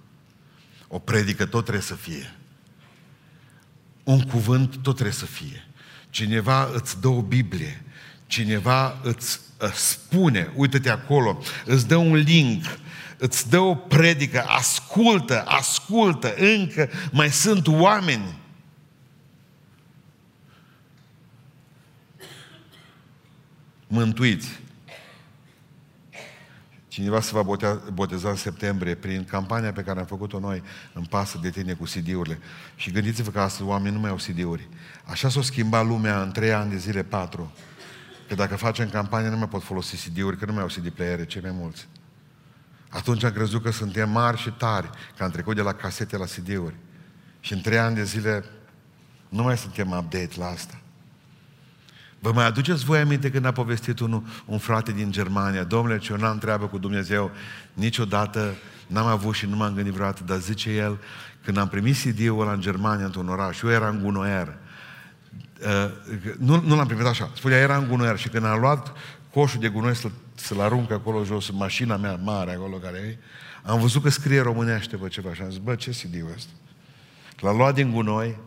O 0.89 0.99
predică 0.99 1.47
tot 1.47 1.63
trebuie 1.63 1.85
să 1.85 1.95
fie. 1.95 2.37
Un 4.05 4.21
cuvânt 4.21 4.77
tot 4.77 4.95
trebuie 4.95 5.15
să 5.15 5.27
fie. 5.27 5.70
Cineva 6.11 6.69
îți 6.73 7.01
dă 7.01 7.09
o 7.09 7.23
Biblie, 7.23 7.83
cineva 8.27 9.01
îți 9.03 9.41
uh, 9.61 9.73
spune, 9.73 10.53
uite-te 10.55 10.91
acolo, 10.91 11.43
îți 11.65 11.87
dă 11.89 11.97
un 11.97 12.15
link, 12.15 12.65
îți 13.19 13.49
dă 13.49 13.59
o 13.59 13.75
predică, 13.75 14.45
ascultă, 14.47 15.45
ascultă, 15.47 16.35
încă 16.37 16.91
mai 17.13 17.31
sunt 17.31 17.67
oameni. 17.67 18.39
Mântuiți. 23.87 24.49
Cineva 27.01 27.21
se 27.21 27.31
va 27.33 27.57
boteza 27.93 28.29
în 28.29 28.37
septembrie 28.37 28.95
prin 28.95 29.25
campania 29.25 29.73
pe 29.73 29.83
care 29.83 30.01
am 30.01 30.07
făcut-o 30.07 30.39
noi 30.39 30.63
în 30.93 31.05
pasă 31.05 31.39
de 31.43 31.51
tine 31.51 31.73
cu 31.73 31.85
CD-urile. 31.85 32.39
Și 32.77 32.91
gândiți-vă 32.91 33.31
că 33.31 33.41
astăzi 33.41 33.69
oamenii 33.69 33.93
nu 33.93 34.01
mai 34.01 34.11
au 34.11 34.17
CD-uri. 34.17 34.69
Așa 35.05 35.29
s-a 35.29 35.43
schimbat 35.43 35.87
lumea 35.87 36.23
în 36.23 36.31
trei 36.31 36.53
ani 36.53 36.71
de 36.71 36.77
zile, 36.77 37.03
patru. 37.03 37.53
Că 38.29 38.35
dacă 38.35 38.57
facem 38.57 38.89
campanie 38.89 39.29
nu 39.29 39.37
mai 39.37 39.49
pot 39.49 39.63
folosi 39.63 40.09
CD-uri, 40.09 40.37
că 40.37 40.45
nu 40.45 40.53
mai 40.53 40.63
au 40.63 40.69
CD-playere, 40.69 41.25
cei 41.25 41.41
mai 41.41 41.51
mulți. 41.55 41.89
Atunci 42.89 43.25
am 43.25 43.33
crezut 43.33 43.63
că 43.63 43.71
suntem 43.71 44.11
mari 44.11 44.39
și 44.39 44.51
tari, 44.51 44.91
că 45.17 45.25
am 45.25 45.31
trecut 45.31 45.57
de 45.57 45.63
la 45.63 45.73
casete 45.73 46.17
la 46.17 46.25
CD-uri. 46.25 46.75
Și 47.41 47.53
în 47.53 47.61
trei 47.61 47.79
ani 47.79 47.95
de 47.95 48.05
zile 48.05 48.45
nu 49.29 49.43
mai 49.43 49.59
suntem 49.59 49.91
update 49.91 50.31
la 50.37 50.47
asta. 50.47 50.81
Vă 52.23 52.33
mai 52.33 52.47
aduceți 52.47 52.85
voi 52.85 52.99
aminte 52.99 53.31
când 53.31 53.45
a 53.45 53.53
povestit 53.53 53.99
unul, 53.99 54.23
un 54.45 54.59
frate 54.59 54.93
din 54.93 55.11
Germania, 55.11 55.65
domnule, 55.65 55.99
ce 55.99 56.13
eu 56.13 56.19
n-am 56.19 56.39
treabă 56.39 56.67
cu 56.67 56.79
Dumnezeu, 56.79 57.31
niciodată 57.73 58.55
n-am 58.87 59.07
avut 59.07 59.35
și 59.35 59.47
nu 59.47 59.57
m-am 59.57 59.75
gândit 59.75 59.93
vreodată, 59.93 60.23
dar 60.27 60.39
zice 60.39 60.71
el, 60.71 60.99
când 61.45 61.57
am 61.57 61.69
primit 61.69 61.97
CD-ul 61.97 62.41
ăla 62.41 62.53
în 62.53 62.61
Germania, 62.61 63.05
într-un 63.05 63.29
oraș, 63.29 63.63
eu 63.63 63.71
eram 63.71 64.01
gunoier, 64.03 64.57
uh, 65.61 65.91
nu, 66.39 66.63
nu 66.67 66.77
l-am 66.77 66.87
primit 66.87 67.07
așa, 67.07 67.31
spunea, 67.35 67.59
era 67.59 67.77
în 67.77 67.89
gunoier. 67.89 68.19
Și 68.19 68.29
când 68.29 68.45
am 68.45 68.61
luat 68.61 68.93
coșul 69.33 69.61
de 69.61 69.69
gunoi 69.69 69.95
să, 69.97 70.11
să-l 70.35 70.61
arunc 70.61 70.91
acolo 70.91 71.25
jos, 71.25 71.49
în 71.49 71.57
mașina 71.57 71.97
mea 71.97 72.17
mare 72.25 72.53
acolo 72.53 72.77
care 72.77 72.99
e, 72.99 73.17
am 73.63 73.81
văzut 73.81 74.03
că 74.03 74.11
scrie 74.11 74.41
românește 74.41 74.97
pe 74.97 75.09
ceva 75.09 75.35
și 75.35 75.43
am 75.43 75.51
zis, 75.51 75.59
bă, 75.59 75.75
ce 75.75 75.91
CD-ul 75.91 76.33
ăsta? 76.35 76.51
L-a 77.41 77.53
luat 77.53 77.75
din 77.75 77.91
gunoi, 77.91 78.39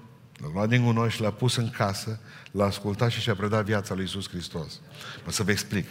l-a 0.42 0.48
luat 0.54 0.68
din 0.68 0.84
gunoi 0.84 1.10
și 1.10 1.22
l-a 1.22 1.32
pus 1.32 1.56
în 1.56 1.70
casă, 1.70 2.20
l-a 2.54 2.66
ascultat 2.66 3.10
și 3.10 3.20
și-a 3.20 3.36
predat 3.36 3.66
viața 3.66 3.94
lui 3.94 4.04
Isus 4.04 4.30
Hristos. 4.30 4.80
Mă 5.26 5.32
să 5.32 5.44
vă 5.44 5.52
explic. 5.52 5.88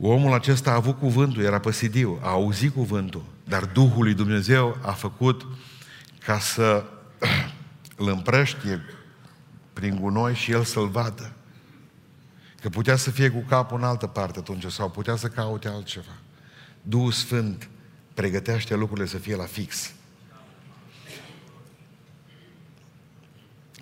Omul 0.00 0.32
acesta 0.32 0.70
a 0.70 0.74
avut 0.74 0.98
cuvântul, 0.98 1.42
era 1.42 1.58
păsidiu, 1.58 2.18
a 2.22 2.28
auzit 2.28 2.72
cuvântul, 2.72 3.24
dar 3.44 3.64
Duhul 3.64 4.02
lui 4.02 4.14
Dumnezeu 4.14 4.78
a 4.82 4.92
făcut 4.92 5.46
ca 6.24 6.38
să 6.38 6.84
îl 7.96 8.08
împrăștie 8.08 8.80
prin 9.72 9.98
gunoi 10.00 10.34
și 10.34 10.52
el 10.52 10.64
să-l 10.64 10.88
vadă. 10.88 11.32
Că 12.60 12.68
putea 12.68 12.96
să 12.96 13.10
fie 13.10 13.30
cu 13.30 13.44
capul 13.48 13.78
în 13.78 13.84
altă 13.84 14.06
parte 14.06 14.38
atunci 14.38 14.66
sau 14.66 14.90
putea 14.90 15.16
să 15.16 15.28
caute 15.28 15.68
altceva. 15.68 16.14
Duhul 16.82 17.12
Sfânt 17.12 17.68
pregătește 18.14 18.74
lucrurile 18.74 19.06
să 19.06 19.18
fie 19.18 19.36
la 19.36 19.44
fix. 19.44 19.92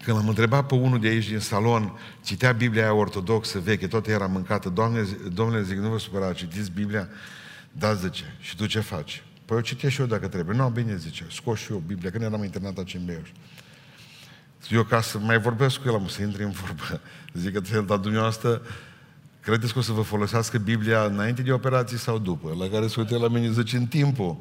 Când 0.08 0.20
l-am 0.20 0.28
întrebat 0.28 0.66
pe 0.66 0.74
unul 0.74 1.00
de 1.00 1.08
aici 1.08 1.28
din 1.28 1.38
salon, 1.38 1.98
citea 2.24 2.52
Biblia 2.52 2.82
aia 2.82 2.92
ortodoxă 2.92 3.58
veche, 3.58 3.86
tot 3.86 4.06
era 4.06 4.26
mâncată, 4.26 4.68
Doamne, 4.68 5.06
domnule, 5.32 5.62
zic, 5.62 5.76
nu 5.76 5.88
vă 5.88 5.98
supăra, 5.98 6.32
citiți 6.32 6.70
Biblia? 6.70 7.08
Da, 7.72 7.94
zice, 7.94 8.36
și 8.40 8.56
tu 8.56 8.66
ce 8.66 8.80
faci? 8.80 9.22
Păi 9.44 9.56
eu 9.56 9.62
citesc 9.62 9.94
și 9.94 10.00
eu 10.00 10.06
dacă 10.06 10.28
trebuie. 10.28 10.56
Nu, 10.56 10.68
bine, 10.68 10.96
zice, 10.96 11.26
scos 11.30 11.58
și 11.58 11.72
eu 11.72 11.82
Biblia, 11.86 12.10
când 12.10 12.22
eram 12.22 12.42
internat 12.42 12.78
aici 12.78 12.94
în 12.94 13.04
Beiuș. 13.04 13.28
Eu 14.70 14.82
ca 14.84 15.00
să 15.00 15.18
mai 15.18 15.38
vorbesc 15.38 15.78
cu 15.78 15.88
el, 15.88 15.94
am 15.94 16.06
să 16.06 16.22
intri 16.22 16.42
în 16.42 16.50
vorbă. 16.50 17.00
Zic 17.40 17.52
că 17.52 17.60
el, 17.74 17.84
dar 17.84 17.98
dumneavoastră, 17.98 18.62
credeți 19.40 19.72
că 19.72 19.78
o 19.78 19.82
să 19.82 19.92
vă 19.92 20.02
folosească 20.02 20.58
Biblia 20.58 21.04
înainte 21.04 21.42
de 21.42 21.52
operații 21.52 21.98
sau 21.98 22.18
după? 22.18 22.54
La 22.58 22.68
care 22.68 22.86
se 22.86 23.00
uite 23.00 23.16
la 23.16 23.28
mine, 23.28 23.50
zice, 23.50 23.76
în 23.76 23.86
timpul. 23.86 24.36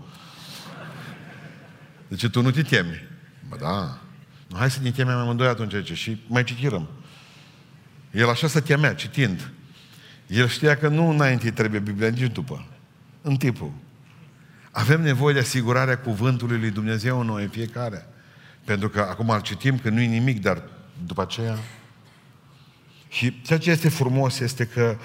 Zice, 2.09 2.29
tu 2.29 2.41
nu 2.41 2.51
te 2.51 2.61
temi. 2.61 3.07
Bă, 3.49 3.57
da. 3.59 4.01
Hai 4.53 4.71
să 4.71 4.79
ne 4.81 4.91
temem 4.91 5.17
amândoi 5.17 5.47
atunci, 5.47 5.73
zice, 5.73 5.93
și 5.93 6.21
mai 6.27 6.43
citirăm. 6.43 6.87
El 8.11 8.29
așa 8.29 8.47
se 8.47 8.59
temea, 8.59 8.93
citind. 8.93 9.51
El 10.27 10.47
știa 10.47 10.77
că 10.77 10.87
nu 10.87 11.09
înainte 11.09 11.51
trebuie 11.51 11.79
Biblia, 11.79 12.09
nici 12.09 12.31
după. 12.31 12.67
În 13.21 13.35
timpul. 13.35 13.71
Avem 14.71 15.01
nevoie 15.01 15.33
de 15.33 15.39
asigurarea 15.39 15.97
cuvântului 15.97 16.59
lui 16.59 16.71
Dumnezeu 16.71 17.19
în 17.19 17.25
noi, 17.25 17.43
în 17.43 17.49
fiecare. 17.49 18.07
Pentru 18.63 18.89
că 18.89 18.99
acum 18.99 19.29
îl 19.29 19.41
citim 19.41 19.77
că 19.77 19.89
nu 19.89 20.01
e 20.01 20.05
nimic, 20.05 20.41
dar 20.41 20.63
după 21.05 21.21
aceea... 21.21 21.57
Și 23.09 23.41
ceea 23.41 23.59
ce 23.59 23.71
este 23.71 23.89
frumos 23.89 24.39
este 24.39 24.65
că 24.65 24.97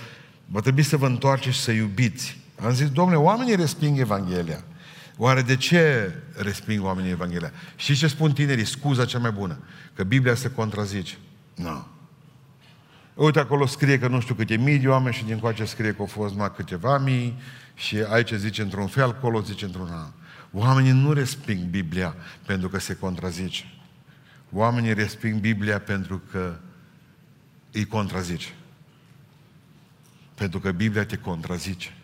va 0.47 0.61
trebui 0.61 0.83
să 0.83 0.97
vă 0.97 1.07
întoarceți 1.07 1.57
și 1.57 1.63
să 1.63 1.71
iubiți. 1.71 2.39
Am 2.65 2.73
zis, 2.73 2.91
domnule, 2.91 3.19
oamenii 3.19 3.57
resping 3.57 3.99
Evanghelia. 3.99 4.65
Oare 5.23 5.43
de 5.43 5.57
ce 5.57 6.15
resping 6.37 6.85
oamenii 6.85 7.11
Evanghelia? 7.11 7.53
Și 7.77 7.95
ce 7.95 8.07
spun 8.07 8.33
tinerii? 8.33 8.65
Scuza 8.65 9.05
cea 9.05 9.19
mai 9.19 9.31
bună. 9.31 9.59
Că 9.95 10.05
Biblia 10.05 10.35
se 10.35 10.51
contrazice. 10.51 11.15
Nu. 11.55 11.71
No. 11.71 11.85
Uite, 13.15 13.39
acolo 13.39 13.67
scrie 13.67 13.99
că 13.99 14.09
nu 14.09 14.21
știu 14.21 14.35
câte 14.35 14.57
mii 14.57 14.79
de 14.79 14.89
oameni 14.89 15.15
și 15.15 15.25
din 15.25 15.39
coace 15.39 15.65
scrie 15.65 15.91
că 15.91 15.97
au 16.01 16.07
fost 16.07 16.33
numai 16.33 16.53
câteva 16.57 16.99
mii 16.99 17.41
și 17.75 17.97
aici 18.09 18.33
zice 18.33 18.63
într-un 18.63 18.87
fel, 18.87 19.09
acolo 19.09 19.41
zice 19.41 19.65
într-un 19.65 19.89
alt. 19.93 20.13
Oamenii 20.53 20.93
nu 20.93 21.13
resping 21.13 21.65
Biblia 21.65 22.15
pentru 22.47 22.69
că 22.69 22.79
se 22.79 22.97
contrazice. 22.97 23.75
Oamenii 24.53 24.95
resping 24.95 25.41
Biblia 25.41 25.79
pentru 25.79 26.23
că 26.31 26.55
îi 27.73 27.85
contrazice. 27.85 28.55
Pentru 30.35 30.61
că 30.61 30.73
Biblia 30.73 31.05
te 31.05 31.17
contrazice. 31.17 31.97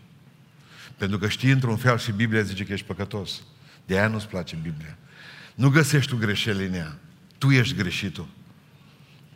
Pentru 0.99 1.19
că 1.19 1.29
știi 1.29 1.51
într-un 1.51 1.77
fel 1.77 1.99
și 1.99 2.13
Biblia 2.13 2.43
zice 2.43 2.65
că 2.65 2.73
ești 2.73 2.87
păcătos. 2.87 3.43
De 3.87 3.99
aia 3.99 4.09
nu-ți 4.09 4.29
place 4.29 4.59
Biblia. 4.63 4.99
Nu 5.55 5.69
găsești 5.69 6.11
tu 6.11 6.17
greșeli 6.17 6.67
în 6.67 6.75
ea. 6.75 6.99
Tu 7.39 7.51
ești 7.51 7.77
greșitul. 7.77 8.27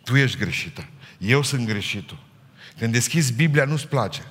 Tu 0.05 0.17
ești 0.17 0.39
greșită. 0.39 0.89
Eu 1.19 1.43
sunt 1.43 1.67
greșitul. 1.67 2.19
Când 2.79 2.93
deschizi 2.93 3.33
Biblia, 3.33 3.65
nu-ți 3.65 3.89
place. 3.89 4.23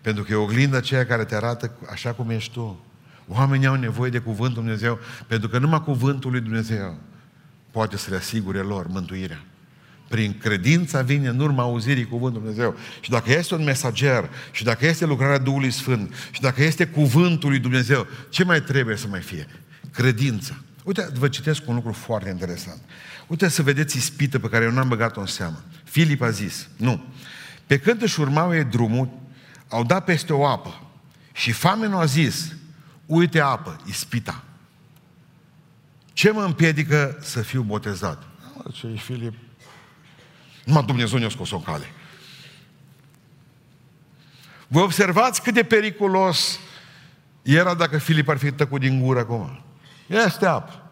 Pentru 0.00 0.22
că 0.22 0.32
e 0.32 0.36
oglinda 0.36 0.76
aceea 0.76 1.06
care 1.06 1.24
te 1.24 1.34
arată 1.34 1.78
așa 1.90 2.12
cum 2.12 2.30
ești 2.30 2.52
tu. 2.52 2.84
Oamenii 3.26 3.66
au 3.66 3.74
nevoie 3.74 4.10
de 4.10 4.18
Cuvântul 4.18 4.62
Dumnezeu, 4.62 4.98
pentru 5.26 5.48
că 5.48 5.58
numai 5.58 5.82
Cuvântul 5.82 6.30
lui 6.30 6.40
Dumnezeu 6.40 6.98
poate 7.70 7.96
să 7.96 8.10
le 8.10 8.16
asigure 8.16 8.58
lor 8.58 8.86
mântuirea. 8.86 9.44
Prin 10.08 10.38
credința 10.38 11.02
vine 11.02 11.28
în 11.28 11.40
urma 11.40 11.62
auzirii 11.62 12.06
Cuvântului 12.06 12.48
Dumnezeu. 12.48 12.76
Și 13.00 13.10
dacă 13.10 13.32
este 13.32 13.54
un 13.54 13.64
mesager, 13.64 14.30
și 14.50 14.64
dacă 14.64 14.86
este 14.86 15.04
lucrarea 15.04 15.38
Duhului 15.38 15.70
Sfânt, 15.70 16.14
și 16.30 16.40
dacă 16.40 16.62
este 16.62 16.86
Cuvântul 16.86 17.48
lui 17.48 17.58
Dumnezeu, 17.58 18.06
ce 18.28 18.44
mai 18.44 18.62
trebuie 18.62 18.96
să 18.96 19.06
mai 19.08 19.20
fie? 19.20 19.46
credința. 19.92 20.54
Uite, 20.84 21.08
vă 21.14 21.28
citesc 21.28 21.68
un 21.68 21.74
lucru 21.74 21.92
foarte 21.92 22.28
interesant. 22.28 22.80
Uite 23.26 23.48
să 23.48 23.62
vedeți 23.62 23.96
ispită 23.96 24.38
pe 24.38 24.48
care 24.48 24.64
eu 24.64 24.70
n-am 24.70 24.88
băgat-o 24.88 25.20
în 25.20 25.26
seamă. 25.26 25.62
Filip 25.84 26.22
a 26.22 26.30
zis, 26.30 26.68
nu. 26.76 27.04
Pe 27.66 27.78
când 27.78 28.02
își 28.02 28.20
urmau 28.20 28.54
ei 28.54 28.64
drumul, 28.64 29.08
au 29.68 29.84
dat 29.84 30.04
peste 30.04 30.32
o 30.32 30.46
apă. 30.46 30.82
Și 31.32 31.52
famenul 31.52 32.00
a 32.00 32.04
zis, 32.04 32.52
uite 33.06 33.40
apă, 33.40 33.80
ispita. 33.86 34.44
Ce 36.12 36.30
mă 36.30 36.42
împiedică 36.42 37.18
să 37.20 37.40
fiu 37.40 37.62
botezat? 37.62 38.22
Ce 38.72 38.86
e 38.86 38.96
Filip? 38.96 39.34
Numai 40.68 40.84
Dumnezeu 40.84 41.18
ne-a 41.18 41.28
scos 41.28 41.50
o 41.50 41.58
cale. 41.58 41.92
Vă 44.66 44.80
observați 44.80 45.42
cât 45.42 45.54
de 45.54 45.62
periculos 45.62 46.58
era 47.42 47.74
dacă 47.74 47.98
Filip 47.98 48.28
ar 48.28 48.36
fi 48.36 48.52
tăcut 48.52 48.80
din 48.80 49.00
gură 49.00 49.18
acum. 49.18 49.62
Este 50.06 50.46
apă. 50.46 50.90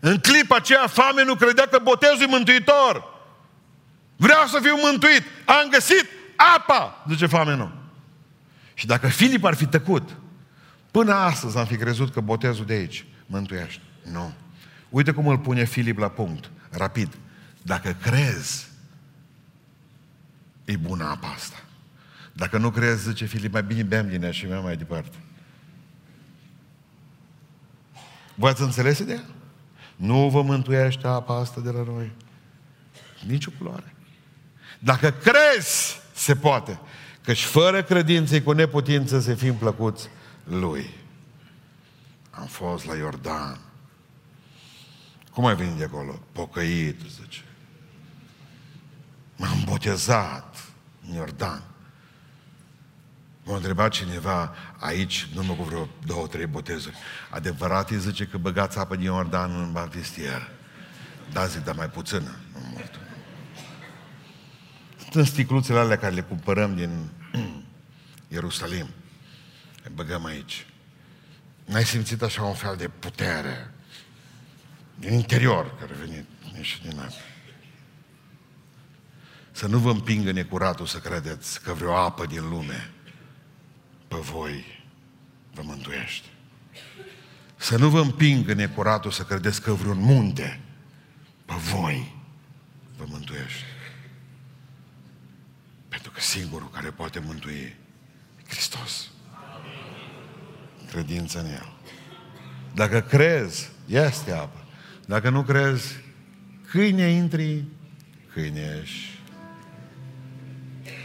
În 0.00 0.18
clipa 0.18 0.56
aceea 0.56 0.86
fame 0.86 1.24
nu 1.24 1.34
credea 1.34 1.66
că 1.66 1.78
botezul 1.82 2.22
e 2.22 2.26
mântuitor. 2.26 3.04
Vreau 4.16 4.46
să 4.46 4.58
fiu 4.62 4.76
mântuit. 4.82 5.22
Am 5.44 5.68
găsit 5.70 6.06
apa, 6.56 7.04
zice 7.08 7.26
nu. 7.44 7.72
Și 8.74 8.86
dacă 8.86 9.06
Filip 9.08 9.44
ar 9.44 9.54
fi 9.54 9.66
tăcut, 9.66 10.16
până 10.90 11.14
astăzi 11.14 11.58
am 11.58 11.66
fi 11.66 11.76
crezut 11.76 12.12
că 12.12 12.20
botezul 12.20 12.64
de 12.64 12.72
aici 12.72 13.04
mântuiește. 13.26 13.82
Nu. 14.12 14.32
Uite 14.88 15.12
cum 15.12 15.26
îl 15.26 15.38
pune 15.38 15.64
Filip 15.64 15.98
la 15.98 16.08
punct, 16.08 16.50
rapid. 16.70 17.16
Dacă 17.62 17.96
crezi, 18.02 18.67
e 20.72 20.76
bună 20.76 21.04
apa 21.04 21.28
asta. 21.28 21.56
Dacă 22.32 22.58
nu 22.58 22.70
crezi, 22.70 23.08
zice 23.08 23.24
Filip, 23.24 23.52
mai 23.52 23.62
bine 23.62 23.82
bem 23.82 24.08
din 24.08 24.22
ea 24.22 24.30
și 24.30 24.46
mai 24.46 24.76
departe. 24.76 25.16
Voi 28.34 28.50
ați 28.50 28.62
înțeles 28.62 28.98
ideea? 28.98 29.24
Nu 29.96 30.28
vă 30.28 30.42
mântuiește 30.42 31.06
apa 31.06 31.38
asta 31.38 31.60
de 31.60 31.70
la 31.70 31.82
noi. 31.82 32.12
Nici 33.26 33.46
o 33.46 33.50
culoare. 33.58 33.94
Dacă 34.78 35.10
crezi, 35.10 36.00
se 36.14 36.36
poate. 36.36 36.78
Căci 37.22 37.44
fără 37.44 37.82
credință 37.82 38.42
cu 38.42 38.52
neputință 38.52 39.20
să 39.20 39.34
fim 39.34 39.54
plăcuți 39.54 40.08
Lui. 40.44 40.90
Am 42.30 42.46
fost 42.46 42.86
la 42.86 42.96
Iordan. 42.96 43.58
Cum 45.32 45.46
ai 45.46 45.56
venit 45.56 45.74
de 45.74 45.84
acolo? 45.84 46.20
Pocăit, 46.32 47.00
zice. 47.20 47.42
M-am 49.78 49.90
botezat 49.90 50.56
în 51.08 51.14
Iordan. 51.14 51.62
M-a 53.44 53.56
întrebat 53.56 53.90
cineva 53.90 54.54
aici, 54.78 55.28
nu 55.34 55.42
mă 55.42 55.54
cu 55.54 55.62
vreo 55.62 55.88
două, 56.06 56.26
trei 56.26 56.46
botezuri. 56.46 56.96
Adevărat 57.30 57.90
îi 57.90 57.98
zice 57.98 58.24
că 58.24 58.38
băgați 58.38 58.78
apă 58.78 58.96
din 58.96 59.04
Iordan 59.04 59.60
în 59.60 59.72
baptistier. 59.72 60.50
Da, 61.32 61.46
zic, 61.46 61.64
dar 61.64 61.74
mai 61.74 61.90
puțină, 61.90 62.36
nu 62.52 62.60
mult. 62.72 62.98
Sunt 65.00 65.14
în 65.14 65.24
sticluțele 65.24 65.78
alea 65.78 65.98
care 65.98 66.14
le 66.14 66.20
cumpărăm 66.20 66.74
din 66.74 67.08
Ierusalim. 68.34 68.88
Le 69.82 69.90
băgăm 69.94 70.24
aici. 70.24 70.66
N-ai 71.64 71.84
simțit 71.84 72.22
așa 72.22 72.42
un 72.42 72.54
fel 72.54 72.76
de 72.76 72.88
putere 72.88 73.70
din 74.94 75.12
interior 75.12 75.78
care 75.78 75.92
a 75.94 75.98
venit 75.98 76.26
și 76.60 76.82
din 76.82 76.98
apă. 76.98 77.37
Să 79.58 79.66
nu 79.66 79.78
vă 79.78 79.90
împingă 79.90 80.32
necuratul 80.32 80.86
să 80.86 80.98
credeți 80.98 81.62
că 81.62 81.72
vreo 81.72 81.96
apă 81.96 82.26
din 82.26 82.48
lume 82.48 82.90
pe 84.08 84.16
voi 84.16 84.84
vă 85.54 85.62
mântuiește. 85.64 86.28
Să 87.56 87.76
nu 87.76 87.88
vă 87.88 88.00
împingă 88.00 88.52
necuratul 88.52 89.10
să 89.10 89.22
credeți 89.22 89.62
că 89.62 89.72
vreun 89.72 89.98
munte 89.98 90.60
pe 91.44 91.54
voi 91.54 92.14
vă 92.96 93.04
mântuiește. 93.08 93.64
Pentru 95.88 96.10
că 96.10 96.20
singurul 96.20 96.70
care 96.70 96.90
poate 96.90 97.18
mântui 97.18 97.52
e 97.52 97.76
Hristos. 98.48 99.10
Credința 100.90 101.40
în 101.40 101.46
El. 101.46 101.72
Dacă 102.74 103.00
crezi, 103.00 103.70
este 103.86 104.32
apă. 104.32 104.64
Dacă 105.06 105.30
nu 105.30 105.42
crezi, 105.42 105.94
câine 106.70 107.08
intri, 107.08 107.64
câine 108.32 108.80
ești. 108.82 109.17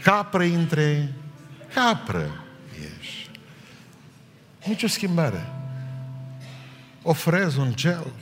Capră 0.04 0.42
intre, 0.42 1.12
capră 1.74 2.44
nici 4.66 4.82
o 4.82 4.86
schimbare. 4.86 5.52
Ofrez 7.02 7.56
un 7.56 7.74
gel. 7.74 8.12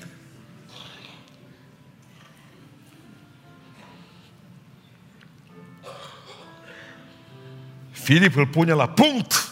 Filip 7.91 8.37
îl 8.37 8.47
pune 8.47 8.72
la 8.72 8.89
punct. 8.89 9.51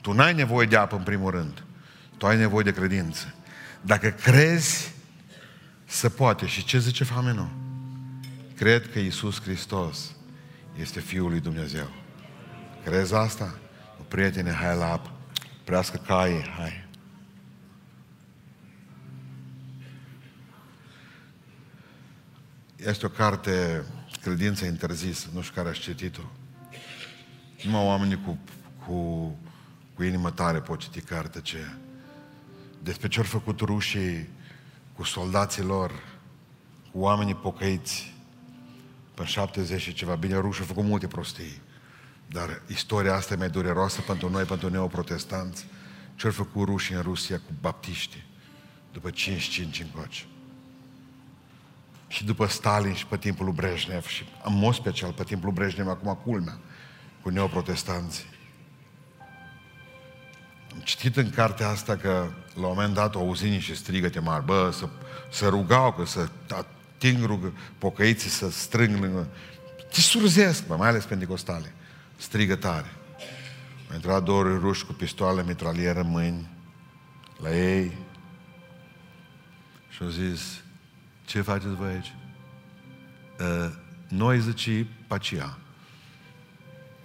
Tu 0.00 0.12
n-ai 0.12 0.34
nevoie 0.34 0.66
de 0.66 0.76
apă 0.76 0.96
în 0.96 1.02
primul 1.02 1.30
rând. 1.30 1.64
Tu 2.16 2.26
ai 2.26 2.36
nevoie 2.36 2.64
de 2.64 2.72
credință. 2.72 3.34
Dacă 3.80 4.08
crezi, 4.08 4.92
se 5.84 6.08
poate. 6.08 6.46
Și 6.46 6.64
ce 6.64 6.78
zice 6.78 7.04
famenul? 7.04 7.48
Cred 8.54 8.90
că 8.92 8.98
Iisus 8.98 9.40
Hristos 9.40 10.14
este 10.80 11.00
Fiul 11.00 11.30
lui 11.30 11.40
Dumnezeu. 11.40 11.88
Crezi 12.84 13.14
asta? 13.14 13.58
Prietene, 14.08 14.52
hai 14.52 14.76
la 14.76 14.92
apă 14.92 15.10
prească 15.66 15.96
caie, 15.96 16.44
hai. 16.58 16.84
Este 22.76 23.06
o 23.06 23.08
carte, 23.08 23.84
Credința 24.20 24.66
interzisă, 24.66 25.28
nu 25.32 25.40
știu 25.42 25.54
care 25.54 25.68
ați 25.68 25.80
citit-o. 25.80 26.22
Numai 27.64 27.84
oamenii 27.84 28.22
cu, 28.24 28.38
cu, 28.86 29.28
cu 29.94 30.02
inimă 30.02 30.30
tare 30.30 30.60
pot 30.60 30.78
citi 30.78 31.00
carte 31.00 31.40
ce 31.40 31.58
despre 32.82 33.08
ce 33.08 33.18
au 33.18 33.24
făcut 33.24 33.60
rușii 33.60 34.28
cu 34.92 35.02
soldații 35.02 35.62
lor, 35.62 35.92
cu 36.92 36.98
oamenii 36.98 37.34
pocăiți, 37.34 38.14
pe 39.16 39.24
70 39.24 39.80
și 39.80 39.92
ceva. 39.92 40.14
Bine, 40.14 40.36
rușii 40.36 40.60
au 40.60 40.66
făcut 40.66 40.84
multe 40.84 41.06
prostii. 41.06 41.60
Dar 42.26 42.62
istoria 42.66 43.14
asta 43.14 43.34
e 43.34 43.36
mai 43.36 43.50
dureroasă 43.50 44.00
pentru 44.00 44.30
noi, 44.30 44.44
pentru 44.44 44.68
neoprotestanți. 44.68 45.66
Ce-au 46.14 46.32
făcut 46.32 46.66
rușii 46.66 46.94
în 46.94 47.02
Rusia 47.02 47.36
cu 47.36 47.52
baptiști 47.60 48.24
după 48.92 49.10
55 49.10 49.80
încoace. 49.80 50.24
Și 52.08 52.24
după 52.24 52.46
Stalin 52.46 52.94
și 52.94 53.06
pe 53.06 53.16
timpul 53.16 53.44
lui 53.44 53.54
Brejnev 53.54 54.06
și 54.06 54.24
în 54.44 54.58
mod 54.58 54.74
special 54.74 55.12
pe 55.12 55.24
timpul 55.24 55.46
lui 55.46 55.54
Brejnev, 55.54 55.88
acum 55.88 56.18
culmea, 56.24 56.58
cu 57.22 57.28
neoprotestanții. 57.28 58.24
Am 60.72 60.80
citit 60.84 61.16
în 61.16 61.30
cartea 61.30 61.68
asta 61.68 61.96
că 61.96 62.28
la 62.54 62.66
un 62.66 62.74
moment 62.74 62.94
dat 62.94 63.14
au 63.14 63.20
auzit 63.20 63.50
niște 63.50 63.74
strigăte 63.74 64.20
mari, 64.20 64.44
bă, 64.44 64.70
să, 64.72 64.88
să 65.30 65.48
rugau, 65.48 65.92
că 65.92 66.04
să 66.04 66.28
ating 66.96 67.24
rugă, 67.24 67.52
pocăiții 67.78 68.30
să 68.30 68.50
strâng 68.50 69.00
lângă... 69.00 69.28
Te 69.92 70.00
surzesc, 70.00 70.66
bă, 70.66 70.76
mai 70.76 70.88
ales 70.88 71.04
pentecostale 71.04 71.72
strigă 72.16 72.56
tare. 72.56 72.90
Au 73.88 73.94
intrat 73.94 74.22
două 74.22 74.42
ruși 74.42 74.84
cu 74.84 74.92
pistoale 74.92 75.44
mitralieră 75.44 76.00
în 76.00 76.08
mâini 76.08 76.48
la 77.42 77.56
ei 77.56 77.92
și 79.88 80.02
au 80.02 80.08
zis, 80.08 80.62
ce 81.24 81.40
faceți 81.40 81.74
voi 81.74 81.88
aici? 81.88 82.14
Uh, 83.40 83.72
noi 84.08 84.40
zice 84.40 84.86
pacia. 85.06 85.58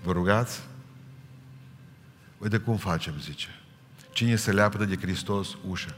Vă 0.04 0.12
rugați? 0.12 0.60
Uite 2.38 2.58
cum 2.58 2.78
facem, 2.78 3.20
zice. 3.20 3.48
Cine 4.14 4.36
se 4.36 4.52
leapătă 4.52 4.86
de 4.86 4.98
Hristos, 4.98 5.58
ușă. 5.68 5.96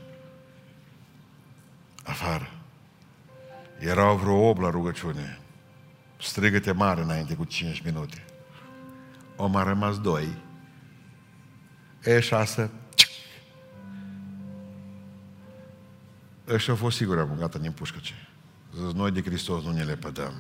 Afară. 2.04 2.63
Erau 3.86 4.16
vreo 4.16 4.50
8 4.50 4.62
la 4.62 4.70
rugăciune. 4.70 5.40
Strigăte 6.20 6.72
mare 6.72 7.02
înainte 7.02 7.34
cu 7.34 7.44
5 7.44 7.82
minute 7.82 8.24
au 9.36 9.50
mai 9.50 9.64
rămas 9.64 10.00
doi. 10.00 10.38
E 12.04 12.20
șase. 12.20 12.72
Ăștia 16.48 16.74
au 16.74 16.80
fost 16.80 16.98
sigur 16.98 17.36
gata 17.38 17.58
din 17.58 17.72
pușcă 17.72 18.00
ce. 18.02 18.14
Zis, 18.76 18.94
noi 18.94 19.12
de 19.12 19.22
Hristos 19.22 19.64
nu 19.64 19.72
ne 19.72 19.84
le 19.84 19.96
pădăm. 19.96 20.34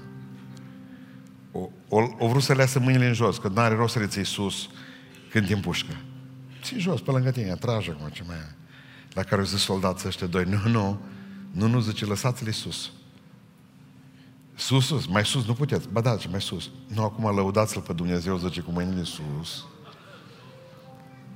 O, 1.51 1.69
o, 1.87 2.01
o 2.17 2.27
vrut 2.27 2.43
să 2.43 2.53
leasă 2.53 2.79
mâinile 2.79 3.07
în 3.07 3.13
jos, 3.13 3.37
că 3.37 3.47
nu 3.47 3.59
are 3.59 3.75
rost 3.75 3.93
să 3.93 3.99
le 3.99 4.07
ții 4.07 4.25
sus 4.25 4.69
când 5.29 5.45
din 5.45 5.59
pușcă. 5.59 5.95
Ții 6.61 6.79
jos, 6.79 7.01
pe 7.01 7.11
lângă 7.11 7.31
tine, 7.31 7.55
trage 7.55 7.91
acum 7.91 8.09
ce 8.09 8.23
mai 8.27 8.35
e. 8.35 8.55
La 9.13 9.23
care 9.23 9.41
au 9.41 9.47
zis 9.47 9.59
soldații 9.59 10.07
ăștia 10.07 10.27
doi, 10.27 10.43
nu, 10.43 10.69
nu, 10.69 11.01
nu, 11.51 11.67
nu, 11.67 11.79
zice, 11.79 12.05
lăsați-le 12.05 12.51
sus. 12.51 12.91
Sus, 14.55 14.85
sus, 14.85 15.05
mai 15.05 15.25
sus, 15.25 15.45
nu 15.45 15.53
puteți. 15.53 15.87
Ba 15.91 16.01
da, 16.01 16.15
ce 16.15 16.27
mai 16.27 16.41
sus. 16.41 16.69
Nu, 16.87 17.03
acum 17.03 17.35
lăudați-L 17.35 17.81
pe 17.81 17.93
Dumnezeu, 17.93 18.37
zice, 18.37 18.61
cu 18.61 18.71
mâinile 18.71 19.03
sus. 19.03 19.65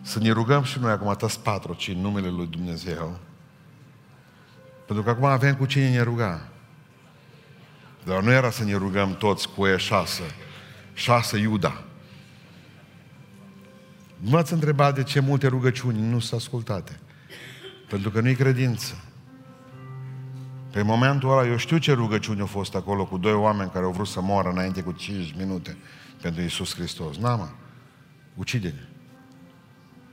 Să 0.01 0.19
ne 0.19 0.31
rugăm 0.31 0.63
și 0.63 0.79
noi 0.79 0.91
acum, 0.91 1.07
atâți 1.07 1.39
patru, 1.39 1.73
ci 1.73 1.87
în 1.87 1.97
numele 1.97 2.29
Lui 2.29 2.47
Dumnezeu. 2.47 3.19
Pentru 4.85 5.03
că 5.03 5.09
acum 5.09 5.23
avem 5.23 5.55
cu 5.55 5.65
cine 5.65 5.89
ne 5.89 6.01
ruga. 6.01 6.47
Dar 8.03 8.23
nu 8.23 8.31
era 8.31 8.49
să 8.49 8.63
ne 8.63 8.75
rugăm 8.75 9.15
toți 9.15 9.49
cu 9.49 9.67
e 9.67 9.77
șasă. 9.77 10.23
Șasă 10.93 11.37
Iuda. 11.37 11.83
Nu 14.17 14.29
m-ați 14.29 14.53
întrebat 14.53 14.95
de 14.95 15.03
ce 15.03 15.19
multe 15.19 15.47
rugăciuni 15.47 16.01
nu 16.01 16.19
sunt 16.19 16.39
ascultate. 16.39 16.99
Pentru 17.89 18.09
că 18.09 18.21
nu-i 18.21 18.35
credință. 18.35 19.03
Pe 20.71 20.81
momentul 20.81 21.31
ăla, 21.31 21.47
eu 21.47 21.57
știu 21.57 21.77
ce 21.77 21.93
rugăciuni 21.93 22.39
au 22.39 22.45
fost 22.45 22.75
acolo 22.75 23.05
cu 23.05 23.17
doi 23.17 23.33
oameni 23.33 23.69
care 23.69 23.85
au 23.85 23.91
vrut 23.91 24.07
să 24.07 24.21
moară 24.21 24.49
înainte 24.49 24.81
cu 24.81 24.91
5 24.91 25.33
minute 25.37 25.77
pentru 26.21 26.41
Iisus 26.41 26.75
Hristos. 26.75 27.17
N-am, 27.17 27.39
mă. 27.39 27.47
Ucide-ne. 28.35 28.87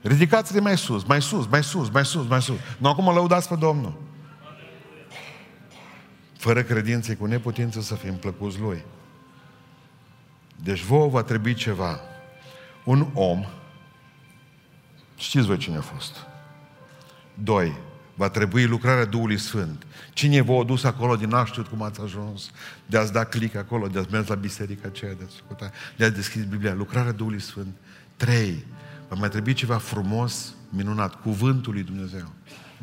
Ridicați-le 0.01 0.59
mai 0.59 0.77
sus, 0.77 1.03
mai 1.03 1.21
sus, 1.21 1.47
mai 1.47 1.63
sus, 1.63 1.89
mai 1.89 2.05
sus, 2.05 2.27
mai 2.27 2.41
sus. 2.41 2.57
Nu 2.77 2.89
acum 2.89 3.13
lăudați 3.13 3.47
pe 3.47 3.55
Domnul. 3.55 4.01
Fără 6.37 6.63
credință 6.63 7.15
cu 7.15 7.25
neputință 7.25 7.81
să 7.81 7.95
fim 7.95 8.15
plăcuți 8.15 8.59
Lui. 8.59 8.83
Deci 10.63 10.83
vouă 10.83 11.09
va 11.09 11.23
trebui 11.23 11.53
ceva. 11.53 11.99
Un 12.83 13.07
om, 13.13 13.45
știți 15.15 15.45
voi 15.45 15.57
cine 15.57 15.77
a 15.77 15.81
fost. 15.81 16.25
Doi, 17.33 17.77
va 18.15 18.29
trebui 18.29 18.65
lucrarea 18.65 19.05
Duhului 19.05 19.37
Sfânt. 19.37 19.85
Cine 20.13 20.41
v-a 20.41 20.63
dus 20.63 20.83
acolo 20.83 21.15
din 21.15 21.29
n 21.29 21.63
cum 21.69 21.81
ați 21.81 22.01
ajuns, 22.01 22.51
de 22.85 22.97
a-ți 22.97 23.11
da 23.11 23.23
click 23.23 23.55
acolo, 23.55 23.87
de 23.87 23.99
a-ți 23.99 24.11
mers 24.11 24.27
la 24.27 24.35
biserica 24.35 24.87
aceea, 24.87 25.13
de 25.13 25.27
a 25.59 25.69
de 25.95 26.05
a 26.05 26.09
deschis 26.09 26.43
Biblia, 26.43 26.73
lucrarea 26.73 27.11
Duhului 27.11 27.41
Sfânt. 27.41 27.75
Trei, 28.15 28.65
va 29.07 29.15
mai 29.19 29.29
trebui 29.29 29.53
ceva 29.53 29.77
frumos, 29.77 30.53
minunat, 30.69 31.21
cuvântul 31.21 31.73
lui 31.73 31.83
Dumnezeu, 31.83 32.31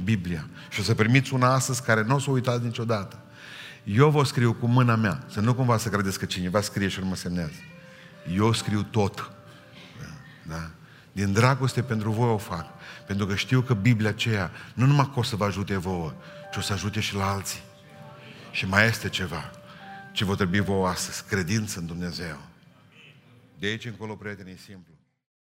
Biblia. 0.05 0.49
Și 0.71 0.81
o 0.81 0.83
să 0.83 0.95
primiți 0.95 1.35
una 1.35 1.53
astăzi 1.55 1.83
care 1.83 2.03
nu 2.03 2.15
o 2.15 2.19
să 2.19 2.31
o 2.31 2.33
uitați 2.33 2.65
niciodată. 2.65 3.19
Eu 3.85 4.11
vă 4.11 4.25
scriu 4.25 4.53
cu 4.53 4.67
mâna 4.67 4.97
mea, 4.97 5.25
să 5.31 5.41
nu 5.41 5.55
cumva 5.55 5.77
să 5.77 5.89
credeți 5.89 6.19
că 6.19 6.25
cineva 6.25 6.61
scrie 6.61 6.89
și 6.89 7.01
nu 7.01 7.07
mă 7.07 7.17
semnează. 7.17 7.53
Eu 8.35 8.53
scriu 8.53 8.83
tot. 8.83 9.31
Da? 10.49 10.71
Din 11.13 11.33
dragoste 11.33 11.83
pentru 11.83 12.11
voi 12.11 12.29
o 12.29 12.37
fac. 12.37 12.67
Pentru 13.07 13.27
că 13.27 13.35
știu 13.35 13.61
că 13.61 13.75
Biblia 13.75 14.09
aceea 14.09 14.51
nu 14.75 14.87
numai 14.87 15.11
că 15.13 15.19
o 15.19 15.23
să 15.23 15.37
vă 15.37 15.45
ajute 15.45 15.77
vouă, 15.77 16.15
ci 16.53 16.57
o 16.57 16.61
să 16.61 16.73
ajute 16.73 17.01
și 17.01 17.15
la 17.15 17.31
alții. 17.31 17.61
Și 18.51 18.67
mai 18.67 18.87
este 18.87 19.09
ceva 19.09 19.51
ce 20.13 20.25
vă 20.25 20.35
trebui 20.35 20.61
vouă 20.61 20.89
astăzi, 20.89 21.25
credință 21.25 21.79
în 21.79 21.87
Dumnezeu. 21.87 22.39
De 23.59 23.67
aici 23.67 23.85
încolo, 23.85 24.15
prieteni, 24.15 24.51
e 24.51 24.57
simplu. 24.57 24.92